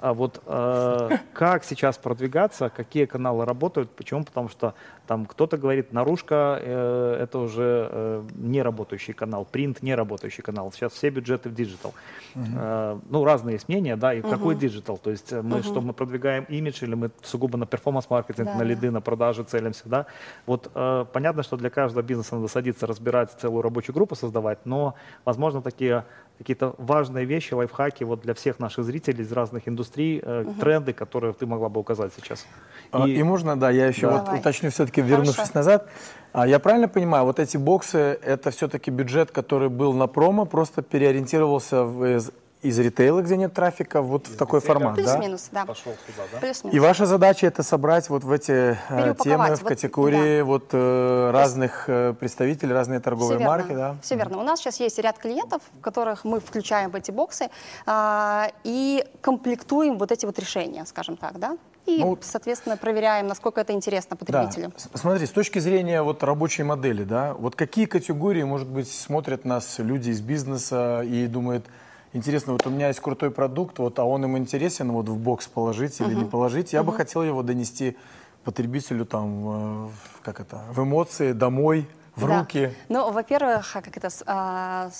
[0.00, 4.24] А вот э, как сейчас продвигаться, какие каналы работают, почему?
[4.24, 4.74] Потому что
[5.06, 10.72] там кто-то говорит, наружка э, это уже э, не работающий канал, принт не работающий канал.
[10.72, 11.94] Сейчас все бюджеты в digital.
[12.34, 14.30] Э, ну, разные есть мнения, да, и угу.
[14.30, 15.62] какой digital, то есть мы угу.
[15.62, 19.82] что, мы продвигаем имидж или мы сугубо на performance-маркетинг, да, на лиды, на продажи целимся,
[19.86, 20.06] да.
[20.46, 24.94] Вот э, понятно, что для каждого бизнеса надо садиться, разбирать целую рабочую группу создавать, но,
[25.24, 26.04] возможно, такие
[26.42, 30.60] какие-то важные вещи, лайфхаки вот для всех наших зрителей из разных индустрий, э, угу.
[30.60, 32.46] тренды, которые ты могла бы указать сейчас.
[32.90, 34.18] А, и, и можно, да, я еще да.
[34.18, 35.52] вот уточню все-таки, вернувшись Хорошо.
[35.54, 35.88] назад,
[36.32, 40.82] а я правильно понимаю, вот эти боксы, это все-таки бюджет, который был на промо, просто
[40.82, 42.32] переориентировался в, из,
[42.62, 44.78] из ритейла, где нет трафика, вот из в такой ритейля.
[44.78, 45.66] формат, Плюс-минус, да?
[45.66, 46.38] Пошел сюда, да?
[46.38, 46.74] Плюс-минус.
[46.74, 50.44] И ваша задача это собрать вот в эти э, темы, в категории да.
[50.44, 53.94] вот э, разных э, представителей, разные торговые Все марки, верно.
[53.94, 53.96] да?
[54.02, 54.38] Все верно.
[54.38, 57.48] У нас сейчас есть ряд клиентов, которых мы включаем в эти боксы
[57.86, 61.56] э, и комплектуем вот эти вот решения, скажем так, да?
[61.86, 64.68] И, ну, соответственно, проверяем, насколько это интересно потребителю.
[64.68, 64.98] Да.
[64.98, 69.80] Смотри, с точки зрения вот рабочей модели, да, вот какие категории, может быть, смотрят нас
[69.80, 71.66] люди из бизнеса и думают,
[72.12, 75.46] интересно, вот у меня есть крутой продукт, вот, а он им интересен, вот в бокс
[75.46, 76.14] положить или uh-huh.
[76.14, 76.84] не положить, я uh-huh.
[76.84, 77.96] бы хотел его донести
[78.44, 79.90] потребителю там,
[80.22, 82.40] как это, в эмоции, домой, в да.
[82.40, 82.74] руки.
[82.88, 84.90] Ну, во-первых, а как это, а,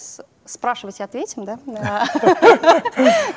[0.44, 1.58] спрашивать и ответим, да?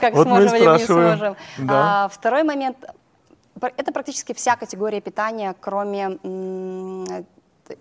[0.01, 1.35] Как сможем или не сможем.
[1.69, 2.77] А, второй момент,
[3.77, 6.19] это практически вся категория питания, кроме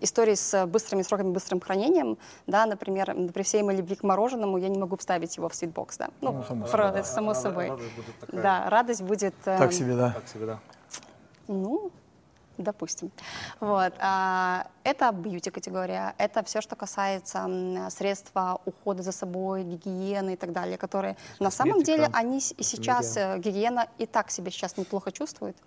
[0.01, 2.17] истории с быстрыми сроками, быстрым хранением,
[2.47, 5.97] да, например, при всей моей любви к мороженому я не могу вставить его в свитбокс,
[5.97, 6.09] да.
[6.21, 7.69] Ну, ну само, про, само да, собой.
[7.69, 8.41] Радость будет такая...
[8.41, 9.35] Да, радость будет...
[9.43, 10.11] Так эм, себе, да.
[10.11, 10.59] Так себе, да.
[11.47, 11.91] Ну,
[12.57, 13.11] допустим.
[13.59, 13.93] Вот.
[13.99, 20.77] А, это бьюти-категория, это все, что касается средства ухода за собой, гигиены и так далее,
[20.77, 23.35] которые Косметика, на самом деле они и сейчас, медиа.
[23.35, 25.57] Э, гигиена и так себя сейчас неплохо чувствует.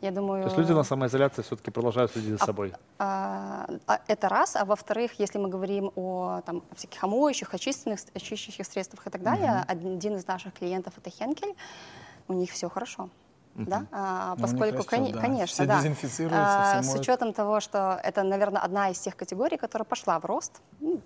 [0.00, 0.42] Я думаю...
[0.42, 2.72] То есть люди на самоизоляции все-таки продолжают следить за собой?
[2.98, 4.56] А, а, это раз.
[4.56, 9.64] А во-вторых, если мы говорим о там, всяких омоющих, очистительных, очищающих средствах и так далее,
[9.68, 9.88] угу.
[9.96, 11.54] один из наших клиентов это Хенкель,
[12.26, 13.10] у них все хорошо.
[13.54, 13.86] Да?
[13.92, 15.20] А, ну, поскольку, растет, кон- да.
[15.20, 15.78] конечно, все да.
[15.78, 20.18] дезинфицируются, а, все С учетом того, что это, наверное, одна из тех категорий, которая пошла
[20.18, 21.00] в рост, ну,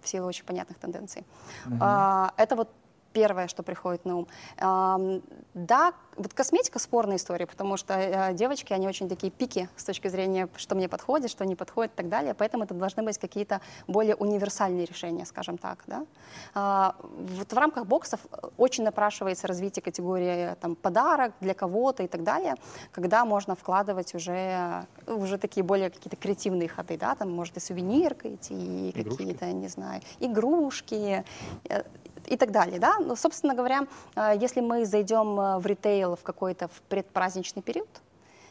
[0.00, 1.24] в силу очень понятных тенденций.
[1.66, 1.78] Uh-huh.
[1.80, 2.70] А, это вот
[3.14, 4.26] первое, что приходит на ум.
[5.54, 10.08] Да, вот косметика спорная история, потому что э, девочки, они очень такие пики с точки
[10.08, 13.60] зрения, что мне подходит, что не подходит и так далее, поэтому это должны быть какие-то
[13.86, 15.84] более универсальные решения, скажем так.
[15.86, 16.06] Да?
[16.54, 18.20] А, вот в рамках боксов
[18.56, 22.54] очень напрашивается развитие категории там, подарок для кого-то и так далее,
[22.92, 28.34] когда можно вкладывать уже, уже такие более какие-то креативные ходы, да, там может и сувенирка
[28.34, 31.24] идти, и какие-то, не знаю, игрушки,
[31.68, 31.82] э,
[32.26, 32.78] и так далее.
[32.78, 32.98] Да?
[32.98, 33.86] Но, собственно говоря,
[34.16, 37.88] э, если мы зайдем э, в ритейл в какой-то предпраздничный период,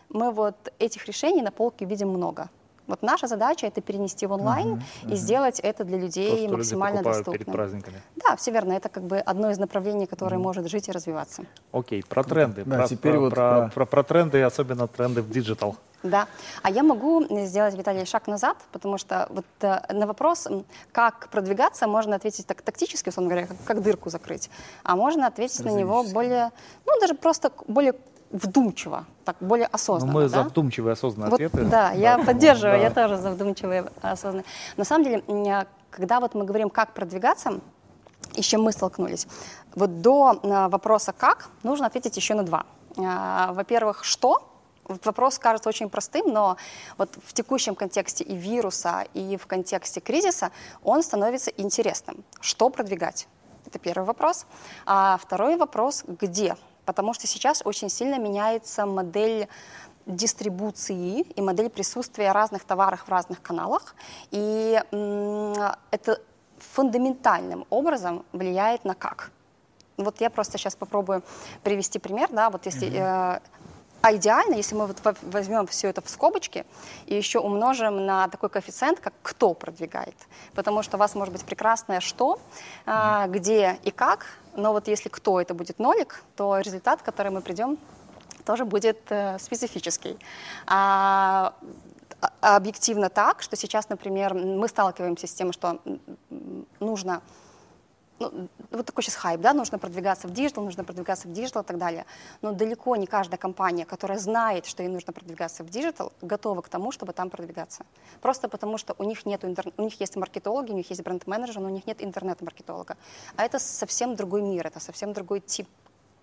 [0.10, 2.50] мы вот этих решений на полке видим много.
[2.88, 5.14] Вот наша задача это перенести в онлайн uh-huh.
[5.14, 7.34] и сделать это для людей То, максимально люди доступно.
[7.34, 8.02] Перед праздниками.
[8.16, 8.74] Да, все верно.
[8.74, 10.44] Это как бы одно из направлений, которое uh-huh.
[10.44, 11.44] может жить и развиваться.
[11.72, 12.64] Окей, про тренды.
[12.66, 15.78] Да, про, теперь про, вот про, про, про, про тренды, особенно тренды в digital.
[16.04, 16.28] Да.
[16.62, 20.50] А я могу сделать, Виталий, шаг назад, потому что вот э, на вопрос,
[20.92, 24.50] как продвигаться, можно ответить так тактически, условно говоря, как, как дырку закрыть,
[24.84, 26.52] а можно ответить на него более,
[26.86, 27.94] ну, даже просто более
[28.34, 30.12] вдумчиво, так более осознанно.
[30.12, 30.44] Но ну, мы да?
[30.44, 31.66] за вдумчивые осознанные вот, ответы.
[31.66, 32.84] Да, я поддерживаю, да.
[32.84, 34.46] я тоже за вдумчивые осознанные.
[34.76, 37.60] На самом деле, а, когда вот мы говорим, как продвигаться,
[38.34, 39.28] и с чем мы столкнулись,
[39.76, 42.66] вот до а, вопроса «как» нужно ответить еще на два.
[42.98, 44.50] А, во-первых, что?
[44.86, 46.58] Вопрос кажется очень простым, но
[46.98, 50.52] вот в текущем контексте и вируса, и в контексте кризиса
[50.84, 52.26] он становится интересным.
[52.42, 53.28] Что продвигать?
[53.66, 54.46] Это первый вопрос.
[54.86, 56.58] А второй вопрос– где?
[56.86, 59.48] Потому что сейчас очень сильно меняется модель
[60.06, 63.96] дистрибуции и модель присутствия разных товаров в разных каналах.
[64.32, 64.82] И
[65.92, 66.22] это
[66.58, 69.32] фундаментальным образом влияет на как.
[69.98, 71.24] Вот я просто сейчас попробую
[71.64, 73.42] привести пример, да, вот если mm-hmm.
[74.04, 76.66] А идеально, если мы вот возьмем все это в скобочки
[77.06, 80.18] и еще умножим на такой коэффициент, как кто продвигает.
[80.54, 82.38] Потому что у вас может быть прекрасное что,
[82.86, 87.38] а, где и как, но вот если кто это будет нолик, то результат, к которому
[87.38, 87.78] мы придем,
[88.46, 90.18] тоже будет э, специфический.
[90.68, 91.54] А,
[92.42, 95.80] а объективно так, что сейчас, например, мы сталкиваемся с тем, что
[96.80, 97.22] нужно
[98.32, 101.66] ну, вот такой сейчас хайп, да, нужно продвигаться в digital, нужно продвигаться в digital и
[101.66, 102.06] так далее.
[102.42, 106.70] Но далеко не каждая компания, которая знает, что ей нужно продвигаться в digital, готова к
[106.70, 107.86] тому, чтобы там продвигаться.
[108.22, 109.72] Просто потому, что у них, нет интер...
[109.78, 112.98] у них есть маркетологи, у них есть бренд-менеджер, но у них нет интернет-маркетолога.
[113.36, 115.68] А это совсем другой мир, это совсем другой тип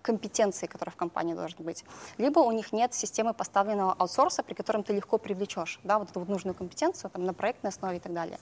[0.01, 1.85] компетенции, которые в компании должны быть.
[2.17, 6.19] Либо у них нет системы поставленного аутсорса, при котором ты легко привлечешь да, вот эту
[6.19, 8.39] вот нужную компетенцию там, на проектной основе и так далее.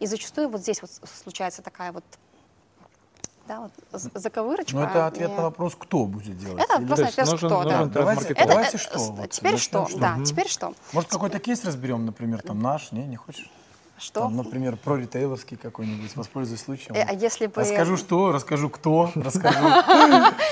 [0.00, 2.04] И зачастую вот здесь вот случается такая вот
[3.48, 3.72] Да, вот
[4.14, 4.74] заковырочка.
[4.74, 6.62] Но Ну, это ответ не- на вопрос, кто будет делать.
[6.64, 7.76] Это Или- просто есть ответ, нужен- что, да.
[7.78, 8.48] нужен Давайте, тренд-маркетолог.
[8.48, 8.98] давайте э, что?
[8.98, 9.98] с- вот, теперь начнем что?
[9.98, 10.74] Да, теперь что?
[10.92, 13.48] Может, какой-то кейс разберем, например, там наш, не, не хочешь?
[13.98, 14.20] Что?
[14.22, 16.94] Там, например, про ритейловский какой-нибудь, воспользуюсь случаем.
[16.94, 17.62] Э, а если бы...
[17.62, 19.58] Расскажу что, расскажу кто, расскажу.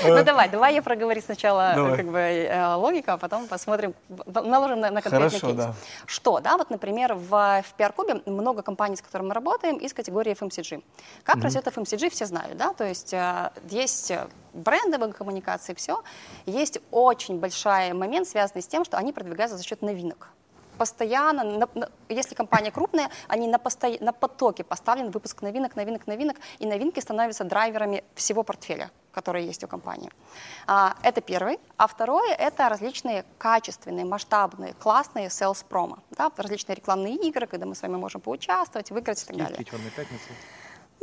[0.03, 3.93] Ну давай, давай я проговорю сначала э, как бы э, логику, а потом посмотрим,
[4.25, 5.57] наложим на, конкретный Хорошо, кейс.
[5.57, 5.75] да.
[6.07, 10.83] Что, да, вот, например, в, PR-кубе много компаний, с которыми мы работаем, из категории FMCG.
[11.23, 13.13] Как растет FMCG, все знают, да, то есть
[13.69, 14.11] есть
[14.53, 16.01] брендовые коммуникации, все.
[16.45, 20.29] Есть очень большой момент, связанный с тем, что они продвигаются за счет новинок
[20.75, 26.07] постоянно, на- на- если компания крупная, они на, посто- на потоке поставлен выпуск новинок, новинок,
[26.07, 30.11] новинок, и новинки становятся драйверами всего портфеля, который есть у компании.
[30.67, 31.59] А, это первый.
[31.77, 35.97] А второе– это различные качественные, масштабные, классные sales промо.
[36.11, 39.55] Да, различные рекламные игры, когда мы с вами можем поучаствовать, выиграть и так далее.
[39.55, 40.29] Скидки, черные пятницы.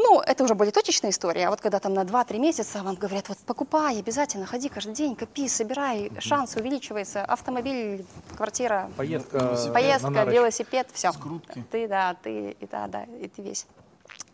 [0.02, 1.46] Ну, это уже более точечная история.
[1.46, 5.14] А вот когда там на 2-3 месяца вам говорят, вот покупай обязательно, ходи каждый день,
[5.14, 8.04] копи, собирай, шанс увеличивается, автомобиль,
[8.36, 11.12] квартира, Поездка, на поездка, велосипед, все.
[11.12, 11.64] Скрутки.
[11.70, 13.66] Ты, да, ты, и да, да, и ты весь.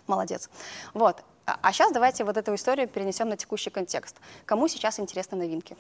[0.06, 0.48] Молодец.
[0.94, 1.22] Вот.
[1.44, 4.16] А сейчас давайте вот эту историю перенесем на текущий контекст.
[4.46, 5.76] Кому сейчас интересны новинки?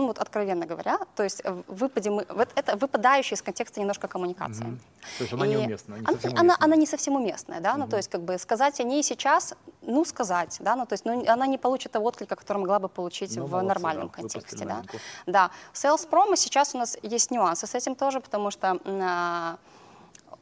[0.00, 4.78] Ну, вот откровенно говоря, то есть э, выпадем, вот это выпадающая из контекста немножко коммуникация.
[5.18, 7.86] То есть она И неуместна, не она, совсем она, она не совсем уместная, да, ну
[7.86, 11.22] то есть как бы сказать о ней сейчас, ну сказать, да, ну то есть ну,
[11.28, 14.64] она не получит того отклика, который могла бы получить Ну, в молодцы, нормальном да, контексте,
[14.64, 14.82] да.
[15.26, 19.58] Да, sales промо сейчас у нас есть нюансы с этим тоже, потому что а,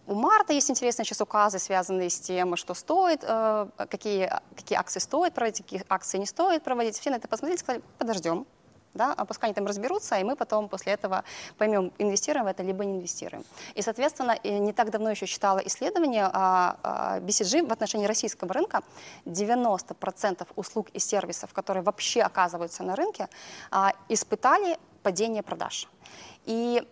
[0.07, 5.01] у Марта есть интересные сейчас указы, связанные с тем, что стоит, э, какие, какие акции
[5.01, 6.97] стоит проводить, какие акции не стоит проводить.
[6.99, 8.47] Все на это посмотрели, сказали, подождем,
[8.94, 11.24] да, а пускай они там разберутся, и мы потом после этого
[11.56, 13.44] поймем, инвестируем в это, либо не инвестируем.
[13.74, 18.82] И, соответственно, не так давно еще читала исследование а, а, BCG в отношении российского рынка.
[19.24, 23.28] 90% услуг и сервисов, которые вообще оказываются на рынке,
[23.70, 25.89] а, испытали падение продаж.
[26.44, 26.82] И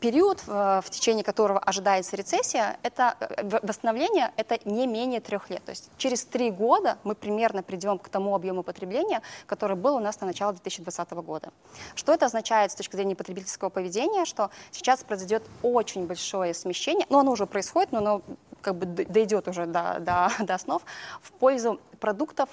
[0.00, 5.64] период, в течение которого ожидается рецессия, это э, восстановление, это не менее трех лет.
[5.64, 10.00] То есть через три года мы примерно придем к тому объему потребления, который был у
[10.00, 11.50] нас на начало 2020 года.
[11.94, 14.24] Что это означает с точки зрения потребительского поведения?
[14.24, 18.22] Что сейчас произойдет очень большое смещение, ну оно уже происходит, но оно
[18.60, 20.82] как бы дойдет уже до, до, до основ,
[21.22, 22.48] в пользу продуктов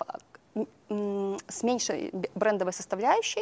[0.89, 3.41] с меньшей брендовой составляющей,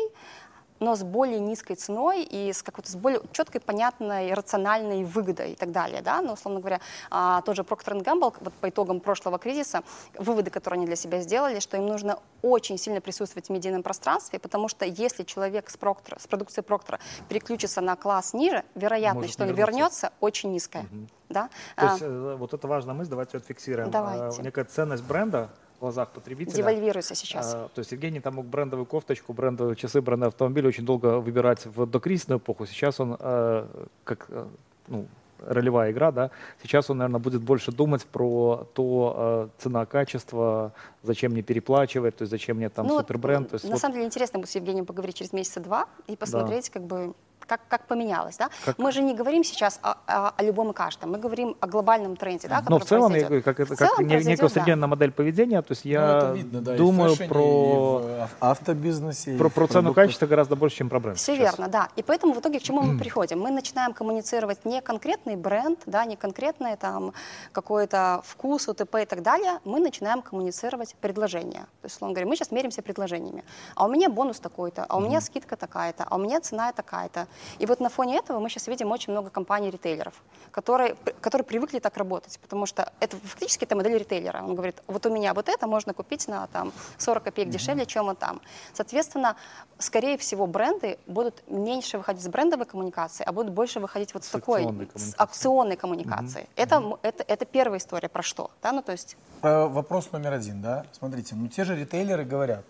[0.81, 5.55] но с более низкой ценой и с какой-то с более четкой, понятной, рациональной выгодой и
[5.55, 6.01] так далее.
[6.01, 6.21] Да?
[6.21, 9.83] Ну, условно говоря, а, тот же Procter Gamble вот по итогам прошлого кризиса,
[10.17, 14.39] выводы, которые они для себя сделали, что им нужно очень сильно присутствовать в медийном пространстве,
[14.39, 16.99] потому что если человек с, Procter, с продукции Проктора
[17.29, 20.85] переключится на класс ниже, вероятность, Может что он вернется, очень низкая.
[21.29, 21.47] Да?
[21.47, 23.91] То А, есть э, вот это важная мысль, давайте отфиксируем.
[23.91, 24.41] Давайте.
[24.41, 25.49] Э, Некая ценность бренда
[25.81, 26.55] глазах потребителя.
[26.55, 27.53] девальвируется сейчас.
[27.53, 31.65] А, то есть Евгений там мог брендовую кофточку, брендовые часы, брендовый автомобиль очень долго выбирать
[31.65, 32.65] в докризисную эпоху.
[32.65, 33.67] Сейчас он, э,
[34.03, 34.45] как э,
[34.87, 35.07] ну,
[35.39, 36.29] ролевая игра, да,
[36.61, 40.71] сейчас он, наверное, будет больше думать про то э, цена, качество,
[41.03, 43.49] зачем мне переплачивать, то есть зачем мне там Ну, вот, супербренд.
[43.49, 46.15] То есть на вот самом деле интересно будет с Евгением поговорить через месяца два и
[46.15, 47.13] посмотреть, как бы
[47.51, 48.49] как, как поменялось, да?
[48.65, 51.67] Как- Мы же не говорим сейчас о, о- о любом и каждом, мы говорим о
[51.67, 53.27] глобальном тренде, да, Но который в целом, я произойдет.
[53.27, 54.45] говорю, как, это, В как целом не- некая произойдет, да.
[54.45, 58.21] усредненная модель поведения, то есть Ну, я это видно, да, думаю фэшне, про, и в
[58.23, 59.35] ав- автобизнесе.
[59.35, 61.17] и про, про цену качества гораздо больше, чем про бренд.
[61.17, 61.57] Все сейчас.
[61.57, 61.89] верно, да.
[61.97, 63.39] И поэтому в итоге к чему мы приходим?
[63.41, 67.11] Мы начинаем коммуницировать не конкретный бренд, да, не конкретный там
[67.51, 69.59] какой-то вкус, УТП и так далее.
[69.65, 71.65] Мы начинаем коммуницировать предложения.
[71.81, 73.43] То есть, условно говоря, мы сейчас меряемся предложениями.
[73.75, 77.27] А у меня бонус такой-то, а у меня скидка такая-то, а у меня цена такая-то.
[77.59, 80.13] И вот на фоне этого мы сейчас видим очень много компаний-ритейлеров,
[80.51, 84.41] которые, которые привыкли так работать, потому что это фактически это модель ритейлера.
[84.43, 88.05] Он говорит, вот у меня вот это можно купить на там, 40 копеек дешевле, чем
[88.05, 88.41] вот там.
[88.73, 89.35] Соответственно,
[89.77, 94.27] скорее всего, бренды будут меньше выходить с брендовой коммуникации, а будут больше выходить вот с,
[94.27, 94.63] С такой
[94.95, 96.47] с акционной коммуникацией.
[96.55, 98.51] Это, м- это, это первая история про что?
[98.61, 98.71] Да?
[98.71, 100.85] Ну, то есть Про вопрос номер один, да.
[100.91, 102.63] Смотрите, ну те же ритейлеры говорят,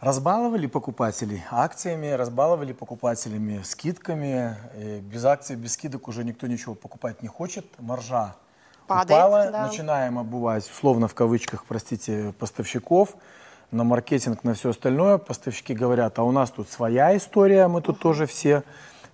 [0.00, 4.56] разбаловали покупателей акциями, разбаловали покупателями скидками.
[4.74, 7.66] э, без акций, без скидок уже никто ничего покупать не хочет.
[7.78, 8.36] Маржа
[8.86, 9.66] Падает, упала, да.
[9.66, 13.16] начинаем обувать, условно в кавычках, простите, поставщиков
[13.70, 15.18] на маркетинг, на все остальное.
[15.18, 18.62] Поставщики говорят, а у нас тут своя история, мы тут тоже все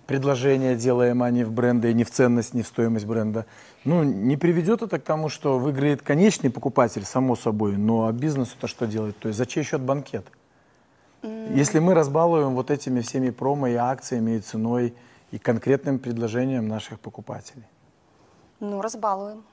[0.05, 3.47] предложения делаем, а не в бренды, не в ценность, не в стоимость бренда.
[3.83, 8.67] Ну, не приведет это к тому, что выиграет конечный покупатель, само собой, но а бизнес-то
[8.67, 9.17] что делать?
[9.17, 10.25] То есть за чей счет банкет?
[11.53, 14.93] Если мы разбалуем вот этими всеми промо и акциями, и ценой,
[15.31, 17.65] и конкретным предложением наших покупателей.
[18.59, 19.43] Ну, разбалуем.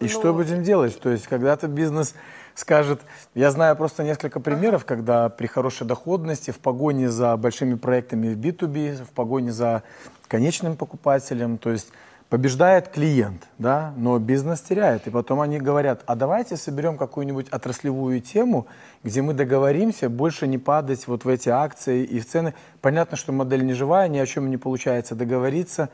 [0.00, 1.00] И Ну, что будем делать?
[1.00, 2.14] То есть когда-то бизнес
[2.54, 3.00] скажет,
[3.34, 8.38] я знаю просто несколько примеров, когда при хорошей доходности, в погоне за большими проектами в
[8.38, 9.82] B2B, в погоне за
[10.28, 11.88] конечным покупателем, то есть
[12.28, 15.06] побеждает клиент, да, но бизнес теряет.
[15.06, 18.66] И потом они говорят, а давайте соберем какую-нибудь отраслевую тему,
[19.02, 22.54] где мы договоримся больше не падать вот в эти акции и в цены.
[22.80, 25.88] Понятно, что модель не живая, ни о чем не получается договориться.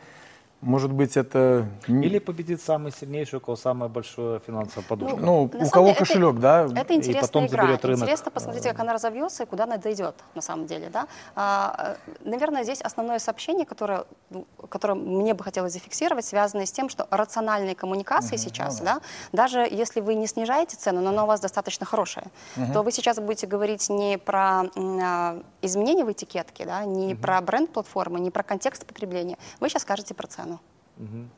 [0.64, 1.66] Может быть, это...
[1.86, 5.16] Или победит самый сильнейший, у кого самая большая финансовая подушка.
[5.16, 6.64] Ну, На у кого деле, это- кошелек, да?
[6.74, 7.62] Это интересная потом игра.
[7.62, 8.00] заберет рынок.
[8.00, 10.88] Интересно посмотреть, как она разовьется и куда она дойдет на самом деле.
[10.90, 11.06] Да?
[11.36, 16.72] А, э, наверное, здесь основное сообщение, которое, ну, которое мне бы хотелось зафиксировать, связано с
[16.72, 19.00] тем, что рациональные коммуникации сейчас, да,
[19.32, 22.26] даже если вы не снижаете цену, но она у вас достаточно хорошая,
[22.72, 27.70] то вы сейчас будете говорить не про а, изменения в этикетке, да, не про бренд
[27.70, 29.36] платформы, не про контекст потребления.
[29.60, 30.53] Вы сейчас скажете про цену.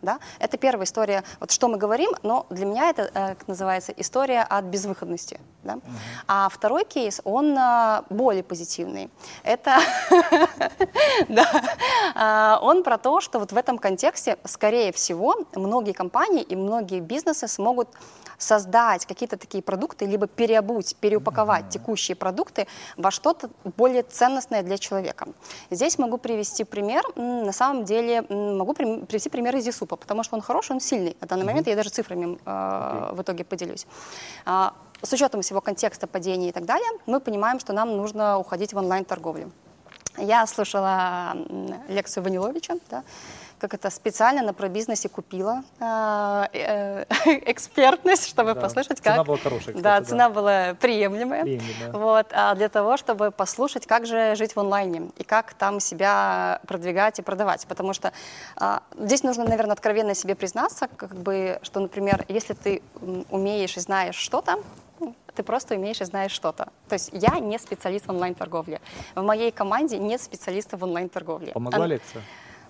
[0.03, 0.19] Да?
[0.39, 4.43] Это первая история, вот что мы говорим, но для меня это, э, как называется, история
[4.43, 5.41] от безвыходности.
[5.65, 5.79] Да?
[6.27, 9.11] А второй кейс, он э, более позитивный.
[9.43, 9.79] Это
[11.29, 11.47] да,
[12.15, 17.01] А, он про то, что вот в этом контексте, скорее всего, многие компании и многие
[17.01, 17.89] бизнесы смогут
[18.39, 25.29] создать какие-то такие продукты, либо переобуть, переупаковать текущие продукты во что-то более ценностное для человека.
[25.71, 27.03] Здесь могу привести пример.
[27.17, 31.17] На самом деле могу привести пример из Исупа, потому что он хороший, он сильный.
[31.21, 33.87] На данный момент я даже цифрами э, в итоге поделюсь.
[34.45, 34.73] А,
[35.03, 38.79] С учетом всего контекста падения и так далее, мы понимаем, что нам нужно уходить в
[38.79, 39.51] онлайн-торговлю.
[40.19, 41.37] Я слушала
[41.89, 43.05] лекцию Ваниловича, да,
[43.59, 47.05] как это специально на пробизнесе купила а, э,
[47.51, 49.27] экспертность, чтобы Да, послушать, цена как...
[49.27, 50.05] была хорошая, кстати, да, да.
[50.05, 51.43] цена была приемлемая.
[51.43, 51.93] Приемлемая.
[51.93, 56.61] Вот, а для того, чтобы послушать, как же жить в онлайне и как там себя
[56.67, 57.67] продвигать и продавать.
[57.67, 58.13] Потому что
[58.57, 62.83] а, здесь нужно, наверное, откровенно себе признаться, как бы, что, например, если ты
[63.31, 64.63] умеешь и знаешь что-то,
[65.35, 66.69] ты просто умеешь и знаешь что-то.
[66.89, 68.81] То есть я не специалист в онлайн-торговле.
[69.15, 71.53] В моей команде нет специалиста в онлайн-торговле.
[71.53, 72.23] Помогла лекция?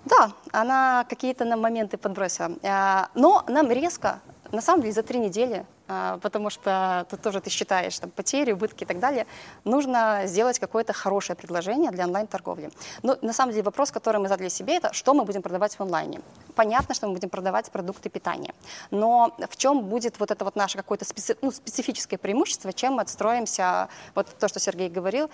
[0.07, 2.51] Да, она какие-то нам моменты подбросила.
[2.63, 4.19] А, Но нам резко,
[4.51, 8.51] на самом деле, за три недели, а, потому что тут тоже ты считаешь там, потери,
[8.51, 9.25] убытки и так далее,
[9.63, 12.71] нужно сделать какое-то хорошее предложение для онлайн-торговли.
[13.03, 15.81] Но на самом деле вопрос, который мы задали себе, это что мы будем продавать в
[15.81, 16.19] онлайне.
[16.55, 18.53] Понятно, что мы будем продавать продукты питания,
[18.91, 23.01] но в чем будет вот это вот наше какое-то специ- ну, специфическое преимущество, чем мы
[23.01, 25.29] отстроимся, вот то, что Сергей говорил,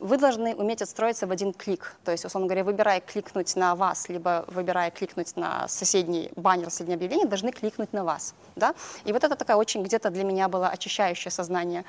[0.00, 1.96] вы должны уметь отстроиться в один клик.
[2.04, 6.96] То есть, условно говоря, выбирая кликнуть на вас, либо выбирая кликнуть на соседний баннер, соседнее
[6.96, 8.34] объявление, должны кликнуть на вас.
[8.56, 8.74] Да?
[9.04, 11.84] И вот это такая очень где-то для меня была очищающее сознание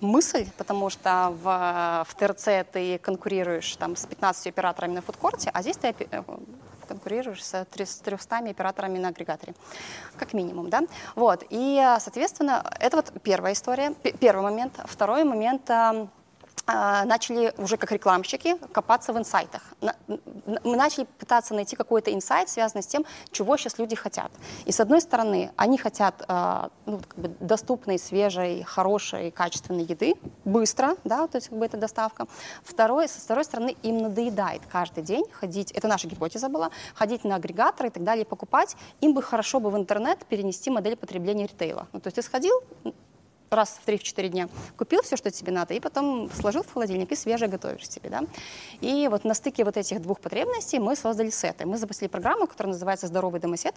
[0.00, 5.62] мысль, потому что в, в ТРЦ ты конкурируешь там, с 15 операторами на фудкорте, а
[5.62, 6.22] здесь ты э,
[6.86, 9.54] конкурируешь с три- с 300 операторами на агрегаторе,
[10.16, 10.82] как минимум, да,
[11.14, 16.08] вот, и, соответственно, это вот первая история, первый момент, второй момент, э, а,
[16.66, 19.62] начали уже как рекламщики копаться в инсайтах.
[20.64, 24.30] Мы начали пытаться найти какой-то инсайт, связанный с тем, чего сейчас люди хотят.
[24.64, 30.14] И с одной стороны, они хотят а, ну, как бы доступной, свежей, хорошей, качественной еды,
[30.44, 32.26] быстро, да, то есть как бы это доставка.
[32.64, 37.36] Второй, со второй стороны, им надоедает каждый день ходить, это наша гипотеза была, ходить на
[37.36, 38.76] агрегаторы и так далее, покупать.
[39.00, 41.86] Им бы хорошо бы в интернет перенести модель потребления ритейла.
[41.92, 42.60] Ну, то есть ты сходил,
[43.50, 47.16] раз в 3-4 дня купил все, что тебе надо, и потом сложил в холодильник и
[47.16, 48.22] свежее готовишь себе, да.
[48.80, 51.66] И вот на стыке вот этих двух потребностей мы создали сеты.
[51.66, 53.74] Мы запустили программу, которая называется «Здоровый домосед».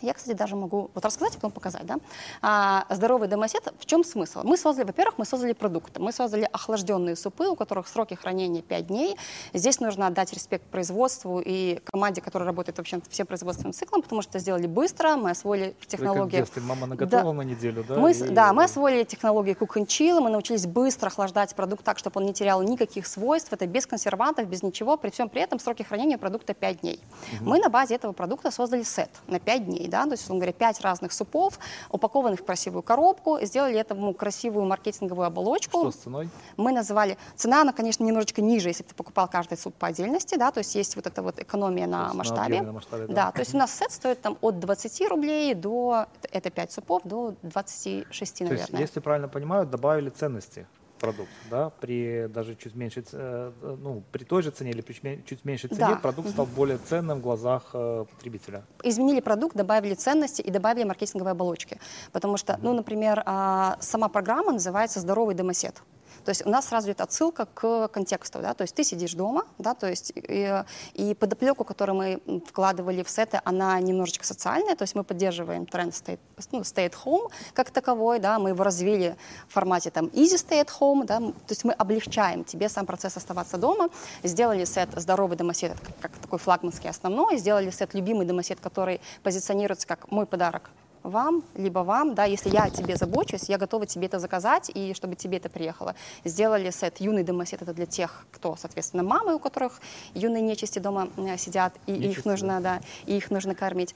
[0.00, 1.96] Я, кстати, даже могу вот рассказать, а потом показать, да.
[2.42, 4.40] А, здоровый домосед, в чем смысл?
[4.44, 6.00] Мы создали, во-первых, мы создали продукты.
[6.00, 9.16] Мы создали охлажденные супы, у которых сроки хранения 5 дней.
[9.52, 14.22] Здесь нужно отдать респект производству и команде, которая работает вообще над всем производственным циклом, потому
[14.22, 16.36] что это сделали быстро, мы освоили как технологии.
[16.36, 17.38] детстве, мама наготовила Да.
[17.38, 17.96] на неделю, да?
[17.96, 21.98] Мы, и- да, мы освоили технологии cook and chill, мы научились быстро охлаждать продукт так,
[21.98, 25.58] чтобы он не терял никаких свойств, это без консервантов, без ничего, при всем при этом
[25.58, 27.00] сроки хранения продукта 5 дней.
[27.40, 30.52] Мы на базе этого продукта создали сет на 5 дней, да, то есть, условно говоря,
[30.52, 31.58] 5 разных супов,
[31.90, 35.80] упакованных в красивую коробку, сделали этому красивую маркетинговую оболочку.
[35.80, 36.28] Что с ценой?
[36.56, 40.50] Мы называли, цена, она, конечно, немножечко ниже, если ты покупал каждый суп по отдельности, да,
[40.50, 42.62] то есть есть вот эта вот экономия То на есть на масштабе.
[42.62, 43.14] на масштабе, да.
[43.14, 47.02] да, то есть у нас сет стоит там от 20 рублей до, это 5 супов,
[47.04, 48.80] до 26, То есть, наверное.
[48.80, 50.66] если правильно понимаю, добавили ценности
[51.00, 54.92] продукт, да, при даже чуть меньшей, ц- э, ну, при той же цене или при
[54.92, 55.96] чуть ме- чуть меньшей цене Да.
[55.96, 58.62] продукт стал более ценным в глазах э, потребителя.
[58.84, 61.78] изменили продукт, добавили ценности и добавили маркетинговые оболочки.
[62.12, 65.82] Потому что, ну, например, а, сама программа называется «Здоровый домосед».
[66.24, 69.44] То есть у нас сразу идет отсылка к контексту, да, то есть ты сидишь дома,
[69.58, 70.64] да, то есть и,
[70.94, 75.94] и подоплеку, которую мы вкладывали в сеты, она немножечко социальная, то есть мы поддерживаем тренд
[75.94, 76.18] stay,
[76.52, 79.16] ну, stay at home как таковой, да, мы его развили
[79.48, 83.16] в формате там easy stay at home, да, то есть мы облегчаем тебе сам процесс
[83.16, 83.88] оставаться дома,
[84.22, 89.86] сделали сет здоровый домосед, как, как такой флагманский основной, сделали сет любимый домосед, который позиционируется
[89.86, 90.70] как мой подарок
[91.02, 94.94] вам, либо вам, да, если я о тебе забочусь, я готова тебе это заказать, и
[94.94, 95.94] чтобы тебе это приехало.
[96.24, 99.80] Сделали сет «Юный домосед»— это для тех, кто, соответственно, мамы, у которых
[100.14, 102.78] юные нечисти дома э, сидят, и Нечисти, их нужно, да.
[102.78, 103.94] да, и их нужно кормить.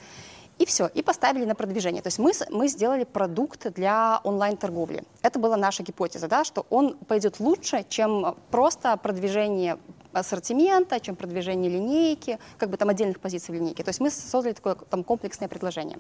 [0.59, 2.01] И все, и поставили на продвижение.
[2.01, 5.03] То есть мы, мы сделали продукт для онлайн-торговли.
[5.23, 9.79] Это была наша гипотеза, да, что он пойдет лучше, чем просто продвижение
[10.13, 13.83] ассортимента, чем продвижение линейки, как бы там отдельных позиций в линейке.
[13.83, 15.99] То есть мы создали такое там комплексное предложение.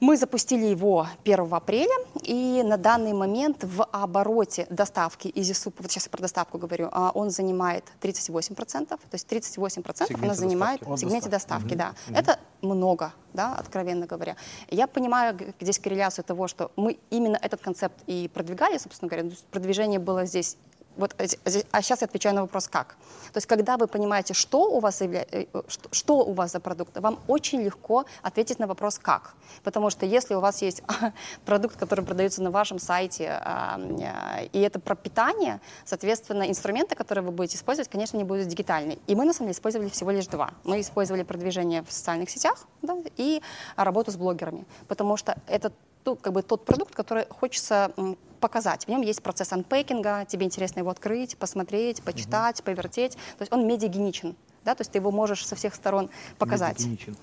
[0.00, 6.04] Мы запустили его 1 апреля, и на данный момент в обороте доставки EasySoup, вот сейчас
[6.04, 11.28] я про доставку говорю, а, он занимает 38%, то есть 38% он занимает в сегменте
[11.28, 11.94] доставки, да.
[12.08, 12.16] Угу.
[12.16, 14.36] Это много, да, откровенно говоря.
[14.68, 19.98] Я понимаю здесь корреляцию того, что мы именно этот концепт и продвигали, собственно говоря, продвижение
[19.98, 20.56] было здесь
[20.98, 21.26] вот, э,
[21.70, 22.96] а сейчас я отвечаю на вопрос «как?».
[23.32, 25.24] То есть, когда вы понимаете, что у вас, явля...
[25.30, 29.34] Э, что, что у вас за продукт, вам очень легко ответить на вопрос «как?».
[29.62, 30.82] Потому что если у вас есть
[31.46, 37.30] продукт, который продается на вашем сайте, э, и это про питание, соответственно, инструменты, которые вы
[37.30, 38.98] будете использовать, конечно, не будут дигитальные.
[39.06, 40.50] И мы, на самом деле, использовали всего лишь два.
[40.64, 43.40] Мы использовали продвижение в социальных сетях да, и
[43.76, 44.66] работу с блогерами.
[44.88, 45.72] Потому что это
[46.04, 47.92] ну, как бы тот продукт, который хочется
[48.40, 48.84] показать.
[48.84, 52.66] В нем есть процесс анпейкинга, тебе интересно его открыть, посмотреть, почитать, угу.
[52.66, 53.12] повертеть.
[53.12, 56.78] То есть он медиагеничен, да, то есть ты его можешь со всех сторон показать.
[56.78, 57.16] Медиагеничен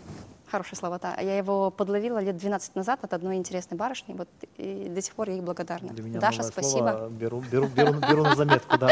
[0.55, 1.15] хорошее слово, да.
[1.21, 5.29] Я его подловила лет 12 назад от одной интересной барышни, вот, и до сих пор
[5.29, 5.89] я ей благодарна.
[5.89, 7.09] Для меня Даша, спасибо.
[7.09, 8.89] Беру, беру, беру, беру на заметку, да.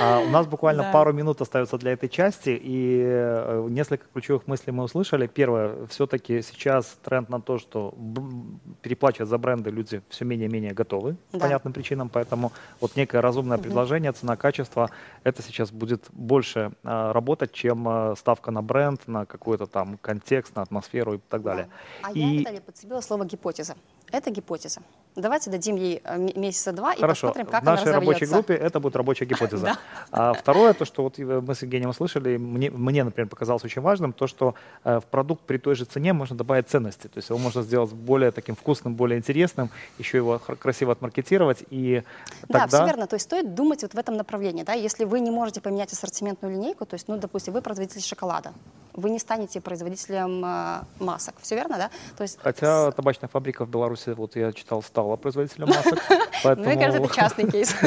[0.00, 0.92] А, у нас буквально да.
[0.92, 5.26] пару минут остается для этой части, и э, несколько ключевых мыслей мы услышали.
[5.26, 7.94] Первое, все-таки сейчас тренд на то, что
[8.82, 11.16] переплачивать за бренды люди все менее-менее готовы да.
[11.32, 13.64] по понятным причинам, поэтому вот некое разумное угу.
[13.64, 14.90] предложение, цена-качество,
[15.22, 20.56] это сейчас будет больше а, работать, чем а, ставка на бренд, на какой-то там контекст,
[20.56, 21.68] на атмосферу и так далее.
[22.02, 22.08] Да.
[22.08, 22.20] А и...
[22.20, 23.76] я далее подцепила слово гипотеза.
[24.12, 24.80] Это гипотеза.
[25.16, 27.28] Давайте дадим ей э, месяца два Хорошо.
[27.28, 29.76] и посмотрим, как в нашей она рабочей группе это будет рабочая гипотеза.
[30.10, 34.12] А второе, то, что вот мы с Евгением услышали, мне, мне, например, показалось очень важным,
[34.12, 37.08] то, что э, в продукт при той же цене можно добавить ценности.
[37.08, 41.64] То есть его можно сделать более таким вкусным, более интересным, еще его красиво отмаркетировать.
[41.70, 42.02] И
[42.48, 42.78] да, тогда...
[42.78, 43.06] все верно.
[43.06, 44.62] То есть стоит думать вот в этом направлении.
[44.62, 44.72] Да?
[44.72, 48.52] Если вы не можете поменять ассортиментную линейку, то есть, ну, допустим, вы производитель шоколада,
[48.94, 51.34] вы не станете производителем э, масок.
[51.40, 51.90] Все верно, да?
[52.16, 52.94] То есть Хотя с...
[52.94, 55.98] табачная фабрика в Беларуси, вот я читал, стала производителем масок.
[56.42, 56.66] Поэтому...
[56.66, 57.74] Мне кажется, это частный кейс.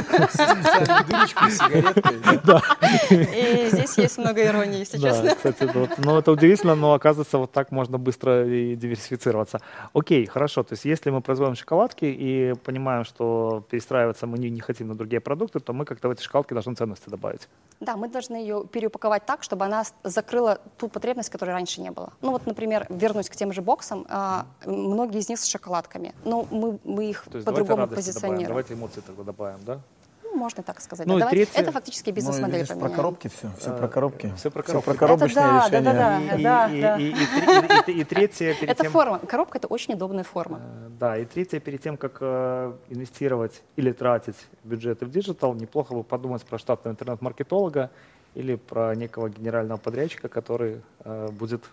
[3.12, 5.36] И здесь есть много иронии, если честно.
[5.36, 9.62] кстати, ну это удивительно, но оказывается, вот так можно быстро и диверсифицироваться.
[9.94, 14.88] Окей, хорошо, то есть если мы производим шоколадки и понимаем, что перестраиваться мы не хотим
[14.88, 17.48] на другие продукты, то мы как-то в эти шоколадки должны ценности добавить.
[17.80, 22.12] Да, мы должны ее переупаковать так, чтобы она закрыла ту потребность, которой раньше не было.
[22.22, 26.48] Ну вот, например, вернусь к тем же боксам, а, многие из них с шоколадками, но
[26.50, 28.48] мы, мы их по-другому позиционируем.
[28.48, 29.80] Давайте эмоции тогда добавим, да?
[30.24, 31.06] Ну, можно так сказать.
[31.06, 31.62] Ну, да, третье...
[31.62, 34.34] Это фактически бизнес-модель ну, Про коробки все, все про коробки.
[34.38, 34.82] Все про коробки.
[34.82, 36.38] Все про коробочные это да, решения.
[36.44, 38.56] Да, да, и, да, и, и, и, и, и третье...
[38.56, 38.92] Перед это тем...
[38.92, 39.20] форма.
[39.20, 40.60] Коробка— это очень удобная форма.
[40.64, 45.94] Э, да, и третье, перед тем, как э, инвестировать или тратить бюджеты в digital, неплохо
[45.94, 47.92] бы подумать про штатного интернет-маркетолога
[48.36, 51.64] или про некого генерального подрядчика, который э, будет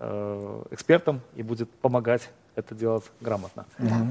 [0.00, 3.64] э, экспертом и будет помогать это делать грамотно.
[3.78, 4.06] Да.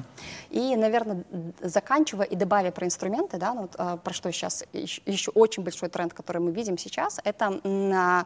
[0.49, 1.23] И, наверное,
[1.61, 5.63] заканчивая и добавя про инструменты, да, ну, вот, э, про что сейчас еще, еще очень
[5.63, 8.23] большой тренд, который мы видим сейчас, это э,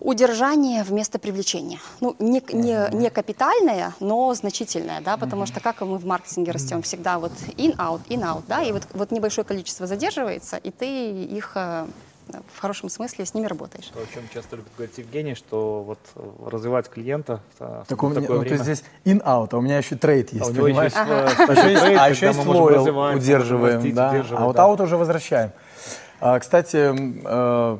[0.00, 1.78] удержание вместо привлечения.
[2.00, 6.82] Ну, не, не, не капитальное, но значительное, да, потому что как мы в маркетинге растем,
[6.82, 11.86] всегда вот in-out, in-out, да, и вот, вот небольшое количество задерживается, и ты их э,
[12.54, 13.86] в хорошем смысле с ними работаешь.
[13.86, 15.98] То, о чем часто любит говорить Евгений, что вот
[16.46, 18.58] развивать клиента в так у меня, такое ну, время...
[18.58, 20.92] То есть здесь in-out, а у меня еще трейд есть, а понимаешь?
[20.94, 25.52] А еще есть loyal удерживаем, да, а вот аут уже возвращаем.
[26.24, 26.94] А, кстати,
[27.24, 27.78] э,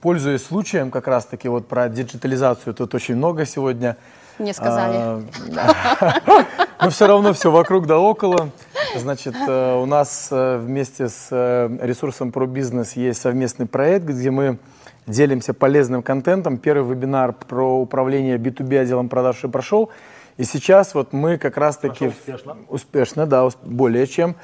[0.00, 3.96] пользуясь случаем, как раз-таки вот про диджитализацию тут очень много сегодня.
[4.38, 4.96] Не сказали.
[4.96, 6.46] А,
[6.82, 8.50] но все равно все вокруг да около.
[8.96, 14.30] Значит, э, у нас э, вместе с э, ресурсом про бизнес есть совместный проект, где
[14.30, 14.58] мы
[15.06, 16.58] делимся полезным контентом.
[16.58, 19.90] Первый вебинар про управление B2B отделом продаж уже прошел.
[20.36, 22.08] И сейчас вот мы как раз-таки...
[22.08, 22.56] Успешно.
[22.68, 24.36] Успешно, да, более чем.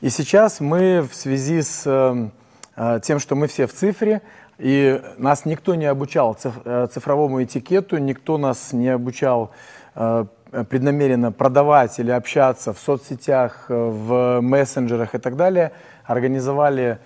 [0.00, 1.82] И сейчас мы в связи с
[3.02, 4.20] тем, что мы все в цифре,
[4.58, 9.50] и нас никто не обучал э, цифровому этикету, никто нас не обучал
[9.94, 10.24] э,
[10.70, 15.72] преднамеренно продавать или общаться в соцсетях, э, в мессенджерах и так далее,
[16.04, 16.98] организовали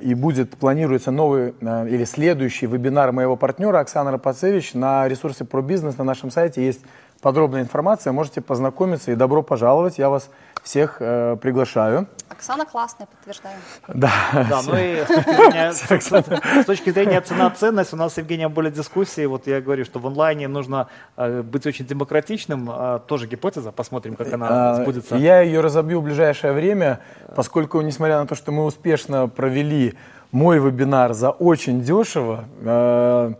[0.00, 5.98] и будет, планируется новый или следующий вебинар моего партнера Оксана Рапацевич на ресурсе про бизнес
[5.98, 6.64] на нашем сайте.
[6.64, 6.80] Есть
[7.20, 10.30] подробная информация, можете познакомиться и добро пожаловать, я вас
[10.62, 12.06] всех э, приглашаю.
[12.28, 13.56] Оксана классная, подтверждаю.
[13.88, 14.10] Да,
[14.50, 15.72] Да, ну и с точки зрения,
[16.60, 19.24] с- с точки зрения цена-ценность, у нас с Евгением были дискуссии.
[19.26, 22.68] Вот я говорю, что в онлайне нужно э, быть очень демократичным.
[22.70, 25.16] А, Тоже гипотеза, посмотрим, как она А, сбудется.
[25.16, 27.00] Я ее разобью в ближайшее время,
[27.34, 29.94] поскольку, несмотря на то, что мы успешно провели
[30.32, 33.32] мой вебинар за очень дешево, э,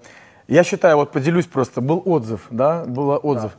[0.47, 3.53] я считаю, вот поделюсь просто, был отзыв, да, был отзыв.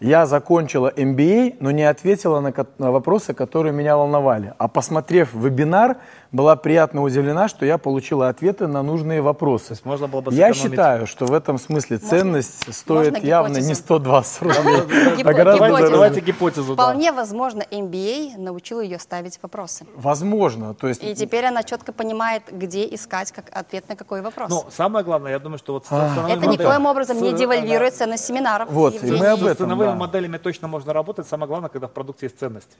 [0.00, 4.52] Я закончила MBA, но не ответила на, на вопросы, которые меня волновали.
[4.58, 5.96] А посмотрев вебинар,
[6.32, 9.68] была приятно удивлена, что я получила ответы на нужные вопросы.
[9.68, 10.72] То есть можно было бы Я сэкономить.
[10.72, 13.82] считаю, что в этом смысле ценность стоит можно явно не гипотезу?
[13.82, 16.74] 120 рублей, а гораздо Давайте, гипотезу.
[16.74, 19.86] Вполне возможно, MBA научил ее ставить вопросы.
[19.96, 24.50] Возможно, то есть И теперь она четко понимает, где искать как ответ на какой вопрос.
[24.50, 26.10] Ну, самое главное, я думаю, что вот с А.
[26.14, 28.68] ценовыми это никоим образом не с- девальвирует ценность семинаров.
[28.70, 29.94] Вот, и мы об С этом, ценовыми да.
[29.94, 31.26] моделями точно можно работать.
[31.28, 32.76] Самое главное, когда в продукте есть ценность.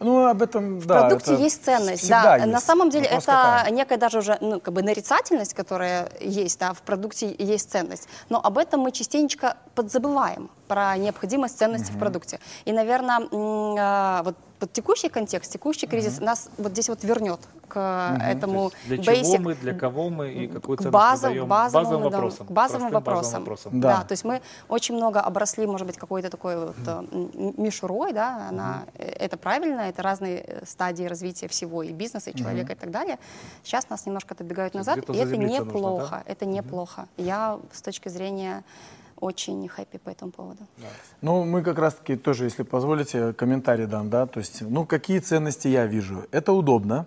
[0.00, 1.00] Ну, об этом, В да.
[1.00, 2.36] продукте это есть ценность, да.
[2.36, 2.46] есть.
[2.48, 3.70] На самом деле Вопрос это какая.
[3.70, 8.08] некая даже уже ну, как бы нарицательность, которая есть, да, в продукте есть ценность.
[8.28, 12.40] Но об этом мы частенько подзабываем про необходимость ценности в продукте.
[12.64, 13.28] И, наверное,
[13.78, 18.96] а, вот, вот текущий контекст, текущий кризис нас вот здесь вот вернет к этому Для
[18.96, 22.16] чего basic мы, для кого мы и какую ценность базам, мы даем базовым, базовым да,
[22.16, 22.46] вопросам.
[22.46, 23.40] к базовым вопросам.
[23.40, 23.80] вопросам.
[23.80, 23.88] Да.
[23.98, 24.04] Да.
[24.04, 28.84] то есть мы очень много обросли, может быть, какой-то такой вот м- мишурой, да, она,
[28.94, 33.18] э, это правильно, это разные стадии развития всего, и бизнеса, и человека, и так далее.
[33.62, 37.08] Сейчас нас немножко есть назад, и это заземлиться нужно, неплохо, это неплохо.
[37.18, 38.64] Я с точки зрения
[39.22, 40.66] очень хэппи по этому поводу.
[41.20, 45.68] Ну, мы как раз-таки тоже, если позволите, комментарий дам, да, то есть, ну, какие ценности
[45.68, 46.24] я вижу?
[46.32, 47.06] Это удобно.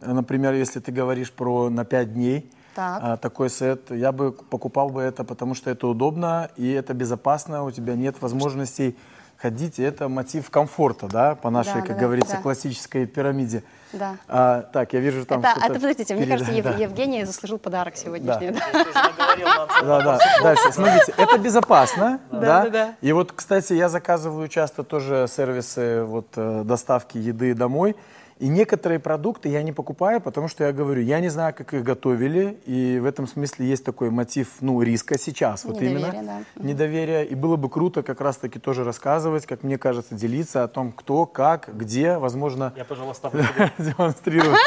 [0.00, 3.00] Например, если ты говоришь про на 5 дней, Так.
[3.02, 7.64] а, такой сет, я бы покупал бы это, потому что это удобно и это безопасно,
[7.64, 8.96] у тебя нет возможностей
[9.36, 12.42] ходить, это мотив комфорта, да, по нашей, Да, как да, говорится, да.
[12.42, 13.62] классической пирамиде.
[13.92, 14.16] Да.
[14.26, 16.82] А, так, я вижу там это, что-то это, подождите, мне впереди, кажется, Ев- да.
[16.82, 18.50] Евгений заслужил подарок сегодняшний.
[18.50, 19.66] да.
[19.82, 20.18] Да, да.
[20.42, 22.94] Дальше, смотрите, это безопасно, да.
[23.00, 27.96] И вот, кстати, я заказываю часто тоже сервисы вот э, доставки еды домой.
[28.38, 31.84] И некоторые продукты я не покупаю, потому что я говорю, я не знаю, как их
[31.84, 36.44] готовили, и в этом смысле есть такой мотив, ну, риска сейчас, вот Недоверие, именно.
[36.56, 36.64] да.
[36.64, 37.26] Недоверие.
[37.26, 41.26] И было бы круто как раз-таки тоже рассказывать, как мне кажется, делиться о том, кто,
[41.26, 43.72] как, где, возможно, Я, пожалуй, ставлю себе.
[43.78, 44.58] демонстрировать.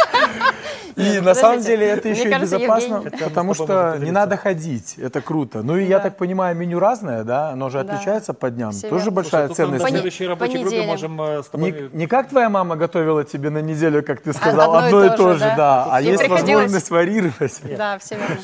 [0.95, 5.21] И Нет, на самом деле это еще и безопасно, потому что не надо ходить, это
[5.21, 5.61] круто.
[5.61, 8.71] Ну и я так понимаю, меню разное, да, оно же отличается по дням.
[8.89, 9.83] Тоже большая ценность.
[9.83, 11.89] Пони- следующей рабочей группе можем э, с тобой...
[11.91, 15.07] Не, не как твоя мама готовила тебе на неделю, как ты сказал, одно одно, и
[15.13, 15.55] и то же, же, да.
[15.55, 15.87] да.
[15.91, 17.61] А есть возможность варьировать.
[17.77, 18.37] Да, все верно.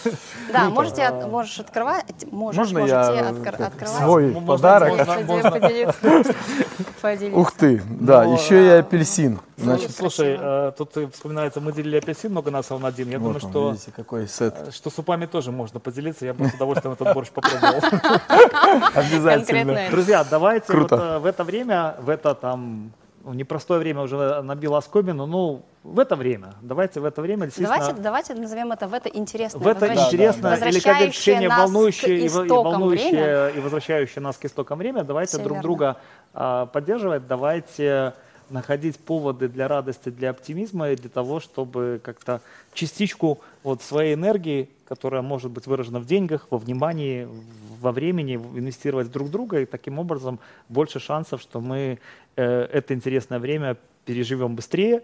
[0.51, 3.97] Да, можете, от- можешь открывать, можешь, Можно можете я откр- открывать.
[3.97, 4.89] свой Можно- подарок?
[4.97, 5.51] можно- можно.
[5.51, 5.95] поделиться.
[7.01, 7.37] Поделиться.
[7.39, 9.39] Ух ты, да, Ну, еще и апельсин.
[9.57, 13.09] Значит, Значит, слушай, э, тут э, вспоминается, мы делили апельсин много нас, а он один.
[13.09, 14.55] Я думаю, вот он, что, видите, какой сет.
[14.67, 16.25] э, что супами тоже можно поделиться.
[16.25, 17.81] Я бы с удовольствием этот борщ попробовал.
[18.93, 19.77] Обязательно.
[19.91, 22.91] Друзья, давайте вот э, в это время, в это там
[23.23, 27.77] ну, непростое время уже набило оскомину, ну, в это время, давайте в это время действительно...
[27.77, 31.11] Давайте, давайте назовем это в это интересное, В это возвращ- интересное, или как говорит возвращающее
[31.11, 33.47] Ксения, нас волнующее, и, и волнующее время.
[33.49, 35.61] и возвращающее нас к истокам время, давайте Всё друг верно.
[35.63, 35.97] друга
[36.33, 38.13] а, поддерживать, давайте
[38.49, 42.41] находить поводы для радости, для оптимизма и для того, чтобы как-то
[42.73, 47.27] частичку вот своей энергии, которая может быть выражена в деньгах, во внимании,
[47.79, 50.39] во времени, в- инвестировать в друг друга, и таким образом
[50.69, 51.99] больше шансов, что мы
[52.41, 55.01] это интересное время переживем быстрее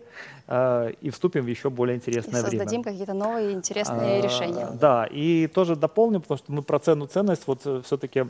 [0.47, 2.59] э, и вступим в еще более И интересное время.
[2.59, 4.67] создадим какие-то новые интересные А, решения.
[4.73, 8.25] Да, и тоже дополню, потому что мы про цену ценность, вот все-таки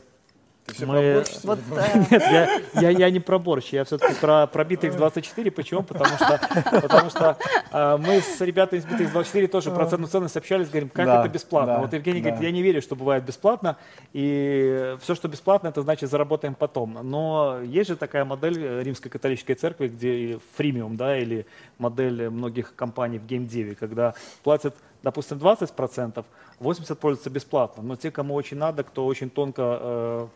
[0.80, 1.24] мы...
[1.44, 5.50] Вот, э, Нет, я, я, я не про борщ, я все-таки про, про Bittrex 24.
[5.50, 5.82] Почему?
[5.82, 6.40] Потому что,
[6.80, 7.36] потому что
[7.72, 11.20] э, мы с ребятами из Bittrex 24 тоже про цену ценность общались, говорим, как Да,
[11.20, 11.74] это бесплатно.
[11.74, 12.30] да, вот Евгений да.
[12.30, 13.76] говорит, я не верю, что бывает бесплатно,
[14.12, 16.98] и все, что бесплатно, это значит заработаем потом.
[17.02, 21.46] Но есть же такая модель э, Римской католической церкви, где фримиум, да, или
[21.78, 26.24] модель многих компаний в геймдеве, когда платят допустим, 20%,
[26.60, 27.82] 80% пользуются бесплатно.
[27.82, 30.26] Но те, кому очень надо, кто очень тонко э,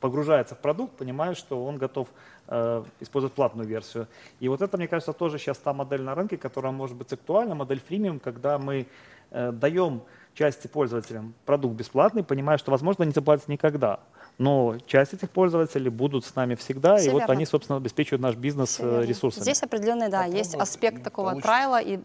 [0.00, 2.08] погружается в продукт, понимает, что он готов
[2.46, 4.06] э, использовать платную версию.
[4.40, 7.54] И вот это, мне кажется, тоже сейчас та модель на рынке, которая может быть актуальна,
[7.54, 8.86] модель фримиум, когда мы
[9.30, 10.02] э, даем
[10.34, 13.98] части пользователям продукт бесплатный, понимая, что, возможно, не заплатят никогда.
[14.38, 17.32] Но часть этих пользователей будут с нами всегда, Все и вот верно.
[17.34, 19.42] они, собственно, обеспечивают наш бизнес э, ресурсами.
[19.42, 21.48] Здесь определенный, да, есть Попробуй, аспект и такого получится.
[21.48, 21.98] трайла и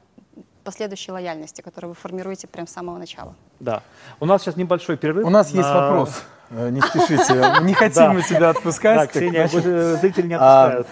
[0.64, 3.36] последующей лояльности, который вы формируете прямо с самого начала.
[3.60, 3.84] Да.
[4.20, 5.28] У нас сейчас небольшой перерыв.
[5.28, 6.24] У нас есть на- вопрос.
[6.56, 7.56] Э, Не спешите.
[7.62, 9.00] Не хотим мы тебя отпускать.
[9.00, 10.88] Так, Ксения, э, зрители не а, отпускают.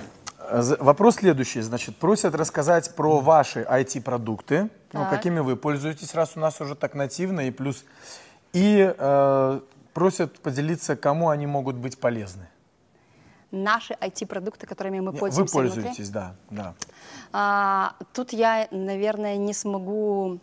[0.80, 1.62] э, Вопрос следующий.
[1.62, 6.96] Значит, просят рассказать про ваши IT-продукты, ну, какими вы пользуетесь, раз у нас уже так
[6.96, 7.86] нативно, и плюс.
[8.54, 9.60] И э,
[9.94, 12.48] просят поделиться, кому они могут быть полезны.
[13.52, 16.74] Наши IT-продукты, которыми мы Вы пользуемся внутри, пользуетесь, да, да.
[17.34, 20.40] А, тут я, наверное, не смогу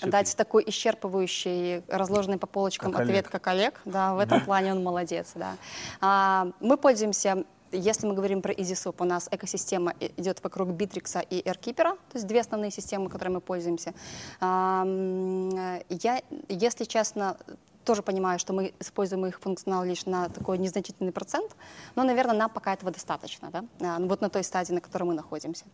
[0.00, 3.30] дать такой исчерпывающий, разложенный по полочкам Как ответ, Олег.
[3.30, 3.80] как Олег.
[3.84, 5.56] Да, в этом плане он молодец, да.
[6.00, 11.40] А, мы пользуемся, если мы говорим про EasySoup, у нас экосистема идет вокруг Bittrex и
[11.40, 13.94] AirKeeper, то есть две основные системы, которыми мы пользуемся.
[14.40, 17.36] Я, если честно,
[17.84, 21.56] тоже понимаю, что мы используем их функционал лишь на такой незначительный процент,
[21.94, 23.64] но, наверное, нам пока этого достаточно, да?
[23.80, 25.64] А, вот на той стадии, на которой мы находимся.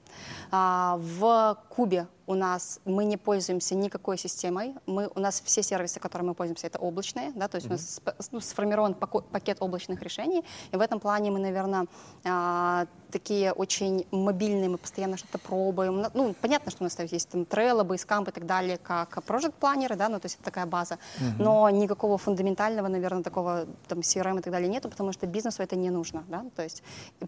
[0.51, 5.99] А, в Кубе у нас мы не пользуемся никакой системой, мы, у нас все сервисы,
[5.99, 8.01] которыми мы пользуемся, это облачные, да, то есть у нас
[8.33, 11.87] ну, сформирован пакет облачных решений, и в этом плане мы, наверное,
[12.25, 16.05] а, такие очень мобильные, мы постоянно что-то пробуем.
[16.13, 19.97] Ну, понятно, что у нас есть там Trello, Basecamp и так далее, как project планеры,
[19.97, 20.99] да, ну, то есть это такая база,
[21.39, 25.77] но никакого фундаментального, наверное, такого там CRM и так далее нету, потому что бизнесу это
[25.77, 26.83] не нужно, да, то есть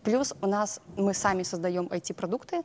[0.05, 2.63] плюс у нас мы сами создаем IT-продукты,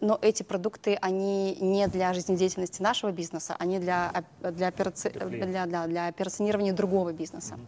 [0.00, 5.10] но эти продукты, они не для жизнедеятельности нашего бизнеса, они для, для, операци-
[5.46, 7.58] для, для, для операционирования другого бизнеса.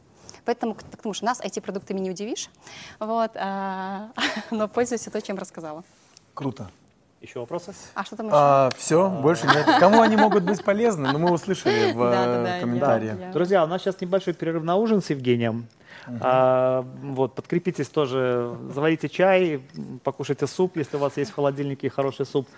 [0.45, 2.51] Поэтому, потому что нас IT-продуктами не удивишь,
[2.99, 4.11] вот, а,
[4.51, 5.85] но пользуюсь то, чем рассказала.
[6.35, 6.71] Круто.
[7.21, 7.73] Еще вопросы?
[7.95, 8.37] А что там еще?
[8.77, 9.65] все, больше нет.
[9.79, 11.13] Кому они могут быть полезны?
[11.13, 12.11] Ну, мы услышали в э,
[13.21, 15.69] я- Друзья, у нас сейчас небольшой перерыв на ужин с Евгением.
[16.21, 19.61] А, вот, подкрепитесь тоже, заварите чай,
[20.05, 22.49] покушайте суп, если у вас есть в холодильнике хороший суп.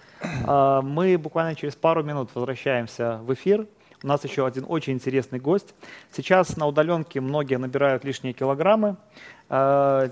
[0.47, 3.67] А, мы буквально через пару минут возвращаемся в эфир.
[4.03, 5.75] У нас еще один очень интересный гость.
[6.13, 8.97] Сейчас на удаленке многие набирают лишние килограммы.
[9.57, 10.11] А,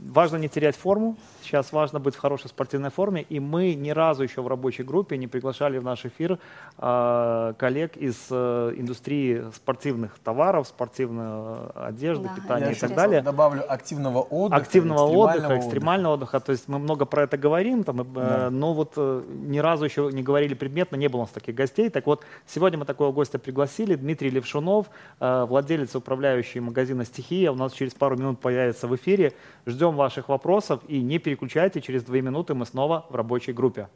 [0.00, 1.16] важно не терять форму.
[1.40, 3.24] Сейчас важно быть в хорошей спортивной форме.
[3.28, 6.38] И мы ни разу еще в рабочей группе не приглашали в наш эфир
[6.78, 12.96] а, коллег из э, индустрии спортивных товаров, спортивной э, одежды, Да, питания и так интересно.
[12.96, 13.22] далее.
[13.22, 14.62] добавлю активного отдыха.
[14.62, 16.40] Активного отдыха, экстремального экстремального отдыха.
[16.40, 18.50] То есть мы много про это говорим, там, э, Да.
[18.50, 21.88] но вот ни разу еще не говорили предметно, не было у нас таких гостей.
[21.88, 23.94] Так вот, сегодня мы такого гостя пригласили.
[23.94, 24.86] Дмитрий Левшунов,
[25.20, 27.52] владелец управляющий магазина «Стихия».
[27.52, 29.32] У нас через пару минут появится в эфире.
[29.66, 33.88] Ждем ваших вопросов и не переключайте, через две минуты мы снова в рабочей группе.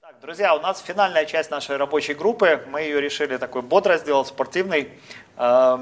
[0.00, 2.64] Так, друзья, у нас финальная часть нашей рабочей группы.
[2.70, 4.90] Мы ее решили такой бодро сделать, спортивной.
[5.36, 5.78] Э,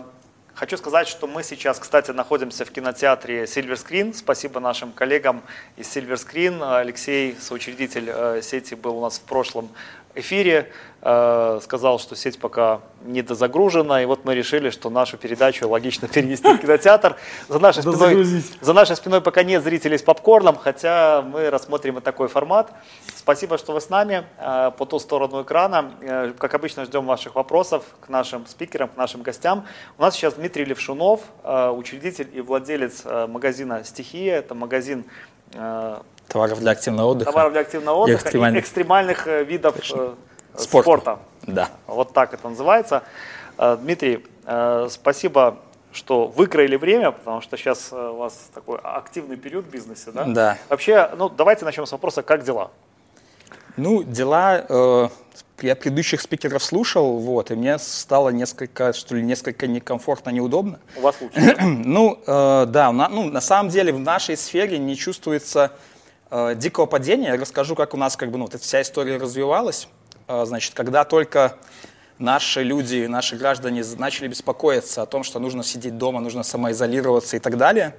[0.55, 4.12] Хочу сказать, что мы сейчас, кстати, находимся в кинотеатре Silver Screen.
[4.12, 5.43] Спасибо нашим коллегам
[5.77, 6.78] из Silver Screen.
[6.78, 9.70] Алексей, соучредитель э, сети, был у нас в прошлом
[10.15, 10.71] эфире.
[11.03, 14.03] э, Сказал, что сеть пока недозагружена.
[14.03, 17.17] И вот мы решили, что нашу передачу логично перенести в кинотеатр.
[17.49, 22.01] За нашей, спиной, за нашей спиной пока нет зрителей с попкорном, хотя мы рассмотрим и
[22.01, 22.73] такой формат.
[23.17, 25.93] Спасибо, что вы с нами э, по ту сторону экрана.
[26.01, 29.67] Э, Как обычно, ждем ваших вопросов к нашим спикерам, к нашим гостям.
[29.99, 34.37] У нас сейчас Дмитрий Левшунов, учредитель и владелец магазина «Стихия».
[34.37, 35.05] Это магазин
[36.33, 37.31] Товаров для активного отдыха.
[37.31, 38.65] товаров для активного отдыха и экстремальных.
[38.65, 40.15] экстремальных э, видов э,
[40.57, 40.83] Спорта.
[40.83, 41.19] спорта.
[41.43, 41.69] Да.
[41.87, 43.03] Вот так это называется.
[43.59, 44.25] Э, Дмитрий,
[44.89, 45.59] спасибо,
[45.93, 50.25] что выкроили время, потому что сейчас у вас такой активный период в бизнесе, да?
[50.25, 50.59] Да.
[50.71, 52.71] Вообще, ну давайте начнем с вопроса, как дела?
[53.77, 55.09] Ну, дела, э,
[55.63, 60.79] я предыдущих спикеров слушал, вот, и мне стало несколько, что ли, несколько некомфортно, неудобно.
[60.97, 61.57] У вас лучше?
[61.61, 65.73] Ну, э, да, на, ну, на самом деле в нашей сфере не чувствуется
[66.33, 67.29] э, дикого падения.
[67.29, 69.87] Я расскажу, как у нас как бы, ну, вот эта вся история развивалась.
[70.27, 71.59] Э, значит, когда только
[72.19, 77.41] наши люди, наши граждане начали беспокоиться о том, что нужно сидеть дома, нужно самоизолироваться и
[77.41, 77.95] так далее,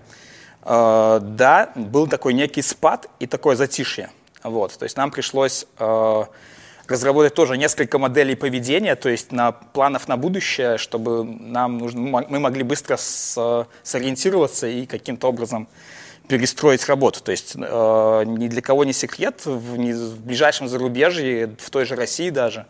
[0.63, 4.09] э, да, был такой некий спад и такое затишье.
[4.43, 6.23] Вот, то есть нам пришлось э,
[6.87, 12.39] разработать тоже несколько моделей поведения, то есть на планов на будущее, чтобы нам нужно, мы
[12.39, 15.67] могли быстро с, сориентироваться и каким-то образом
[16.27, 17.21] перестроить работу.
[17.21, 21.85] То есть э, ни для кого не секрет, в, не, в ближайшем зарубежье, в той
[21.85, 22.65] же России даже,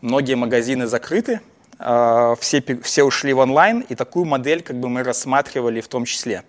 [0.00, 1.40] многие магазины закрыты,
[1.78, 6.04] э, все, все ушли в онлайн, и такую модель как бы мы рассматривали в том
[6.04, 6.42] числе.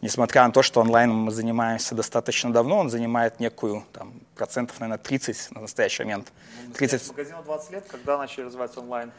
[0.00, 5.02] Несмотря на то, что онлайн мы занимаемся достаточно давно, он занимает некую там, процентов, наверное,
[5.02, 6.32] 30 на настоящий момент.
[6.76, 7.08] 30...
[7.08, 9.10] Магазину 20 лет, когда начали развиваться онлайн?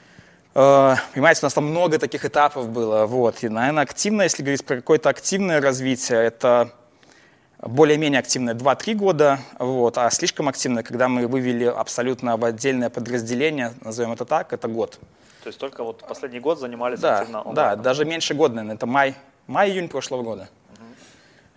[0.56, 3.06] Э, понимаете, у нас там много таких этапов было.
[3.06, 3.44] Вот.
[3.44, 6.72] И, наверное, активно, если говорить про какое-то активное развитие, это
[7.62, 13.74] более-менее активное 2-3 года, вот, а слишком активное, когда мы вывели абсолютно в отдельное подразделение,
[13.82, 15.00] назовем это так, это год.
[15.44, 17.44] То есть только вот последний год занимались да, активно?
[17.54, 19.16] Да, даже меньше года, наверное, это май,
[19.48, 20.50] май-июнь прошлого года.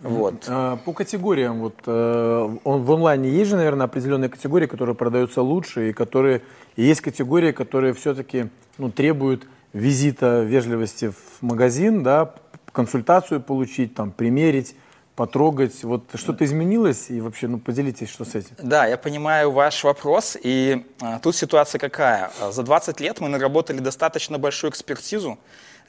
[0.03, 0.45] Вот.
[0.47, 5.89] А, по категориям, вот э, в онлайне есть же, наверное, определенные категории, которые продаются лучше,
[5.89, 6.41] и которые
[6.75, 12.33] и есть категории, которые все-таки ну, требуют визита вежливости в магазин, да,
[12.71, 14.75] консультацию получить, там, примерить,
[15.15, 15.83] потрогать.
[15.83, 18.55] Вот что-то изменилось, и вообще, ну, поделитесь, что с этим.
[18.61, 22.31] Да, я понимаю ваш вопрос, и а, тут ситуация какая.
[22.51, 25.37] За 20 лет мы наработали достаточно большую экспертизу,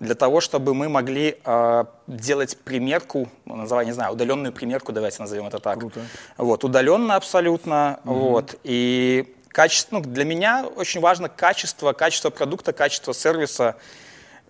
[0.01, 5.21] для того, чтобы мы могли э, делать примерку, ну, называй, не знаю, удаленную примерку, давайте
[5.21, 5.79] назовем это так.
[5.79, 6.01] Круто.
[6.37, 8.01] Вот, удаленно абсолютно.
[8.05, 8.15] Угу.
[8.15, 13.77] Вот, и качество, ну, для меня очень важно качество, качество продукта, качество сервиса.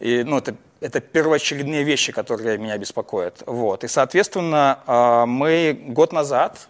[0.01, 3.43] И, ну, это, это первоочередные вещи, которые меня беспокоят.
[3.47, 3.85] Вот.
[3.85, 6.69] И, соответственно, э, мы год назад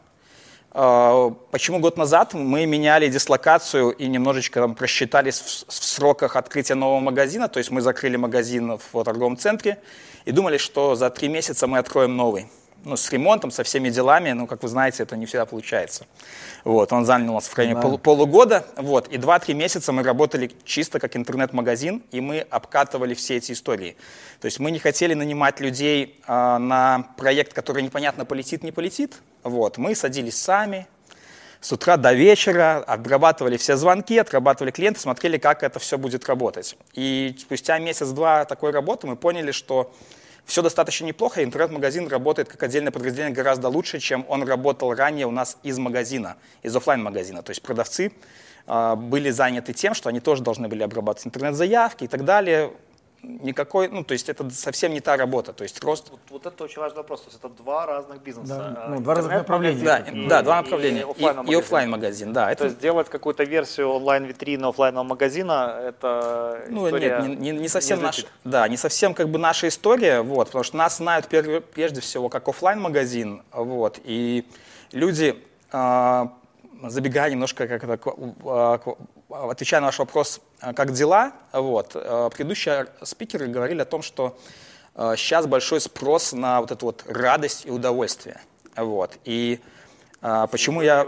[0.75, 6.99] почему год назад мы меняли дислокацию и немножечко там просчитались в, в сроках открытия нового
[6.99, 9.79] магазина, то есть мы закрыли магазин в торговом центре
[10.25, 12.49] и думали, что за три месяца мы откроем новый.
[12.85, 16.07] Ну, с ремонтом, со всеми делами, ну, как вы знаете, это не всегда получается.
[16.65, 20.51] Вот, он занял у нас в районе пол, полугода, вот, и 2-3 месяца мы работали
[20.65, 23.97] чисто как интернет-магазин, и мы обкатывали все эти истории.
[24.41, 29.15] То есть мы не хотели нанимать людей э, на проект, который непонятно полетит, не полетит,
[29.43, 30.87] вот, мы садились сами,
[31.63, 36.77] с утра до вечера, обрабатывали все звонки, отрабатывали клиенты, смотрели, как это все будет работать.
[36.93, 39.91] И спустя месяц-два такой работы мы поняли, что
[40.45, 45.31] все достаточно неплохо, интернет-магазин работает как отдельное подразделение гораздо лучше, чем он работал ранее у
[45.31, 48.13] нас из магазина, из офлайн магазина То есть продавцы
[48.67, 52.73] э, были заняты тем, что они тоже должны были обрабатывать интернет-заявки и так далее
[53.25, 56.11] никакой, ну, то есть это совсем не та работа, то есть рост...
[56.11, 58.75] Вот, вот это очень важный вопрос, то есть это два разных бизнеса.
[58.75, 59.85] Да, ну, два разных направления.
[59.85, 61.07] Да, и, да, два направления.
[61.17, 62.51] И, и, и офлайн магазин, да.
[62.51, 62.61] Это...
[62.61, 67.99] То есть делать какую-то версию онлайн-витрины офлайнового магазина, это Ну, нет, не, не, не совсем
[67.99, 72.01] не наша, да, не совсем как бы наша история, вот, потому что нас знают прежде
[72.01, 74.47] всего как офлайн магазин вот, и
[74.93, 75.43] люди,
[75.73, 76.27] э,
[76.83, 77.99] забегая немножко как это,
[78.45, 78.79] а,
[79.35, 84.39] отвечая на ваш вопрос, э, как дела, вот, э, предыдущие спикеры говорили о том, что
[85.17, 88.41] сейчас э, большой спрос на вот эту вот радость и удовольствие.
[88.77, 89.19] Вот.
[89.25, 89.61] И
[90.51, 91.07] почему я...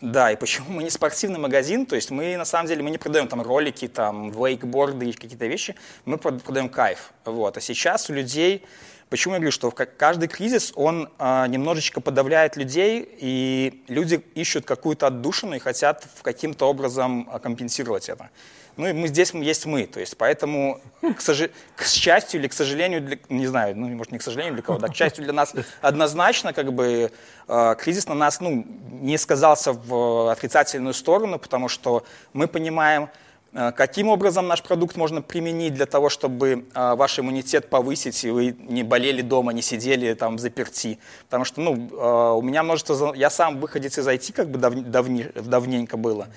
[0.00, 2.98] Да, и почему мы не спортивный магазин, то есть мы на самом деле мы не
[2.98, 7.12] продаем там ролики, там вейкборды и какие-то вещи, мы продаем кайф.
[7.24, 7.56] Вот.
[7.56, 8.64] А сейчас у людей
[9.10, 15.08] Почему я говорю, что каждый кризис, он а, немножечко подавляет людей, и люди ищут какую-то
[15.08, 18.30] отдушину и хотят каким-то образом а, компенсировать это.
[18.76, 21.50] Ну и мы здесь есть мы, то есть поэтому, к, сожи...
[21.74, 23.18] к счастью или к сожалению, для...
[23.28, 26.52] не знаю, ну может не к сожалению для кого, да, к счастью для нас однозначно
[26.52, 27.10] как бы
[27.48, 33.29] э, кризис на нас ну, не сказался в отрицательную сторону, потому что мы понимаем, Э,
[33.52, 38.56] каким образом наш продукт можно применить для того, чтобы э, ваш иммунитет повысить, и вы
[38.58, 40.98] не болели дома, не сидели там заперти?
[41.24, 43.12] Потому что ну, э, у меня множество...
[43.14, 46.28] Я сам выходец из IT, как бы давни, давни, давненько было.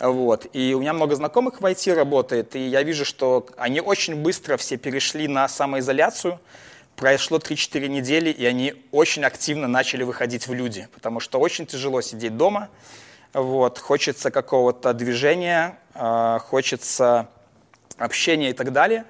[0.00, 0.46] Вот.
[0.52, 4.56] И у меня много знакомых в IT работает, и я вижу, что они очень быстро
[4.56, 6.40] все перешли на самоизоляцию.
[6.96, 12.00] Прошло 3-4 недели, и они очень активно начали выходить в люди, потому что очень тяжело
[12.00, 12.68] сидеть дома,
[13.32, 17.28] вот, хочется какого-то движения, э, хочется
[17.98, 19.04] общения и так далее.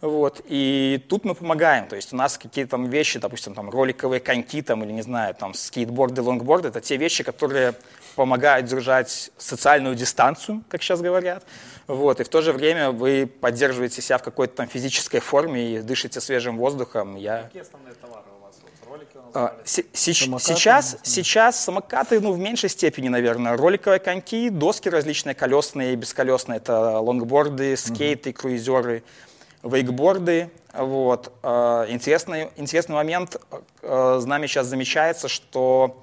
[0.00, 4.18] Вот, и тут мы помогаем, то есть у нас какие-то там вещи, допустим, там роликовые
[4.18, 7.74] коньки там, или, не знаю, там скейтборды, лонгборды, это те вещи, которые
[8.16, 11.44] помогают держать социальную дистанцию, как сейчас говорят,
[11.86, 15.82] вот, и в то же время вы поддерживаете себя в какой-то там физической форме и
[15.82, 17.14] дышите свежим воздухом.
[17.14, 17.44] Я...
[17.44, 18.31] Какие основные товары?
[19.34, 23.56] А, сейчас, сейчас самокаты, ну, в меньшей степени, наверное.
[23.56, 26.58] Роликовые коньки, доски различные, колесные и бесколесные.
[26.58, 28.40] Это лонгборды, скейты, угу.
[28.40, 29.02] круизеры,
[29.62, 30.50] вейкборды.
[30.72, 31.32] Вот.
[31.42, 33.36] А, интересный, интересный момент.
[33.82, 36.02] А, с нами сейчас замечается, что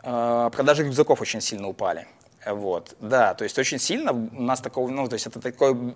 [0.00, 2.08] продажи рюкзаков очень сильно упали.
[2.44, 5.94] Вот, да, то есть очень сильно у нас такого, ну, то есть это такой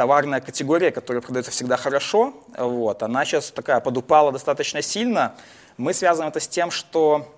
[0.00, 5.34] товарная категория, которая продается всегда хорошо, вот, она сейчас такая подупала достаточно сильно.
[5.76, 7.30] Мы связываем это с тем, что,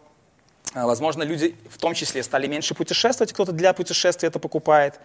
[0.72, 5.00] э, возможно, люди в том числе стали меньше путешествовать, кто-то для путешествий это покупает,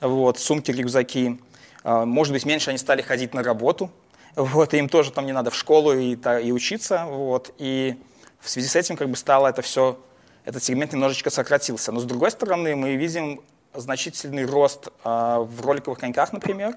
[0.00, 1.40] вот, сумки, рюкзаки.
[1.82, 3.90] А, может быть, меньше они стали ходить на работу,
[4.36, 8.00] вот, и им тоже там не надо в школу и, и учиться, вот, и
[8.38, 9.98] в связи с этим как бы стало это все,
[10.44, 11.90] этот сегмент немножечко сократился.
[11.90, 13.40] Но с другой стороны, мы видим
[13.74, 16.76] значительный рост э, в роликовых коньках, например,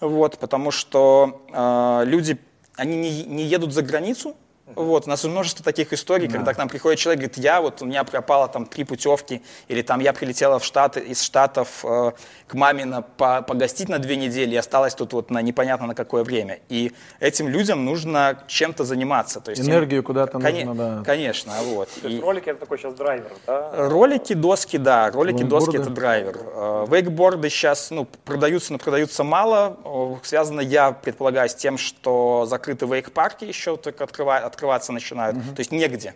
[0.00, 2.38] вот, потому что э, люди,
[2.74, 4.36] они не, не едут за границу,
[4.76, 6.38] вот, у нас множество таких историй, да.
[6.38, 9.82] когда к нам приходит человек, говорит, я вот, у меня пропало там три путевки, или
[9.82, 12.12] там я прилетела в Штаты, из Штатов э,
[12.46, 15.94] к маме на, по, погостить на две недели и осталась тут вот на непонятно на
[15.94, 16.60] какое время.
[16.68, 19.40] И этим людям нужно чем-то заниматься.
[19.40, 21.02] То есть Энергию им, куда-то кон- нужно, да.
[21.04, 21.88] Конечно, вот.
[22.00, 23.70] То есть и ролики это такой сейчас драйвер, да?
[23.88, 26.38] Ролики, доски, да, ролики, доски это драйвер.
[26.54, 30.18] Э, вейкборды сейчас, ну, продаются, но продаются мало.
[30.22, 35.36] Связано, я предполагаю, с тем, что закрыты вейк-парки еще только открывают открываться начинают.
[35.36, 35.54] Угу.
[35.54, 36.14] То есть негде.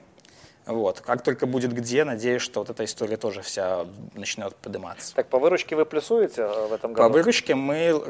[0.66, 1.01] Вот.
[1.01, 5.14] Как только будет где, надеюсь, что вот эта история тоже вся начнет подниматься.
[5.14, 7.09] Так, по выручке вы плюсуете э, в этом году?
[7.09, 8.01] По выручке мы,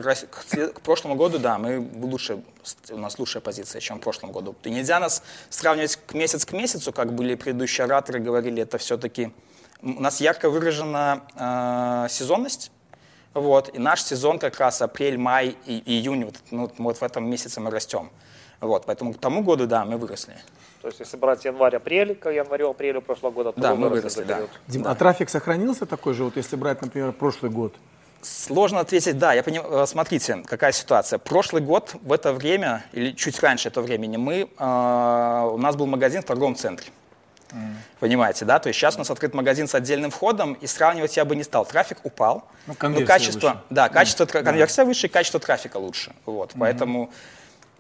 [0.75, 2.43] к прошлому году, да, мы лучше,
[2.91, 4.55] у нас лучшая позиция, чем в прошлом году.
[4.65, 9.33] И нельзя нас сравнивать к месяц к месяцу, как были предыдущие ораторы, говорили, это все-таки...
[9.83, 12.73] У нас ярко выражена э, сезонность,
[13.35, 17.29] вот, и наш сезон как раз апрель, май и июнь, вот, ну, вот в этом
[17.29, 18.11] месяце мы растем.
[18.61, 20.35] Вот, поэтому к тому году, да, мы выросли.
[20.83, 24.43] То есть, если брать январь-апрель, к январю-апрелю прошлого года, то да, мы выросли, да.
[24.69, 24.93] Дим, да.
[24.93, 27.75] А трафик сохранился такой же, вот если брать, например, прошлый год?
[28.23, 31.19] Сложно ответить, да, я понимаю, э, смотрите, какая ситуация.
[31.19, 35.87] Прошлый год в это время, или чуть раньше этого времени, мы, э, у нас был
[35.87, 36.89] магазин в торговом центре.
[37.51, 37.75] Mm.
[38.01, 38.59] Понимаете, да?
[38.59, 41.45] То есть сейчас у нас открыт магазин с отдельным входом, и сравнивать я бы не
[41.45, 41.65] стал.
[41.65, 43.61] Трафик упал, ну, но качество, выше.
[43.71, 44.43] да, качество, mm.
[44.43, 44.85] конверсия да.
[44.87, 46.13] выше, качество трафика лучше.
[46.27, 46.59] Вот, mm-hmm.
[46.59, 47.11] поэтому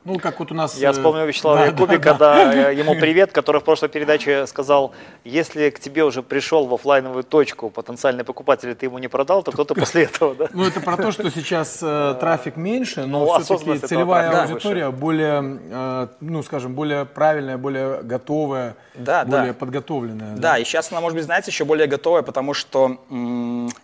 [0.06, 0.78] ну, как вот у нас...
[0.78, 2.52] Я вспомнил э, Вячеслава да, Якубика, да, да.
[2.52, 4.92] да, ему привет, который в прошлой передаче сказал,
[5.24, 9.50] если к тебе уже пришел в офлайновую точку потенциальный покупатель, ты ему не продал, то
[9.50, 10.48] кто-то после этого, да?
[10.52, 15.58] Ну, это про то, что сейчас э, трафик меньше, но ну, все-таки целевая аудитория более,
[15.70, 19.54] э, ну, скажем, более правильная, более готовая, да, более да.
[19.54, 20.36] подготовленная.
[20.36, 20.52] Да.
[20.52, 22.98] да, и сейчас она, может быть, знаете, еще более готовая, потому что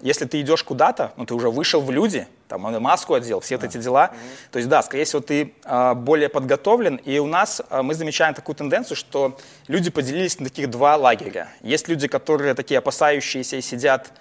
[0.00, 3.66] если ты идешь куда-то, ну, ты уже вышел в люди, там маску одел, все да.
[3.66, 4.12] вот эти дела.
[4.12, 4.52] Mm-hmm.
[4.52, 6.96] То есть, да, скорее всего, ты а, более подготовлен.
[6.96, 9.38] И у нас а, мы замечаем такую тенденцию, что
[9.68, 11.48] люди поделились на таких два лагеря.
[11.62, 14.12] Есть люди, которые такие опасающиеся и сидят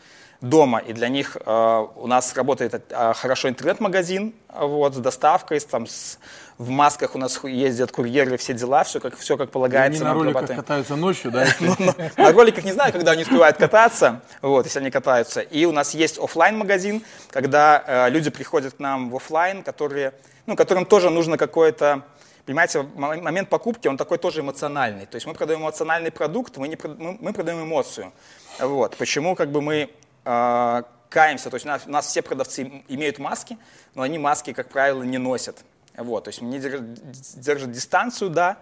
[0.41, 5.85] дома, и для них э, у нас работает э, хорошо интернет-магазин вот, с доставкой, там,
[5.85, 6.17] с,
[6.57, 10.03] в масках у нас ездят курьеры, все дела, все как, все как полагается.
[10.03, 11.45] И они на роликах катаются ночью, да?
[11.59, 15.41] Ну, ну, на роликах не знаю, когда они успевают кататься, вот, если они катаются.
[15.41, 20.13] И у нас есть офлайн магазин когда э, люди приходят к нам в офлайн, которые,
[20.45, 22.03] ну, которым тоже нужно какое-то
[22.43, 25.05] Понимаете, момент покупки, он такой тоже эмоциональный.
[25.05, 28.11] То есть мы продаем эмоциональный продукт, мы, не, мы, мы продаем эмоцию.
[28.59, 28.97] Вот.
[28.97, 29.91] Почему как бы мы
[30.25, 33.57] э, каемся, то есть у нас, у нас все продавцы имеют маски,
[33.95, 35.63] но они маски, как правило, не носят.
[35.97, 38.57] Вот, то есть они держат дистанцию, да,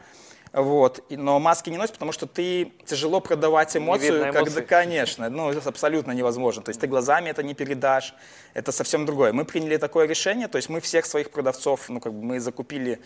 [0.51, 5.69] вот, но маски не носят, потому что ты тяжело продавать эмоцию, когда, конечно, ну, это
[5.69, 6.63] абсолютно невозможно.
[6.63, 8.15] То есть ты глазами это не передашь,
[8.55, 9.31] это совсем другое.
[9.31, 12.99] Мы приняли такое решение, то есть мы всех своих продавцов, ну, как бы мы закупили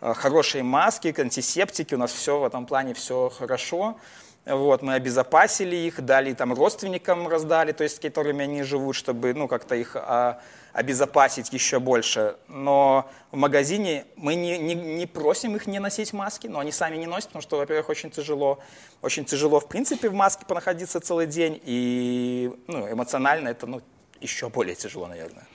[0.00, 3.98] э, хорошие маски, антисептики, у нас все в этом плане все хорошо.
[4.46, 9.32] Вот, мы обезопасили их, дали там родственникам, раздали, то есть с которыми они живут, чтобы
[9.32, 10.38] ну, как-то их а,
[10.74, 12.36] обезопасить еще больше.
[12.48, 16.96] Но в магазине мы не, не, не просим их не носить маски, но они сами
[16.96, 18.58] не носят, потому что, во-первых, очень тяжело.
[19.00, 23.80] Очень тяжело, в принципе, в маске понаходиться целый день, и ну, эмоционально это ну,
[24.20, 25.46] еще более тяжело, наверное.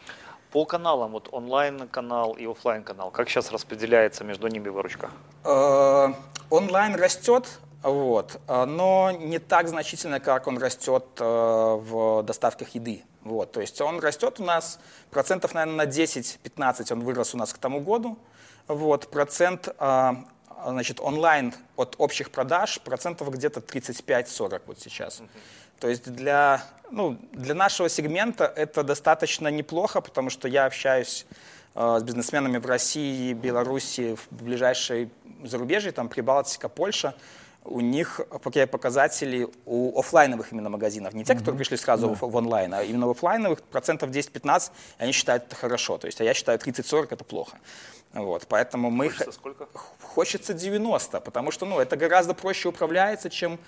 [0.51, 5.11] По каналам, вот онлайн-канал и офлайн канал как сейчас распределяется между ними выручка?
[5.43, 6.07] Э,
[6.49, 8.39] онлайн растет, вот.
[8.47, 13.03] А, но не так значительно, как он растет э, в доставках еды.
[13.22, 13.51] Вот.
[13.51, 14.80] То есть он растет у нас
[15.11, 18.18] процентов, наверное, на 10-15 он вырос у нас к тому году.
[18.68, 19.10] Вот.
[19.10, 20.26] Процент а,
[20.65, 25.22] значит, онлайн от общих продаж процентов где-то 35-40 вот сейчас.
[25.80, 26.61] То есть для,
[26.91, 31.26] ну, для нашего сегмента это достаточно неплохо, потому что я общаюсь
[31.76, 35.10] э, с бизнесменами в России, Беларуси, в ближайшей
[35.45, 37.15] зарубежье, там Прибалтика, Польша
[37.65, 38.22] у них
[38.72, 42.15] показатели у офлайновых именно магазинов, не те, которые пришли сразу да.
[42.15, 45.98] в, в онлайн, а именно в офлайновых процентов 10-15, они считают это хорошо.
[45.98, 47.57] То есть, а я считаю 30-40 это плохо.
[48.14, 49.10] Вот, поэтому мы...
[49.10, 49.68] Хочется сколько?
[50.02, 53.60] Хочется 90, потому что ну, это гораздо проще управляется, чем,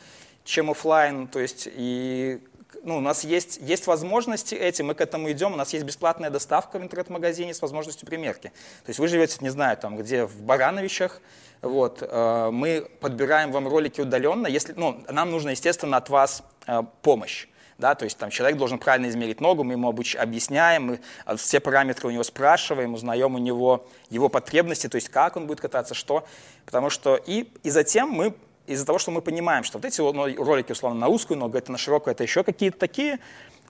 [0.43, 1.27] чем офлайн.
[1.27, 2.41] То есть, и
[2.83, 6.29] ну, у нас есть, есть возможности эти, мы к этому идем, у нас есть бесплатная
[6.29, 8.49] доставка в интернет-магазине с возможностью примерки.
[8.83, 11.21] То есть вы живете, не знаю, там, где в Барановичах,
[11.61, 16.81] вот, э, мы подбираем вам ролики удаленно, если, ну, нам нужно, естественно, от вас э,
[17.01, 17.47] помощь.
[17.77, 20.15] да, то есть там человек должен правильно измерить ногу, мы ему обуч...
[20.15, 25.09] объясняем, мы а, все параметры у него спрашиваем, узнаем у него его потребности, то есть
[25.09, 26.23] как он будет кататься, что,
[26.65, 28.35] потому что и, и затем мы
[28.67, 31.77] из-за того, что мы понимаем, что вот эти ролики, условно, на узкую ногу, это на
[31.77, 33.19] широкую, это еще какие-то такие,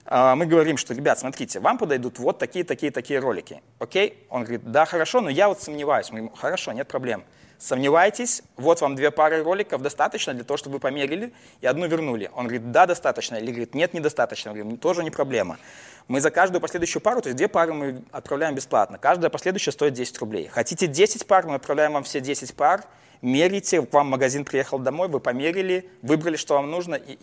[0.04, 3.62] а, мы говорим, что, ребят, смотрите, вам подойдут вот такие, такие, такие ролики.
[3.78, 4.26] Окей?
[4.30, 6.10] Он говорит, да, хорошо, но я вот сомневаюсь.
[6.10, 7.24] Мы говорим, хорошо, нет проблем.
[7.58, 12.28] Сомневаетесь, вот вам две пары роликов, достаточно для того, чтобы вы померили и одну вернули.
[12.34, 13.36] Он говорит, да, достаточно.
[13.36, 14.50] Или говорит, нет, недостаточно.
[14.50, 15.58] Мы говорим, тоже не проблема.
[16.08, 18.98] Мы за каждую последующую пару, то есть две пары мы отправляем бесплатно.
[18.98, 20.48] Каждая последующая стоит 10 рублей.
[20.48, 22.84] Хотите 10 пар, мы отправляем вам все 10 пар,
[23.22, 27.16] мерите, к вам магазин приехал домой, вы померили, выбрали, что вам нужно, и,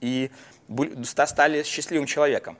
[0.00, 0.30] и,
[0.70, 2.56] и стали счастливым человеком.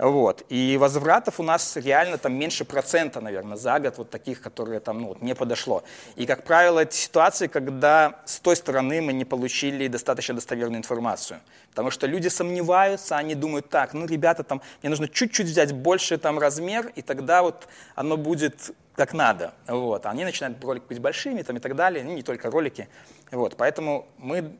[0.00, 0.46] Вот.
[0.48, 5.02] И возвратов у нас реально там меньше процента, наверное, за год, вот таких, которые там
[5.02, 5.84] ну, вот, не подошло.
[6.16, 11.40] И, как правило, это ситуации, когда с той стороны мы не получили достаточно достоверную информацию.
[11.68, 16.16] Потому что люди сомневаются, они думают, так, ну, ребята, там, мне нужно чуть-чуть взять больше
[16.16, 19.52] там размер, и тогда вот оно будет как надо.
[19.66, 20.06] Вот.
[20.06, 22.88] Они начинают ролик быть большими там, и так далее, ну, не только ролики.
[23.30, 23.54] Вот.
[23.58, 24.56] Поэтому мы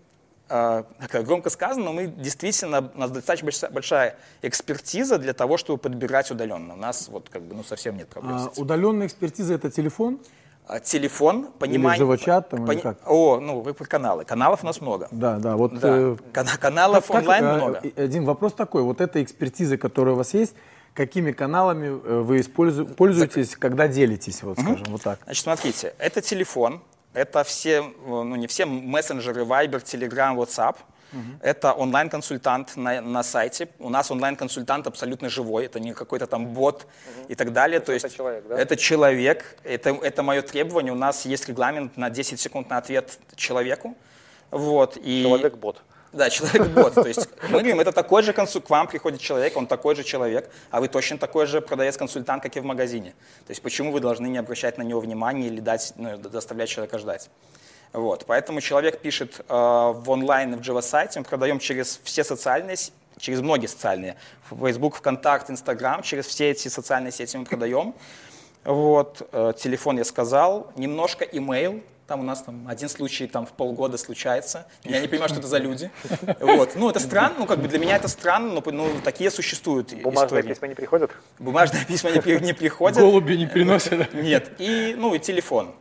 [0.51, 6.31] э, громко сказано, но мы действительно, у нас достаточно большая экспертиза для того, чтобы подбирать
[6.31, 6.75] удаленно.
[6.75, 8.37] У нас вот как бы ну, совсем нет проблем.
[8.37, 10.21] А, удаленная экспертиза это телефон?
[10.67, 11.97] А, телефон, понимание...
[11.97, 12.77] Или живочат там, пони...
[12.77, 12.99] или как?
[13.07, 14.25] О, ну, вы про каналы.
[14.25, 15.09] Каналов у нас много.
[15.11, 15.57] Да, да.
[15.57, 15.89] Вот, да.
[15.91, 16.17] Э...
[16.33, 17.83] Каналов как, онлайн как, много.
[17.97, 18.83] Один вопрос такой.
[18.83, 20.55] Вот эта экспертиза, которая у вас есть,
[20.95, 25.19] какими каналами э, вы пользуетесь, когда делитесь, вот скажем, вот так?
[25.25, 26.83] Значит, смотрите, это телефон,
[27.13, 30.77] это все, ну не все мессенджеры, Viber, Telegram, WhatsApp.
[31.13, 31.41] Угу.
[31.43, 33.69] Это онлайн-консультант на, на сайте.
[33.81, 37.27] У нас онлайн-консультант абсолютно живой, это не какой-то там бот угу.
[37.29, 37.81] и так далее.
[37.81, 38.59] То, есть это человек, да?
[38.59, 40.93] Это человек, это, это мое требование.
[40.93, 43.97] У нас есть регламент на 10 секунд на ответ человеку.
[44.51, 45.23] Вот, и...
[45.23, 45.83] Человек-бот.
[46.13, 46.95] Да, человек-бот.
[46.95, 48.63] То есть мы говорим, это такой же консуль...
[48.63, 52.57] к вам приходит человек, он такой же человек, а вы точно такой же продавец-консультант, как
[52.57, 53.11] и в магазине.
[53.47, 56.99] То есть почему вы должны не обращать на него внимания или дать, ну, заставлять человека
[56.99, 57.31] ждать?
[57.93, 62.77] Вот, поэтому человек пишет э, в онлайн, в Java-сайте, мы продаем через все социальные
[63.19, 64.17] через многие социальные,
[64.49, 67.95] Facebook, ВКонтакт, Инстаграм, через все эти социальные сети мы продаем.
[68.65, 73.53] Вот, э, телефон я сказал, немножко email, там у нас там один случай там в
[73.53, 74.67] полгода случается.
[74.83, 75.93] Я не понимаю, что это за люди.
[76.41, 76.75] Вот.
[76.75, 80.41] Ну, это странно, ну, как бы для меня это странно, но ну, такие существуют Бумажные
[80.41, 80.49] истории.
[80.49, 81.13] письма не приходят?
[81.39, 82.99] Бумажные письма не, не приходят.
[82.99, 84.13] Голуби не приносят.
[84.13, 84.51] Нет.
[84.59, 85.73] И, ну, и телефон.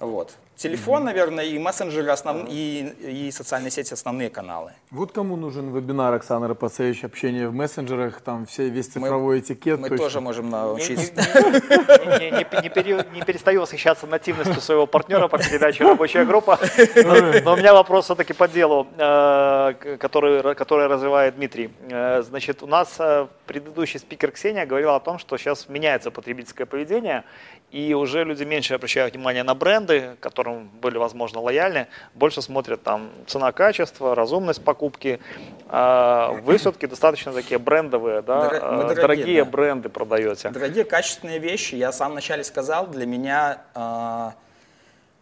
[0.00, 0.34] Вот.
[0.60, 2.46] Телефон, наверное, и мессенджеры, основ...
[2.46, 4.72] и, и социальные сети основные каналы.
[4.90, 9.80] Вот кому нужен вебинар Оксаны Рапацевич, общение в мессенджерах, там все, весь цифровой мы, этикет.
[9.80, 10.04] Мы точно.
[10.04, 11.12] тоже можем научиться.
[13.14, 16.58] Не перестаю восхищаться нативностью своего партнера по передаче «Рабочая группа».
[17.42, 21.70] Но у меня вопрос все-таки по делу, э, который, который развивает Дмитрий.
[21.88, 26.66] Э, значит, у нас э, предыдущий спикер Ксения говорил о том, что сейчас меняется потребительское
[26.66, 27.24] поведение,
[27.70, 33.10] и уже люди меньше обращают внимание на бренды, которым были, возможно, лояльны, больше смотрят там
[33.26, 35.20] цена-качество, разумность покупки.
[35.68, 39.50] А вы все-таки достаточно такие брендовые, да, Дор- а, дорогие, дорогие да.
[39.50, 40.50] бренды продаете.
[40.50, 41.76] Дорогие, качественные вещи.
[41.76, 43.62] Я сам вначале сказал, для меня...
[43.74, 44.30] Э-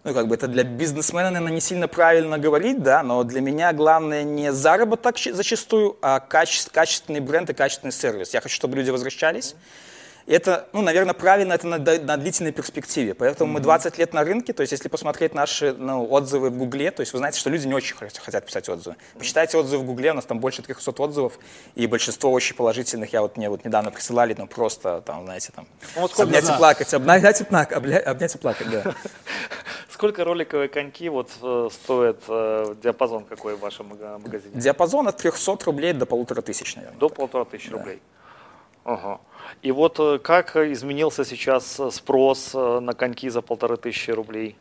[0.04, 3.72] ну, как бы это для бизнесмена, наверное, не сильно правильно говорить, да, но для меня
[3.74, 8.32] главное не заработок зачастую, а каче- качественный бренд и качественный сервис.
[8.32, 9.52] Я хочу, чтобы люди возвращались.
[9.52, 9.88] Mm-hmm
[10.28, 13.14] это, ну, наверное, правильно это на, на длительной перспективе.
[13.14, 13.54] Поэтому mm-hmm.
[13.54, 17.00] мы 20 лет на рынке, то есть если посмотреть наши ну, отзывы в Гугле, то
[17.00, 18.96] есть вы знаете, что люди не очень хотят писать отзывы.
[19.18, 21.38] Почитайте отзывы в Гугле, у нас там больше 300 отзывов,
[21.74, 23.12] и большинство очень положительных.
[23.12, 26.52] Я вот мне вот недавно присылали, ну, просто, там, знаете, там, ну, вот обнять и
[26.56, 28.94] плакать, обнять и, плакать, обнять и плакать, да.
[29.90, 34.52] Сколько роликовые коньки вот э, стоят, э, диапазон какой в вашем магазине?
[34.54, 36.98] Диапазон от 300 рублей до полутора тысяч, наверное.
[36.98, 38.00] До полутора тысяч рублей.
[38.88, 39.20] Ага.
[39.60, 44.56] И вот э, как изменился сейчас э, спрос э, на коньки за полторы тысячи рублей?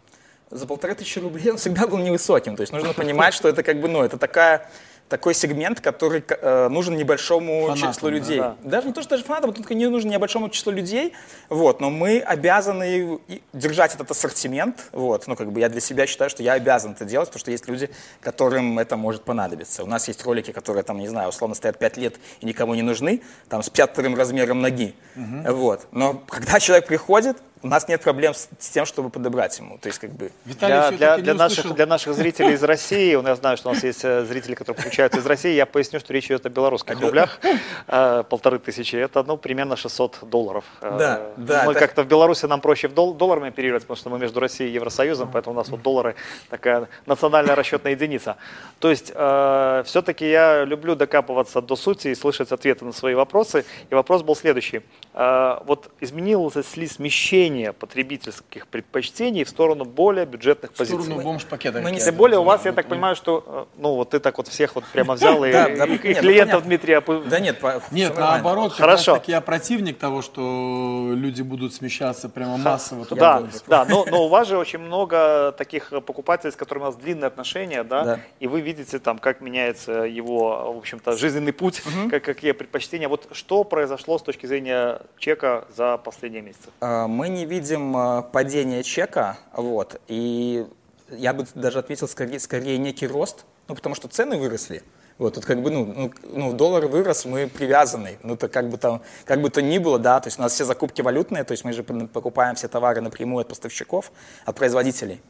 [0.51, 2.57] За полторы тысячи рублей он всегда был невысоким.
[2.57, 4.69] То есть нужно понимать, что это как бы, ну, это такая
[5.09, 8.39] такой сегмент, который э, нужен небольшому фанатам, числу людей.
[8.39, 8.55] Да.
[8.63, 11.13] Даже не то, что даже фанатам, только не нужен небольшому числу людей,
[11.49, 13.19] вот, но мы обязаны
[13.53, 17.05] держать этот ассортимент, вот, ну, как бы я для себя считаю, что я обязан это
[17.05, 17.89] делать, потому что есть люди,
[18.21, 19.83] которым это может понадобиться.
[19.83, 22.81] У нас есть ролики, которые, там, не знаю, условно стоят 5 лет и никому не
[22.81, 25.53] нужны, там, с пятым размером ноги, угу.
[25.53, 29.77] вот, но когда человек приходит, у нас нет проблем с, с тем, чтобы подобрать ему.
[29.77, 30.31] То есть, как бы...
[30.45, 33.83] Виталий для, для, для, наших, для наших зрителей из России, я знаю, что у нас
[33.83, 37.39] есть э, зрители, которые подключаются из России, я поясню, что речь идет о белорусских рублях,
[37.87, 40.65] э, полторы тысячи, это ну, примерно 600 долларов.
[40.81, 41.63] Э, да, да.
[41.65, 44.69] Мы как-то в Беларуси нам проще в дол- долларами оперировать, потому что мы между Россией
[44.69, 46.15] и Евросоюзом, поэтому у нас вот доллары
[46.49, 48.37] такая национальная расчетная единица.
[48.79, 53.65] То есть э, все-таки я люблю докапываться до сути и слышать ответы на свои вопросы.
[53.89, 54.81] И вопрос был следующий.
[55.13, 60.99] Э, вот изменилось ли смещение потребительских предпочтений в сторону более бюджетных в позиций?
[60.99, 61.83] В сторону бомж-пакета.
[61.99, 64.75] Тем более у вас, я так понимаю, что э, ну вот ты так вот всех
[64.75, 67.01] вот прямо взял и, и клиентов Дмитрия...
[67.29, 67.61] Да нет,
[67.91, 69.21] нет, наоборот, Хорошо.
[69.27, 73.05] я противник того, что люди будут смещаться прямо массово.
[73.11, 76.95] Да, да, но, но у вас же очень много таких покупателей, с которыми у вас
[76.95, 78.19] длинные отношения, да, да.
[78.39, 82.09] и вы видите там, как меняется его, в общем-то, жизненный путь, угу.
[82.09, 83.07] как, какие предпочтения.
[83.07, 86.69] Вот что произошло с точки зрения чека за последние месяцы?
[86.81, 90.65] А, мы не видим а, падения чека, вот, и
[91.09, 94.83] я бы даже ответил скорее, скорее некий рост, ну, потому что цены выросли.
[95.17, 98.19] Вот, тут как бы, ну, ну, ну, доллар вырос, мы привязаны.
[98.21, 100.53] Ну, то как бы там, как бы то ни было, да, то есть у нас
[100.53, 104.11] все закупки валютные, то есть мы же покупаем все товары напрямую от поставщиков,
[104.45, 105.21] от производителей.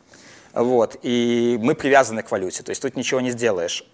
[0.53, 3.85] Вот, и мы привязаны к валюте, то есть тут ничего не сделаешь.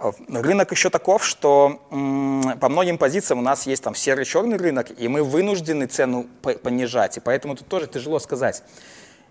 [0.00, 4.92] А рынок еще таков, что по многим позициям у нас есть там серый черный рынок,
[4.96, 8.62] и мы вынуждены цену понижать, и поэтому тут тоже тяжело сказать.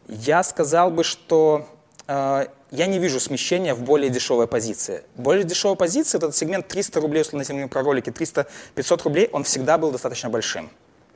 [0.10, 1.68] Я сказал бы, что
[2.08, 5.04] э, я не вижу смещения в более дешевой позиции.
[5.16, 9.78] Более дешевая позиция, этот сегмент 300 рублей, если говорим про ролики, 300-500 рублей, он всегда
[9.78, 10.70] был достаточно большим.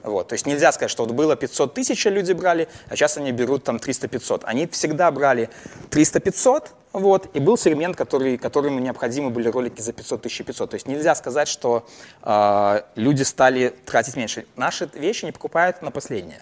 [0.04, 3.32] Вот, то есть нельзя сказать, что вот было 500 тысяч люди брали, а сейчас они
[3.32, 4.42] берут там 300-500.
[4.46, 5.50] Они всегда брали
[5.92, 10.70] 300-500, вот, и был сегмент, который, которому необходимы были ролики за 500 тысяч 500.
[10.72, 11.86] То есть нельзя сказать, что
[12.24, 14.46] э, люди стали тратить меньше.
[14.56, 16.42] Наши вещи не покупают на последнее.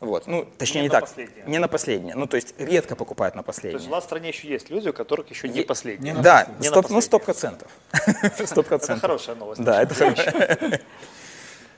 [0.00, 0.26] Вот.
[0.26, 1.02] Ну, точнее, не, не так.
[1.02, 1.44] Последнее.
[1.46, 2.14] Не на последнее.
[2.14, 3.78] Ну, то есть редко покупают на последнее.
[3.78, 6.14] То есть у нас в стране еще есть люди, у которых еще не последнее.
[6.14, 7.68] Не да, не стоп, ну, сто процентов.
[8.44, 8.98] Сто процентов.
[8.98, 9.62] Это хорошая новость.
[9.62, 10.80] Да, это хорошая.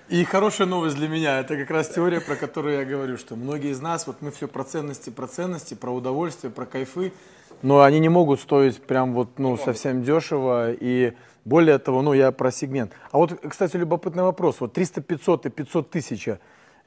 [0.09, 3.73] И хорошая новость для меня, это как раз теория, про которую я говорю, что многие
[3.73, 7.13] из нас, вот мы все про ценности, про ценности, про удовольствие, про кайфы,
[7.61, 11.13] но они не могут стоить прям вот, ну, совсем дешево, и
[11.45, 12.93] более того, ну, я про сегмент.
[13.11, 16.29] А вот, кстати, любопытный вопрос, вот 300, 500 и 500 тысяч,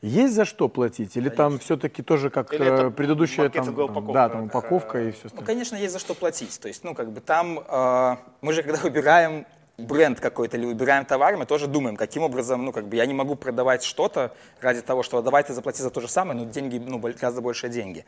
[0.02, 1.16] есть за что платить?
[1.16, 1.38] Или конечно.
[1.38, 5.42] там все-таки тоже как Или э, предыдущая там, упаковка, да, там упаковка и все остальное?
[5.42, 6.60] Ну, конечно, есть за что платить.
[6.60, 9.46] То есть, ну, как бы там, э, мы же когда выбираем
[9.82, 13.14] бренд какой-то или выбираем товар, мы тоже думаем, каким образом, ну, как бы я не
[13.14, 17.00] могу продавать что-то ради того, что давайте заплати за то же самое, но деньги, ну,
[17.00, 18.06] гораздо больше деньги.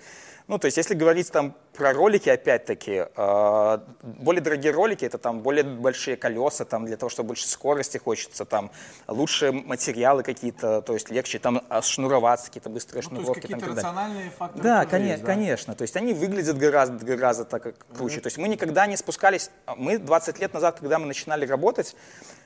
[0.47, 5.39] Ну, то есть, если говорить там про ролики, опять-таки, э, более дорогие ролики, это там
[5.39, 8.71] более большие колеса, там для того, чтобы больше скорости хочется, там
[9.07, 13.41] лучшие материалы какие-то, то есть легче там шнуроваться, какие-то быстрые ну, шнуровки.
[13.41, 15.33] То есть какие-то рациональные факторы Да, конечно, есть, да?
[15.33, 15.75] конечно.
[15.75, 18.17] То есть они выглядят гораздо, гораздо так круче.
[18.17, 18.21] Mm-hmm.
[18.21, 21.62] То есть мы никогда не спускались, мы 20 лет назад, когда мы начинали работать,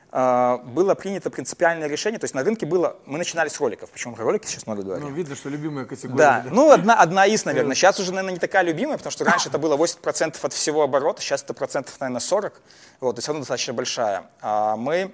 [0.09, 4.15] а, было принято принципиальное решение, то есть на рынке было, мы начинали с роликов, почему
[4.15, 5.09] про ролики сейчас много говорим.
[5.09, 6.17] Ну, видно, что любимая категория.
[6.17, 6.49] Да, да.
[6.51, 7.75] ну, одна, одна из, наверное.
[7.75, 11.21] Сейчас уже, наверное, не такая любимая, потому что раньше это было 80% от всего оборота,
[11.21, 12.61] сейчас это процентов, наверное, 40,
[13.01, 14.23] вот, то есть она достаточно большая.
[14.41, 15.13] А мы,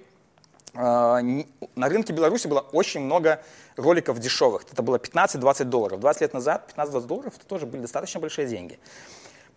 [0.75, 3.41] а, на рынке Беларуси было очень много
[3.77, 5.99] роликов дешевых, это было 15-20 долларов.
[6.01, 8.77] 20 лет назад 15-20 долларов это тоже были достаточно большие деньги.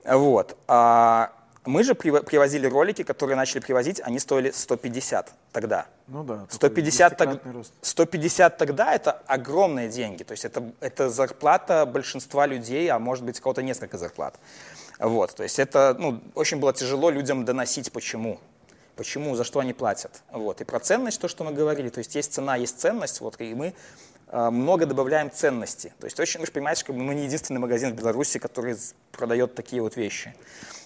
[0.04, 0.56] Вот.
[1.66, 5.86] Мы же привозили ролики, которые начали привозить, они стоили 150 тогда.
[6.06, 6.46] Ну да.
[6.48, 7.40] 150, так,
[7.82, 10.22] 150 тогда это огромные деньги.
[10.22, 14.38] То есть это, это зарплата большинства людей, а может быть кого-то несколько зарплат.
[14.98, 18.38] Вот, то есть это ну, очень было тяжело людям доносить, почему.
[18.94, 20.22] Почему, за что они платят.
[20.32, 20.62] Вот.
[20.62, 23.54] И про ценность, то, что мы говорили, то есть есть цена, есть ценность, вот, и
[23.54, 23.74] мы
[24.32, 25.94] много добавляем ценности.
[26.00, 28.76] То есть очень, вы же понимаете, что мы не единственный магазин в Беларуси, который
[29.12, 30.34] продает такие вот вещи.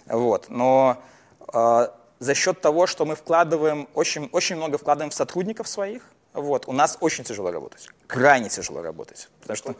[0.06, 0.50] Вот.
[0.50, 1.02] Но
[1.52, 1.88] э,
[2.18, 6.02] за счет того, что мы вкладываем, очень, очень много вкладываем в сотрудников своих,
[6.32, 9.28] вот, у нас очень тяжело работать, крайне тяжело работать.
[9.40, 9.74] Потому что,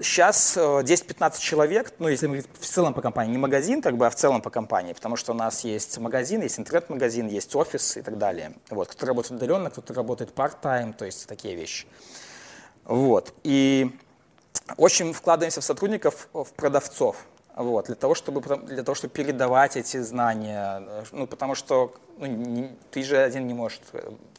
[0.00, 4.10] сейчас 10-15 человек, ну, если мы в целом по компании, не магазин, как бы, а
[4.10, 8.02] в целом по компании, потому что у нас есть магазин, есть интернет-магазин, есть офис и
[8.02, 8.54] так далее.
[8.70, 11.86] Вот, кто работает удаленно, кто-то работает part-time, то есть такие вещи.
[12.84, 13.32] Вот.
[13.44, 13.96] И
[14.76, 17.24] очень вкладываемся в сотрудников, в продавцов.
[17.54, 20.82] Вот, для, того, чтобы, для того, чтобы передавать эти знания.
[21.12, 23.80] Ну, потому что ну, не, ты же один не можешь.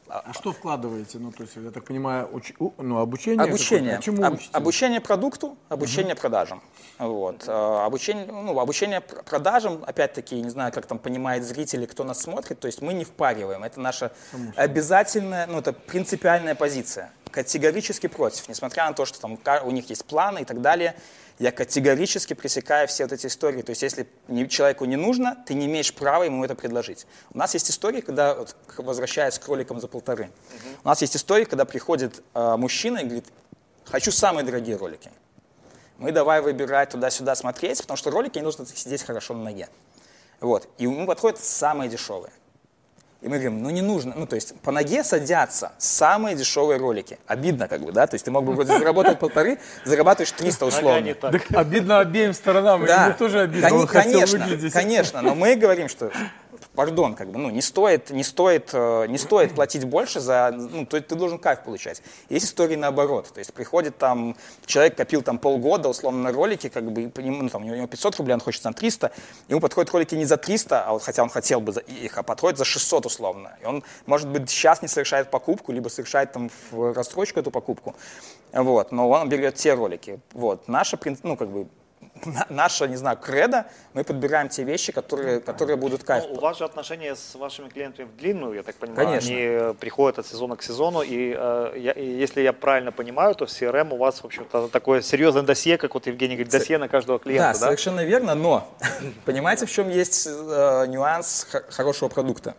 [0.07, 1.17] А, а что вкладываете?
[1.17, 3.43] Ну, то есть, я так понимаю, уч, ну, обучение?
[3.43, 3.97] Обучение.
[3.97, 6.21] А чему Об, обучение продукту, обучение угу.
[6.21, 6.61] продажам.
[6.99, 7.45] Вот.
[7.47, 12.59] А, обучение, ну, обучение продажам, опять-таки, не знаю, как там понимает зрители, кто нас смотрит,
[12.59, 13.63] то есть мы не впариваем.
[13.63, 14.11] Это наша
[14.55, 17.11] обязательная, ну, это принципиальная позиция.
[17.31, 20.95] категорически против, несмотря на то, что там у них есть планы и так далее,
[21.39, 23.61] я категорически пресекаю все вот эти истории.
[23.61, 24.07] То есть если
[24.47, 27.05] человеку не нужно, ты не имеешь права ему это предложить.
[27.34, 30.77] У нас есть истории, когда, вот, возвращаясь к кроликам за полторы, uh-huh.
[30.84, 33.26] у нас есть истории, когда приходит э, мужчина и говорит,
[33.85, 35.11] хочу самые дорогие ролики.
[35.97, 39.69] Мы давай выбирать туда-сюда смотреть, потому что ролики не нужно сидеть хорошо на ноге.
[40.39, 40.68] Вот.
[40.77, 42.31] И ему подходят самые дешевые.
[43.23, 47.17] И мы говорим, ну не нужно, ну то есть по ноге садятся самые дешевые ролики.
[47.25, 51.13] Обидно как бы, да, то есть ты мог бы вроде заработать полторы, зарабатываешь 300 условно.
[51.13, 53.05] Так обидно обеим сторонам, да.
[53.05, 56.11] ему тоже обидно, конечно, конечно, но мы говорим, что
[56.75, 60.85] пардон, как бы, ну, не стоит, не стоит, э, не стоит платить больше за, ну,
[60.85, 62.01] то есть ты должен кайф получать.
[62.30, 64.35] Есть истории наоборот, то есть приходит там,
[64.65, 68.34] человек копил там полгода, условно, на ролики, как бы, ну, там, у него 500 рублей,
[68.34, 69.11] он хочет на 300,
[69.47, 72.57] ему подходят ролики не за 300, а вот хотя он хотел бы их, а подходит
[72.57, 73.57] за 600 условно.
[73.61, 77.95] И он, может быть, сейчас не совершает покупку, либо совершает там в рассрочку эту покупку,
[78.51, 80.19] вот, но он берет те ролики.
[80.34, 81.67] Вот, наша, ну, как бы,
[82.49, 86.25] наша, не знаю, кредо, мы подбираем те вещи, которые, которые будут кайф.
[86.27, 89.07] Ну, у вас же отношения с вашими клиентами в длинную, я так понимаю.
[89.07, 89.31] Конечно.
[89.31, 93.35] Они э, приходят от сезона к сезону, и, э, я, и если я правильно понимаю,
[93.35, 96.77] то в CRM у вас, в общем-то, такое серьезное досье, как вот Евгений говорит, досье
[96.77, 97.59] на каждого клиента, да?
[97.59, 98.67] Да, совершенно верно, но
[99.25, 102.55] понимаете, в чем есть э, нюанс хорошего продукта?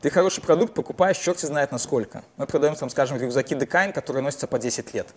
[0.00, 2.22] Ты хороший продукт покупаешь, черт знает насколько.
[2.36, 5.08] Мы продаем, там, скажем, рюкзаки Декайн, которые носятся по 10 лет.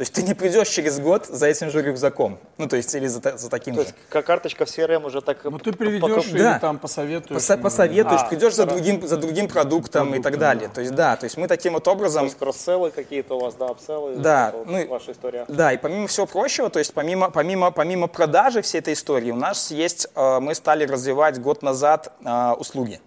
[0.00, 2.38] То есть ты не придешь через год за этим же рюкзаком.
[2.56, 3.88] Ну, то есть, или за, за таким то же.
[3.88, 5.44] есть, как карточка в CRM уже так...
[5.44, 6.58] Ну, ты приведешь по, или да.
[6.58, 7.38] там посоветуешь.
[7.38, 10.68] Поса посоветуешь, а, придешь за другим, за другим продуктом, продуктом и так далее.
[10.68, 10.74] Да.
[10.74, 12.20] То есть, да, то есть мы таким вот образом...
[12.20, 14.16] То есть кросселлы какие-то у вас, да, апселлы?
[14.16, 14.52] Да.
[14.54, 15.44] Вот ну, ваша история.
[15.48, 19.36] Да, и помимо всего прочего, то есть помимо, помимо, помимо продажи всей этой истории, у
[19.36, 23.02] нас есть, э, мы стали развивать год назад э, услуги.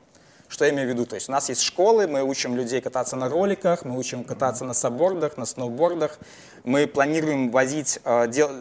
[0.53, 1.07] Что я имею в виду?
[1.07, 4.63] То есть у нас есть школы, мы учим людей кататься на роликах, мы учим кататься
[4.65, 6.19] на саббордах, на сноубордах.
[6.63, 8.51] Мы планируем возить, э, дел,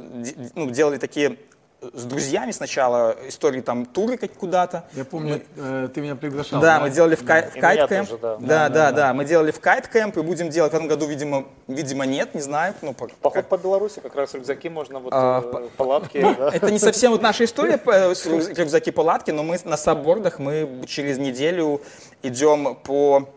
[0.54, 1.36] ну, делали такие
[1.92, 4.84] с друзьями сначала истории там туры как куда-то.
[4.94, 6.60] Я помню, мы, э, ты меня приглашал.
[6.60, 6.80] Да, да?
[6.80, 8.20] мы делали в, кай, в kite camp.
[8.20, 8.36] Да.
[8.36, 11.06] Да, да, да, да, мы делали в kite camp и будем делать в этом году,
[11.06, 12.74] видимо, видимо нет, не знаю.
[12.82, 16.18] Ну, по, Поход по Беларуси, как раз рюкзаки можно, вот а, э, палатки.
[16.18, 16.50] Ну, да.
[16.52, 21.82] Это не совсем вот наша история, рюкзаки-палатки, но мы на саббордах, мы через неделю
[22.22, 23.28] идем по,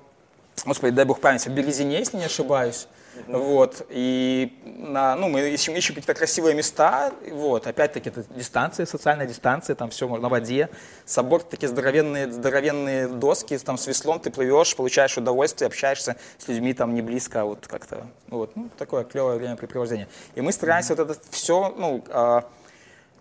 [0.66, 2.88] господи, дай бог памяти, в Березине, если не ошибаюсь.
[3.28, 9.26] Вот, и на, ну, мы ищем, ищем какие-то красивые места, вот, опять-таки, это дистанция, социальная
[9.26, 10.70] дистанция, там все на воде,
[11.06, 16.74] собор, такие здоровенные, здоровенные доски, там с веслом ты плывешь, получаешь удовольствие, общаешься с людьми
[16.74, 20.08] там не близко, а вот как-то, вот, ну, такое клевое времяпрепровождение.
[20.36, 21.06] И мы стараемся mm-hmm.
[21.06, 22.46] вот это все, ну, а,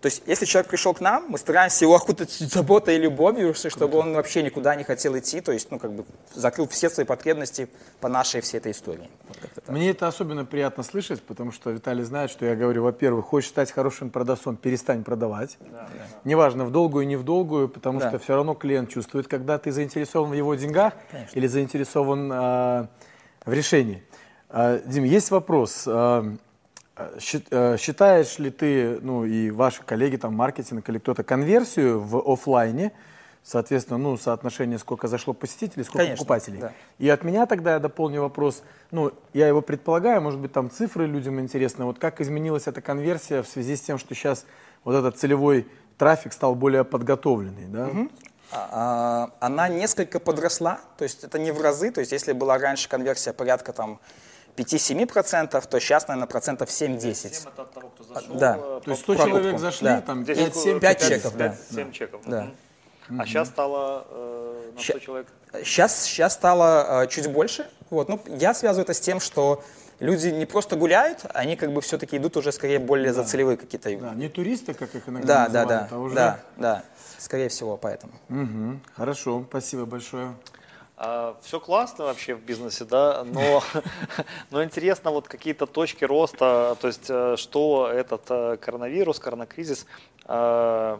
[0.01, 3.97] то есть, если человек пришел к нам, мы стараемся его окутать заботой и любовью, чтобы
[3.97, 7.69] он вообще никуда не хотел идти, то есть, ну, как бы закрыл все свои потребности
[8.01, 9.09] по нашей всей этой истории.
[9.27, 13.49] Вот Мне это особенно приятно слышать, потому что Виталий знает, что я говорю, во-первых, хочешь
[13.49, 15.57] стать хорошим продавцом, перестань продавать.
[15.59, 16.07] Да, да.
[16.23, 18.09] Неважно, в долгую, не в долгую, потому да.
[18.09, 21.35] что все равно клиент чувствует, когда ты заинтересован в его деньгах Конечно.
[21.35, 22.87] или заинтересован э,
[23.45, 24.03] в решении.
[24.49, 25.85] Э, Дим, есть вопрос.
[25.87, 26.35] Э,
[27.19, 32.93] считаешь ли ты, ну и ваши коллеги, там, маркетинг или кто-то, конверсию в офлайне,
[33.43, 36.59] соответственно, ну, соотношение, сколько зашло посетителей, сколько Конечно, покупателей.
[36.59, 36.73] Да.
[36.97, 41.05] И от меня тогда я дополню вопрос, ну, я его предполагаю, может быть, там цифры
[41.05, 44.45] людям интересны, вот как изменилась эта конверсия в связи с тем, что сейчас
[44.83, 45.67] вот этот целевой
[45.97, 47.87] трафик стал более подготовленный, да?
[47.87, 48.09] Угу.
[48.51, 53.33] Она несколько подросла, то есть это не в разы, то есть если была раньше конверсия
[53.33, 53.99] порядка там
[54.55, 56.99] 5-7%, то сейчас, наверное, процентов 7-10.
[56.99, 58.35] 7 это от того, кто зашел.
[58.35, 58.57] Да.
[58.57, 60.01] Э, то есть 100 человек зашли, да.
[60.01, 61.33] там 5-7 5 чеков.
[61.33, 62.21] 5, 7 чеков.
[62.25, 62.51] Да.
[63.09, 63.21] Угу.
[63.21, 65.27] А сейчас стало э, на 100 человек?
[65.63, 67.67] Сейчас, сейчас стало э, чуть больше.
[67.89, 68.09] Вот.
[68.09, 69.63] Ну, я связываю это с тем, что
[69.99, 73.21] люди не просто гуляют, они как бы все-таки идут уже скорее более да.
[73.21, 73.95] за целевые какие-то.
[73.97, 76.15] Да, не туристы, как их иногда да, называют, да, да, а уже...
[76.15, 76.83] Да, да,
[77.17, 78.13] скорее всего, поэтому.
[78.29, 78.79] Угу.
[78.95, 80.33] Хорошо, спасибо большое.
[80.97, 83.61] А, все классно вообще в бизнесе, да, но,
[84.51, 89.87] но интересно вот какие-то точки роста, то есть э, что этот э, коронавирус, коронакризис,
[90.25, 90.97] э,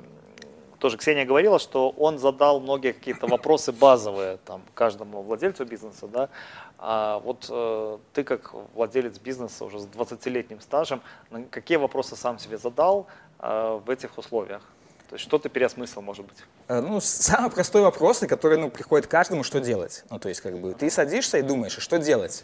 [0.79, 6.29] тоже Ксения говорила, что он задал многие какие-то вопросы базовые там каждому владельцу бизнеса, да,
[6.77, 7.49] а вот
[8.13, 11.01] ты как владелец бизнеса уже с 20-летним стажем,
[11.49, 13.07] какие вопросы сам себе задал
[13.39, 14.61] в этих условиях?
[15.09, 16.37] То есть что ты переосмыслил, может быть?
[16.67, 20.03] Э, ну, самый простой вопрос, который ну, приходит каждому, что делать.
[20.09, 22.43] Ну, то есть, как бы, ты садишься и думаешь, что делать?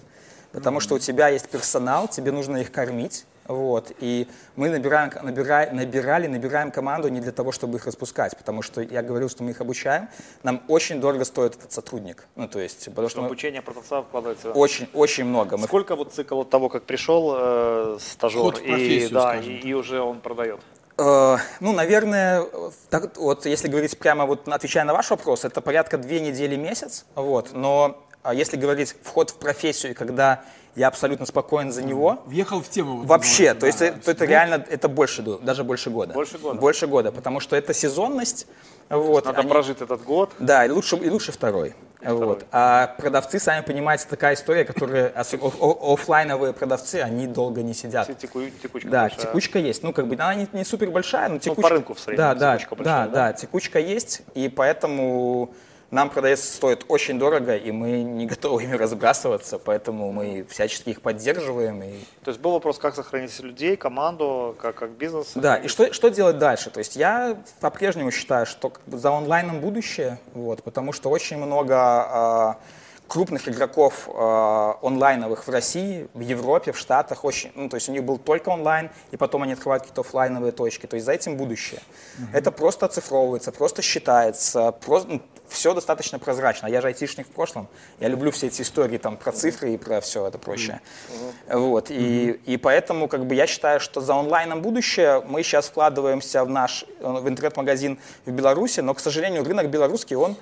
[0.51, 0.81] Потому mm-hmm.
[0.81, 6.27] что у тебя есть персонал, тебе нужно их кормить, Вот, и мы набираем, набираем, набирали,
[6.27, 9.61] набираем команду не для того, чтобы их распускать, потому что я говорил, что мы их
[9.61, 10.07] обучаем,
[10.43, 12.27] нам очень дорого стоит этот сотрудник.
[12.35, 15.57] Ну, то есть, потому что, что обучение продавца вкладывается очень, очень много.
[15.57, 15.65] Мы...
[15.65, 20.19] Сколько вот цикл от того, как пришел э, стажер, и, да, и, и уже он
[20.19, 20.59] продает?
[20.97, 22.45] Э, ну, наверное,
[22.89, 27.05] так, вот если говорить прямо, вот отвечая на ваш вопрос, это порядка две недели месяц,
[27.15, 30.43] вот, но а если говорить вход в профессию, когда
[30.75, 32.21] я абсолютно спокоен за него.
[32.25, 32.97] Въехал в тему.
[32.97, 36.13] Вот Вообще, то есть да, это, это реально, это больше, даже больше года.
[36.13, 36.59] Больше года?
[36.59, 38.47] Больше года, потому что это сезонность.
[38.89, 40.31] Вот, надо они, прожить этот год.
[40.39, 41.75] Да, и лучше, и лучше второй.
[42.01, 42.25] Второй.
[42.25, 42.45] Вот.
[42.51, 48.07] А продавцы, сами понимаете, такая история, которая офлайновые продавцы, они долго не сидят.
[48.17, 49.21] Теку, текучка да, большая.
[49.21, 49.83] текучка есть.
[49.83, 51.61] Ну, как бы она не, не супер большая, но текучка.
[51.61, 52.17] Ну, по рынку в среднем.
[52.17, 55.53] Да, да, большая, да, да, да, текучка есть, и поэтому
[55.91, 61.01] нам продавец стоит очень дорого, и мы не готовы ими разбрасываться, поэтому мы всячески их
[61.01, 61.83] поддерживаем.
[61.83, 61.99] И...
[62.23, 65.33] То есть был вопрос, как сохранить людей, команду, как, как бизнес?
[65.35, 66.69] Да, и что, что делать дальше?
[66.69, 72.81] То есть я по-прежнему считаю, что за онлайном будущее, вот, потому что очень много э,
[73.09, 77.91] крупных игроков э, онлайновых в России, в Европе, в Штатах, очень, ну, то есть у
[77.91, 81.35] них был только онлайн, и потом они открывают какие-то офлайновые точки, то есть за этим
[81.35, 81.81] будущее.
[81.81, 82.27] Uh-huh.
[82.31, 85.21] Это просто оцифровывается, просто считается, просто, ну,
[85.51, 86.67] все достаточно прозрачно.
[86.67, 87.67] Я же айтишник в прошлом.
[87.99, 90.79] Я люблю все эти истории там про цифры и про все это прочее.
[91.09, 91.57] Mm-hmm.
[91.57, 91.91] Вот.
[91.91, 96.49] И, и поэтому как бы я считаю, что за онлайном будущее мы сейчас вкладываемся в
[96.49, 100.37] наш в интернет-магазин в Беларуси, но, к сожалению, рынок белорусский, он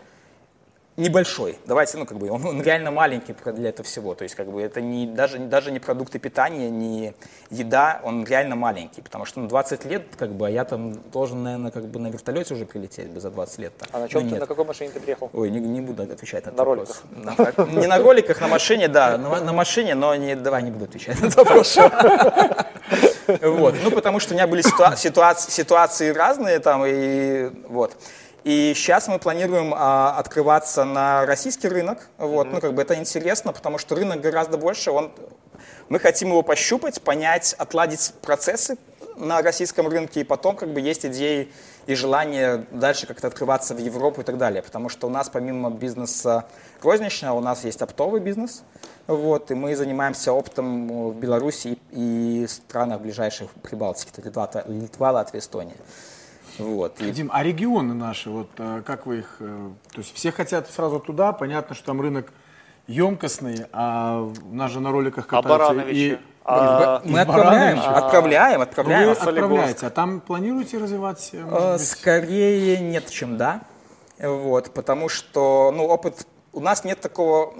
[0.99, 1.57] небольшой.
[1.65, 4.13] Давайте, ну, как бы, он, реально маленький для этого всего.
[4.13, 7.13] То есть, как бы, это не, даже, даже не продукты питания, не
[7.49, 9.01] еда, он реально маленький.
[9.01, 12.07] Потому что, ну, 20 лет, как бы, а я там должен, наверное, как бы на
[12.07, 13.73] вертолете уже прилететь бы за 20 лет.
[13.79, 13.87] -то.
[13.91, 15.29] А на чем ну, ты, на какой машине ты приехал?
[15.33, 17.03] Ой, не, не буду отвечать на, на роликах.
[17.11, 20.85] На, не на роликах, на машине, да, на, на машине, но не, давай не буду
[20.85, 21.77] отвечать на этот вопрос.
[23.41, 23.75] Вот.
[23.83, 27.95] Ну, потому что у меня были ситуации, ситуации разные там, и вот.
[28.49, 32.09] И сейчас мы планируем а, открываться на российский рынок.
[32.17, 32.51] Вот, mm-hmm.
[32.51, 34.89] ну как бы это интересно, потому что рынок гораздо больше.
[34.89, 35.11] Он,
[35.87, 38.79] мы хотим его пощупать, понять, отладить процессы
[39.17, 41.51] на российском рынке, и потом как бы есть идеи
[41.85, 44.63] и желание дальше как-то открываться в Европу и так далее.
[44.63, 46.45] Потому что у нас помимо бизнеса
[46.81, 48.63] розничного, у нас есть оптовый бизнес.
[49.05, 55.11] Вот, и мы занимаемся оптом в Беларуси и, и странах ближайших Прибалтики, это Литва, Литва
[55.11, 55.75] Латвия, Эстония.
[56.59, 56.97] Вот.
[56.99, 59.37] Дим, а регионы наши, вот э, как вы их...
[59.39, 62.31] Э, то есть все хотят сразу туда, понятно, что там рынок
[62.87, 65.81] емкостный, а у нас же на роликах а катаются...
[65.81, 65.89] А?
[65.89, 66.17] И...
[66.45, 69.05] А, мы отправляем, а, отправляем, отправляем.
[69.05, 71.31] Вы отправляете, а там планируете развивать?
[71.33, 73.61] А, скорее нет, чем да.
[74.19, 76.25] Вот, потому что ну, опыт...
[76.51, 77.53] У нас нет такого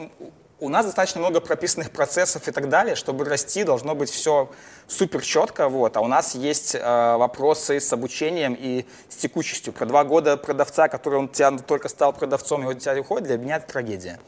[0.60, 4.50] у нас достаточно много прописанных процессов и так далее, чтобы расти, должно быть все
[4.88, 9.72] супер четко, вот, а у нас есть э, вопросы с обучением и с текучестью.
[9.72, 13.38] Про два года продавца, который он тебя только стал продавцом, и он тебя уходит, для
[13.38, 14.20] меня это трагедия.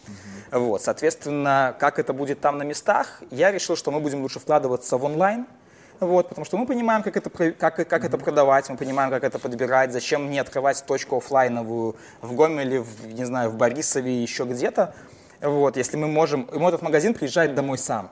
[0.52, 0.60] Mm-hmm.
[0.60, 4.98] Вот, соответственно, как это будет там на местах, я решил, что мы будем лучше вкладываться
[4.98, 5.48] в онлайн,
[6.00, 8.06] вот, потому что мы понимаем, как это, как, как mm-hmm.
[8.06, 13.08] это продавать, мы понимаем, как это подбирать, зачем мне открывать точку офлайновую в Гомеле, в,
[13.08, 14.94] не знаю, в Борисове, еще где-то,
[15.42, 18.12] вот, если мы можем, ему этот магазин приезжает домой сам.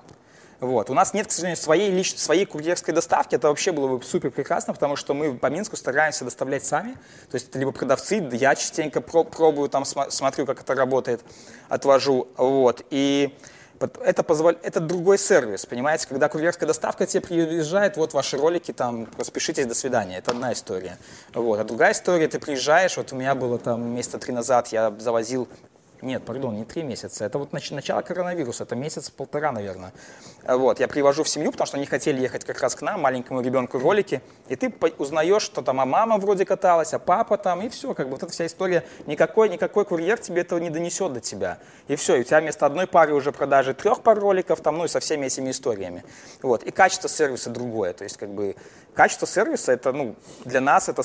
[0.59, 0.89] Вот.
[0.89, 2.17] У нас нет, к сожалению, своей, лич...
[2.17, 3.35] своей курьерской доставки.
[3.35, 6.93] Это вообще было бы супер прекрасно, потому что мы по Минску стараемся доставлять сами.
[7.31, 11.21] То есть либо продавцы, я частенько пробую, там смотрю, как это работает,
[11.69, 12.27] отвожу.
[12.35, 12.83] Вот.
[12.89, 13.33] И
[14.03, 14.51] это, позвол...
[14.61, 16.07] это другой сервис, понимаете?
[16.09, 20.17] Когда курьерская доставка тебе приезжает, вот ваши ролики, там, распишитесь, до свидания.
[20.17, 20.97] Это одна история.
[21.33, 21.57] Вот.
[21.59, 25.47] А другая история, ты приезжаешь, вот у меня было там месяца три назад, я завозил
[26.01, 27.25] нет, пардон, не три месяца.
[27.25, 29.91] Это вот начало коронавируса, это месяц-полтора, наверное.
[30.47, 33.41] Вот, я привожу в семью, потому что они хотели ехать как раз к нам, маленькому
[33.41, 34.21] ребенку ролики.
[34.47, 37.93] И ты узнаешь, что там а мама вроде каталась, а папа там, и все.
[37.93, 38.85] Как бы вот эта вся история.
[39.07, 41.59] Никакой, никакой курьер тебе этого не донесет до тебя.
[41.87, 44.85] И все, и у тебя вместо одной пары уже продажи трех пар роликов, там, ну
[44.85, 46.03] и со всеми этими историями.
[46.41, 47.93] Вот, и качество сервиса другое.
[47.93, 48.55] То есть, как бы,
[48.93, 50.15] качество сервиса, это, ну,
[50.45, 51.03] для нас это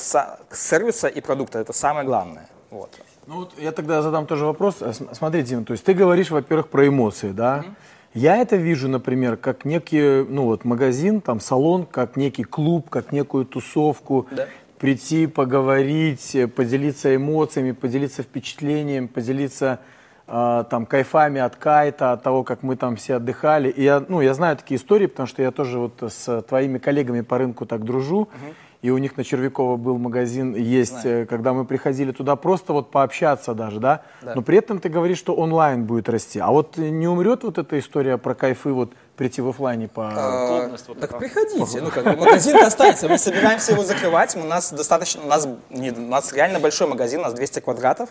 [0.52, 2.48] сервиса и продукта, это самое главное.
[2.70, 2.90] Вот.
[3.26, 4.76] Ну вот я тогда задам тоже вопрос.
[4.80, 7.59] Э, смотри, Дим, то есть ты говоришь, во-первых, про эмоции, да?
[7.59, 7.74] Mm-hmm.
[8.14, 13.12] Я это вижу, например, как некий, ну вот магазин, там салон, как некий клуб, как
[13.12, 14.28] некую тусовку.
[14.30, 14.46] Да.
[14.78, 19.81] Прийти, поговорить, э, поделиться эмоциями, поделиться впечатлением, поделиться
[20.26, 23.70] э, там кайфами от кайта, от того, как мы там все отдыхали.
[23.70, 27.23] И я, ну, я знаю такие истории, потому что я тоже вот с твоими коллегами
[27.23, 28.28] по рынку так дружу.
[28.31, 31.22] Uh-huh и у них на Червякова был магазин, есть, Знаю.
[31.22, 34.02] Э, когда мы приходили туда просто вот пообщаться даже, да?
[34.20, 34.34] да?
[34.34, 36.38] Но при этом ты говоришь, что онлайн будет расти.
[36.38, 40.10] А вот не умрет вот эта история про кайфы вот прийти в офлайне по...
[40.12, 41.20] А, вот так такая.
[41.20, 43.09] приходите, ну как бы магазин останется.
[43.09, 44.34] Мы собираемся его закрывать.
[44.36, 48.10] У нас достаточно, у нас, не- у нас реально большой магазин, у нас 200 квадратов.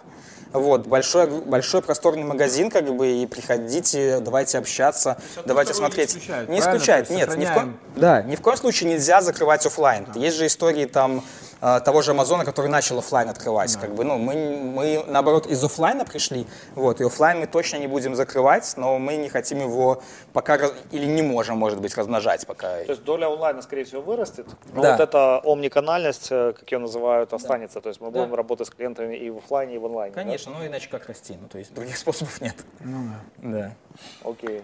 [0.53, 6.09] Вот, большой, большой просторный магазин, как бы, и приходите, давайте общаться, давайте второе не смотреть.
[6.11, 10.07] исключает, не исключает, нет, ни в, коем, да, ни в коем случае нельзя закрывать офлайн.
[10.15, 11.23] Есть же истории там
[11.85, 13.75] того же Амазона, который начал офлайн открывать.
[13.77, 17.87] Как бы, ну, мы, мы, наоборот, из офлайна пришли, вот, и офлайн мы точно не
[17.87, 20.01] будем закрывать, но мы не хотим его
[20.33, 20.57] пока,
[20.91, 22.67] или не можем, может быть, размножать пока.
[22.83, 24.91] То есть доля онлайна, скорее всего, вырастет, но Да.
[24.91, 27.79] вот эта омниканальность, э, как ее называют, останется.
[27.79, 30.13] То есть мы будем работать с клиентами и в офлайне, и в онлайне.
[30.15, 30.21] да?
[30.21, 32.55] Конечно, ну иначе как расти, ну то есть других способов нет.
[32.81, 33.73] Ну да.
[34.23, 34.63] Окей.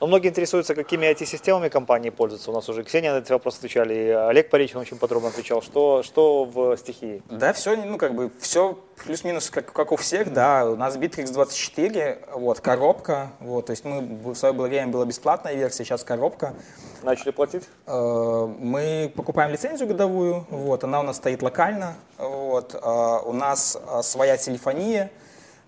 [0.00, 2.50] Но многие интересуются, какими IT-системами компании пользуются.
[2.50, 5.60] У нас уже Ксения на этот вопрос отвечали, и Олег Паричин очень подробно отвечал.
[5.60, 7.22] Что, что в стихии?
[7.28, 10.64] Да, все, ну как бы все плюс-минус как, как у всех, да.
[10.64, 15.54] У нас Bittrex 24, вот коробка, вот, то есть мы в свое время была бесплатная
[15.54, 16.54] версия, сейчас коробка.
[17.02, 17.64] Начали платить?
[17.86, 23.76] Э, Мы покупаем лицензию годовую, вот, она у нас стоит локально, вот, э, у нас
[23.76, 25.10] э, своя телефония,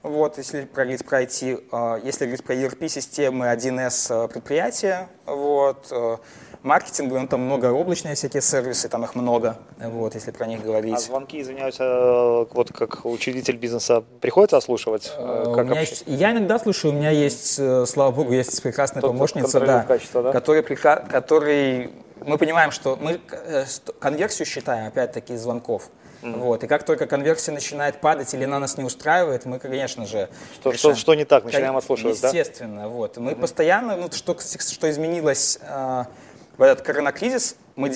[0.03, 6.17] вот, если про IT, э, если говорить про ERP-системы 1С э, предприятия, вот, э,
[6.63, 10.65] маркетинг, ну, там много облачные всякие сервисы, там их много, вот, если про них А
[10.65, 10.99] говорить.
[11.01, 11.79] звонки, извиняюсь,
[12.53, 15.13] вот как учредитель бизнеса приходится ослушивать?
[15.19, 15.91] У Как меня вообще?
[15.91, 19.83] есть- я иногда слушаю, у меня есть, э, слава богу, есть прекрасная Кто-то помощница, да,
[19.83, 20.33] качество, да?
[20.33, 21.91] Который, который
[22.25, 23.65] мы понимаем, что мы э,
[23.99, 25.89] конверсию считаем, опять-таки, из звонков.
[26.23, 26.63] Вот.
[26.65, 30.29] И как только конверсия начинает падать или она нас не устраивает, мы, конечно же,
[30.61, 32.29] Что- решаем- что- что не так, начинаем отслушивать, да?
[32.29, 33.17] Естественно, вот.
[33.17, 36.05] Мы постоянно, ну, что, что изменилось э,
[36.59, 37.91] в этот коронакризис, мы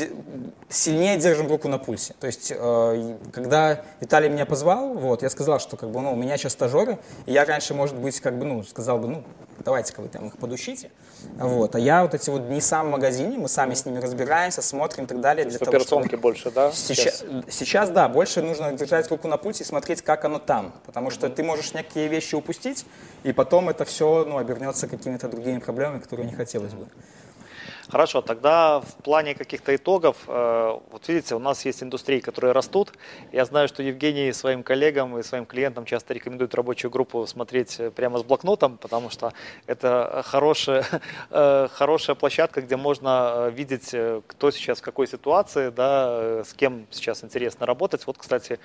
[0.69, 2.15] сильнее держим руку на пульсе.
[2.19, 6.17] То есть, э, когда Виталий меня позвал, вот, я сказал, что как бы, ну, у
[6.17, 9.25] меня сейчас стажеры, и я раньше, может быть, как бы, ну, сказал бы, ну,
[9.65, 10.91] давайте-ка вы там их подучите.
[11.39, 11.75] Вот.
[11.75, 15.05] А я вот эти вот дни сам в магазине, мы сами с ними разбираемся, смотрим
[15.05, 15.45] и так далее.
[15.45, 16.73] Для того, чтобы- больше, да?
[16.73, 20.73] Сейчас, сейчас, да, больше нужно держать руку на пульсе и смотреть, как оно там.
[20.87, 22.87] Потому что ты можешь некие вещи упустить,
[23.25, 26.87] и потом это все ну, обернется какими-то другими проблемами, которые не хотелось бы.
[27.89, 32.93] Хорошо, тогда в плане каких-то итогов, э, вот видите, у нас есть индустрии, которые растут.
[33.31, 37.93] Я знаю, что Евгений своим коллегам и своим клиентам часто рекомендует рабочую группу смотреть э,
[37.93, 39.33] прямо с блокнотом, потому что
[39.69, 40.85] это хорошая,
[41.31, 43.95] э, хорошая площадка, где можно видеть,
[44.27, 48.05] кто сейчас в какой ситуации, да, с кем сейчас интересно работать.
[48.09, 48.59] Вот, кстати,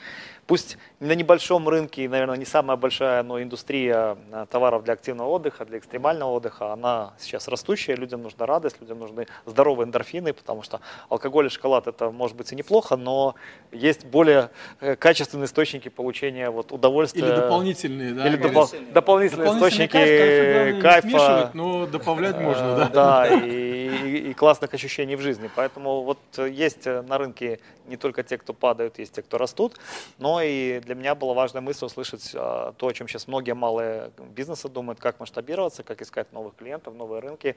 [0.52, 5.64] пусть на небольшом рынке, наверное, не самая большая, но индустрия э, товаров для активного отдыха,
[5.64, 10.82] для экстремального отдыха, она сейчас растущая, людям нужна радость, людям нужны здоровые эндорфины, потому что
[11.08, 13.36] алкоголь и шоколад это может быть и неплохо, но
[13.72, 14.50] есть более
[14.82, 17.22] э, качественные источники получения вот, удовольствия.
[17.22, 18.28] Или дополнительные, да?
[18.28, 23.26] Или допол- дополнительные Дополнительный источники кайф, кайфа, смешивать, но добавлять можно, да?
[23.28, 25.50] Э, Да, и, классных ощущений в жизни.
[25.56, 29.38] Поэтому вот э, есть э, на рынке не только те, кто падают, есть те, кто
[29.38, 29.80] растут,
[30.18, 34.12] но и для меня была важная мысль услышать э, то, о чем сейчас многие малые
[34.36, 37.56] бизнесы думают, как масштабироваться, как искать новых клиентов, новые рынки,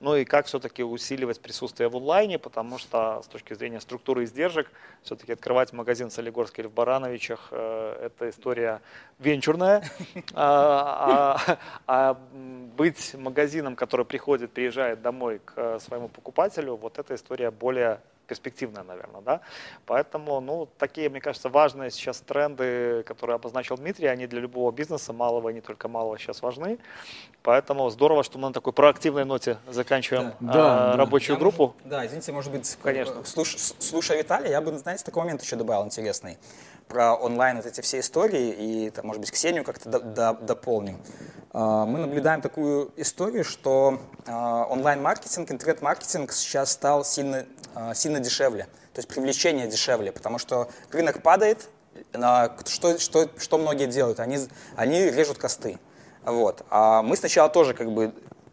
[0.00, 4.70] ну и как все-таки усиливать присутствие в онлайне, потому что с точки зрения структуры издержек,
[5.02, 8.80] все-таки открывать магазин в Солигорске или в Барановичах, э, это история
[9.18, 9.84] венчурная,
[10.34, 12.14] а, а- а,
[12.76, 18.82] быть магазином, который приходит, приезжает домой к э, своему покупателю, вот эта история более перспективная,
[18.82, 19.40] наверное, да.
[19.86, 25.12] Поэтому, ну, такие, мне кажется, важные сейчас тренды, которые обозначил Дмитрий, они для любого бизнеса,
[25.12, 26.78] малого и не только малого, сейчас важны.
[27.42, 30.52] Поэтому здорово, что мы на такой проактивной ноте заканчиваем Да.
[30.52, 31.74] а, Да, рабочую Я, группу.
[31.74, 33.20] может, да, извините, может быть, Конечно.
[33.24, 36.38] слуш- слушая Виталия, я бы, знаете, такой момент еще добавил интересный
[36.88, 38.50] про онлайн вот эти все истории,
[38.86, 40.98] и, там, может быть, Ксению как-то до- до- дополню.
[41.52, 48.64] А, Мы наблюдаем такую историю, что а, онлайн-маркетинг, интернет-маркетинг сейчас стал сильно, а, сильно дешевле,
[48.92, 51.68] то есть привлечение дешевле, потому что рынок падает,
[52.66, 54.18] что, что, что многие делают?
[54.18, 54.38] Они,
[54.76, 55.78] они режут косты.
[56.24, 56.64] Вот.
[56.70, 58.12] А мы сначала тоже как бы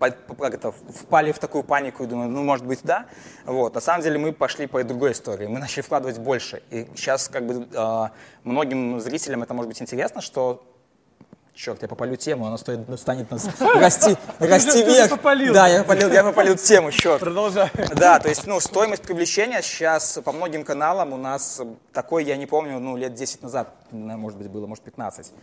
[0.10, 3.06] как это, впали в такую панику и думаем, ну, может быть, да.
[3.46, 3.76] Вот.
[3.76, 5.48] На самом деле мы пошли по другой истории.
[5.48, 6.64] Мы начали вкладывать больше.
[6.72, 8.12] И сейчас как бы а,
[8.44, 10.64] многим зрителям это может быть интересно, что
[11.54, 15.12] Черт, я попалю тему, она стоит, станет нас расти, расти вверх.
[15.12, 15.54] попалил.
[15.54, 17.20] Да, я попалил, я попалил тему, черт.
[17.20, 17.70] Продолжай.
[17.94, 22.46] Да, то есть, ну, стоимость привлечения сейчас по многим каналам у нас такой, я не
[22.46, 25.34] помню, ну, лет 10 назад, может быть, было, может, 15.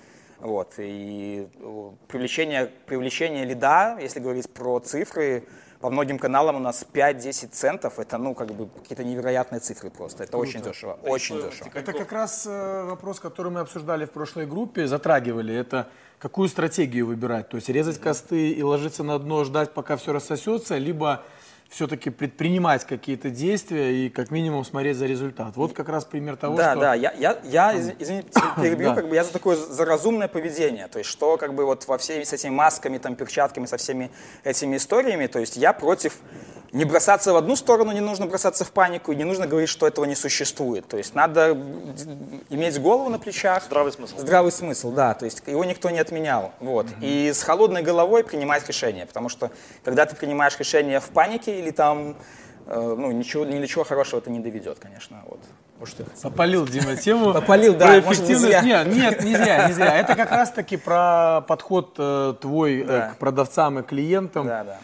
[0.41, 5.44] Вот, и э, привлечение, привлечение лида, если говорить про цифры,
[5.81, 10.25] по многим каналам у нас 5-10 центов, это, ну, как бы, какие-то невероятные цифры просто,
[10.25, 11.70] это очень дешево, очень дешево.
[11.75, 15.55] Это как раз э, вопрос, который мы обсуждали в прошлой группе, затрагивали.
[15.55, 17.49] Это какую стратегию выбирать?
[17.49, 21.25] То есть резать косты и ложиться на дно, ждать, пока все рассосется, либо
[21.69, 25.55] все-таки предпринимать какие-то действия и как минимум смотреть за результат.
[25.57, 26.81] Вот как раз пример того, да, что...
[26.81, 30.89] Да, я, я, я из- извините, перебью, как бы я за такое за разумное поведение,
[30.89, 34.11] то есть что как бы вот во всеми с этими масками, там, перчатками, со всеми
[34.45, 36.17] этими историями, то есть я против
[36.73, 39.87] не бросаться в одну сторону, не нужно бросаться в панику, и не нужно говорить, что
[39.87, 40.87] этого не существует.
[40.87, 41.57] То есть надо
[42.51, 43.65] иметь голову на плечах.
[43.65, 44.19] Здравый смысл.
[44.19, 45.15] Здравый смысл, да.
[45.15, 46.53] То есть его никто не отменял.
[46.61, 46.87] Вот.
[47.01, 49.07] И с холодной головой принимать решения.
[49.07, 49.51] Потому что
[49.85, 52.17] когда ты принимаешь решение в панике или там,
[52.67, 55.23] э, ну, ничего, ни до чего хорошего это не доведет, конечно.
[55.27, 55.41] Вот.
[55.81, 56.07] Хотел.
[56.23, 57.33] Попалил Дима тему.
[57.33, 58.63] Попалил, да, Про может, не эффективность.
[58.63, 58.85] зря.
[58.85, 59.97] Нет, нет, не зря, не зря.
[59.97, 64.47] Это как раз-таки про подход э, твой э, к продавцам и клиентам.
[64.47, 64.79] Да, да.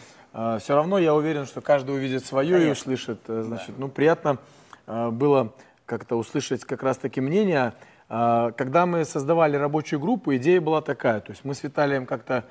[0.59, 2.71] Все равно я уверен, что каждый увидит свое и Конечно.
[2.71, 3.19] услышит.
[3.27, 4.37] э, Значит, ну приятно
[4.85, 5.53] э, было
[5.85, 7.73] как-то услышать как раз-таки мнение.
[8.07, 11.21] А, Когда мы создавали рабочую группу, идея была такая.
[11.21, 12.43] То есть мы с Виталием как-то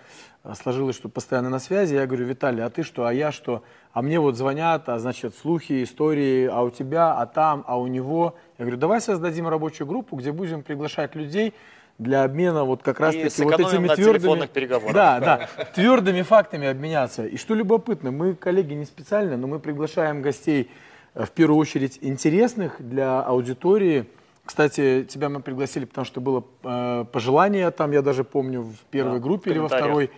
[0.44, 1.94] э, сложилось, что постоянно на связи.
[1.94, 3.62] Я говорю, Виталий, а ты что, а я что?
[3.92, 7.86] А мне вот звонят, а значит слухи, истории, а у тебя, а там, а у
[7.86, 8.34] него.
[8.58, 11.54] Я говорю, давай создадим рабочую группу, где будем приглашать людей
[11.98, 14.48] для обмена вот как раз таки вот этими твердыми...
[14.92, 17.26] Да, да, твердыми фактами обменяться.
[17.26, 20.70] И что любопытно, мы, коллеги, не специально, но мы приглашаем гостей
[21.14, 24.06] э, в первую очередь интересных для аудитории.
[24.44, 29.18] Кстати, тебя мы пригласили, потому что было э, пожелание там, я даже помню, в первой
[29.18, 30.10] Да, группе в или во второй,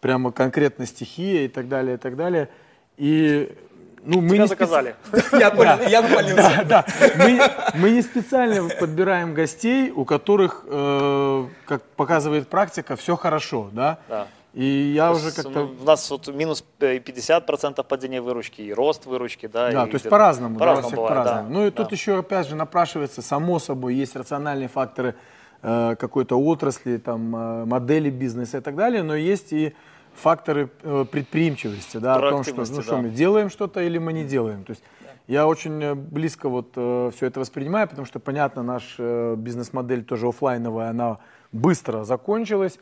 [0.00, 2.48] прямо конкретно стихия и так далее, и так далее.
[2.96, 3.54] И
[4.04, 4.94] ну, мы Тебя не специ- заказали.
[5.32, 6.02] Я понял, я
[6.34, 6.86] да, да.
[7.18, 7.40] Мы,
[7.74, 13.98] мы не специально подбираем гостей, у которых, э, как показывает практика, все хорошо, да?
[14.08, 14.26] Да.
[14.52, 15.60] И я То уже как-то...
[15.80, 19.70] У нас вот минус э, 50% падения выручки и рост выручки, да.
[19.70, 21.48] Да, то есть по-разному, да, у По-разному всех бывает, по-разному.
[21.48, 21.76] да, Ну и да.
[21.76, 25.14] тут еще, опять же, напрашивается, само собой, есть рациональные факторы
[25.62, 29.72] э, какой-то отрасли, там, э, модели бизнеса и так далее, но есть и
[30.14, 33.02] факторы э, предприимчивости, да, о том, что, ну, Проактивности, что да.
[33.02, 34.64] мы делаем что-то или мы не делаем.
[34.64, 34.82] То есть
[35.26, 40.90] я очень э, близко вот все это воспринимаю, потому что, понятно, наша бизнес-модель тоже оффлайновая,
[40.90, 41.18] она
[41.52, 42.78] быстро закончилась.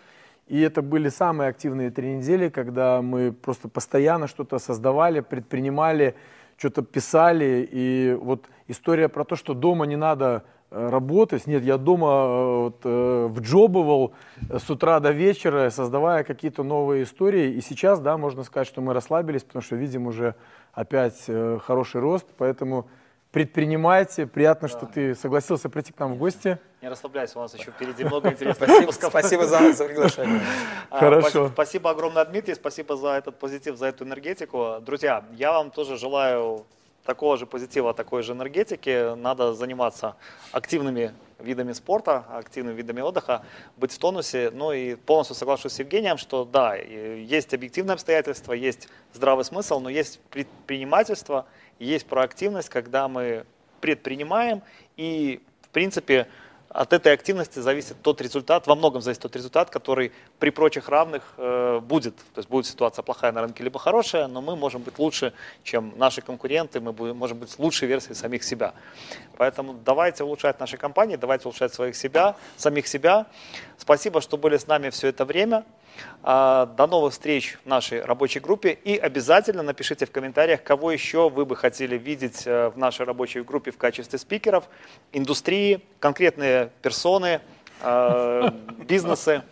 [0.48, 6.14] И это были самые активные три недели, когда мы просто постоянно что-то создавали, предпринимали,
[6.56, 7.68] что-то писали.
[7.70, 11.46] И вот история про то, что дома не надо э, работать.
[11.46, 14.12] Нет, я дома э, вот, э, вджобывал
[14.50, 17.52] э, с утра до вечера, создавая какие-то новые истории.
[17.52, 20.34] И сейчас, да, можно сказать, что мы расслабились, потому что видим уже
[20.72, 22.26] опять э, хороший рост.
[22.36, 22.88] Поэтому
[23.32, 24.26] предпринимайте.
[24.26, 26.58] Приятно, что ты согласился прийти к нам в гости.
[26.82, 29.10] Не расслабляйся, у нас еще впереди много интересных Спасибо, выпусков.
[29.10, 30.40] спасибо за, за приглашение.
[30.90, 31.46] А, Хорошо.
[31.46, 34.76] спа- Спасибо огромное, Дмитрий, спасибо за этот позитив, за эту энергетику.
[34.80, 36.64] Друзья, я вам тоже желаю
[37.08, 39.14] такого же позитива, такой же энергетики.
[39.14, 40.16] Надо заниматься
[40.52, 43.46] активными видами спорта, активными видами отдыха,
[43.78, 44.50] быть в тонусе.
[44.52, 49.88] Ну и полностью соглашусь с Евгением, что да, есть объективные обстоятельства, есть здравый смысл, но
[49.88, 51.46] есть предпринимательство,
[51.78, 53.46] есть проактивность, когда мы
[53.80, 54.60] предпринимаем
[54.98, 56.26] и, в принципе,
[56.70, 61.22] от этой активности зависит тот результат, во многом зависит тот результат, который при прочих равных
[61.36, 62.16] э, будет.
[62.34, 65.32] То есть будет ситуация плохая на рынке, либо хорошая, но мы можем быть лучше,
[65.62, 68.74] чем наши конкуренты, мы будем, можем быть лучшей версией самих себя.
[69.36, 73.26] Поэтому давайте улучшать наши компании, давайте улучшать своих себя, самих себя.
[73.78, 75.64] Спасибо, что были с нами все это время.
[76.22, 78.78] А, До новых встреч в нашей рабочей группе.
[78.84, 83.42] И обязательно напишите в комментариях, кого еще вы бы хотели видеть э, в нашей рабочей
[83.42, 84.68] группе в качестве спикеров,
[85.12, 87.40] индустрии, конкретные персоны,
[87.82, 88.50] э,
[88.88, 89.42] бизнесы.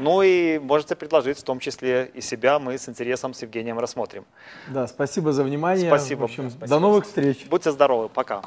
[0.00, 2.58] Ну и можете предложить в том числе и себя.
[2.58, 4.24] Мы с интересом с Евгением рассмотрим.
[4.68, 5.88] Да, спасибо за внимание.
[5.88, 6.20] Спасибо.
[6.20, 6.68] В общем, Спасибо.
[6.68, 7.46] До новых встреч.
[7.48, 8.08] Будьте здоровы.
[8.08, 8.42] Пока.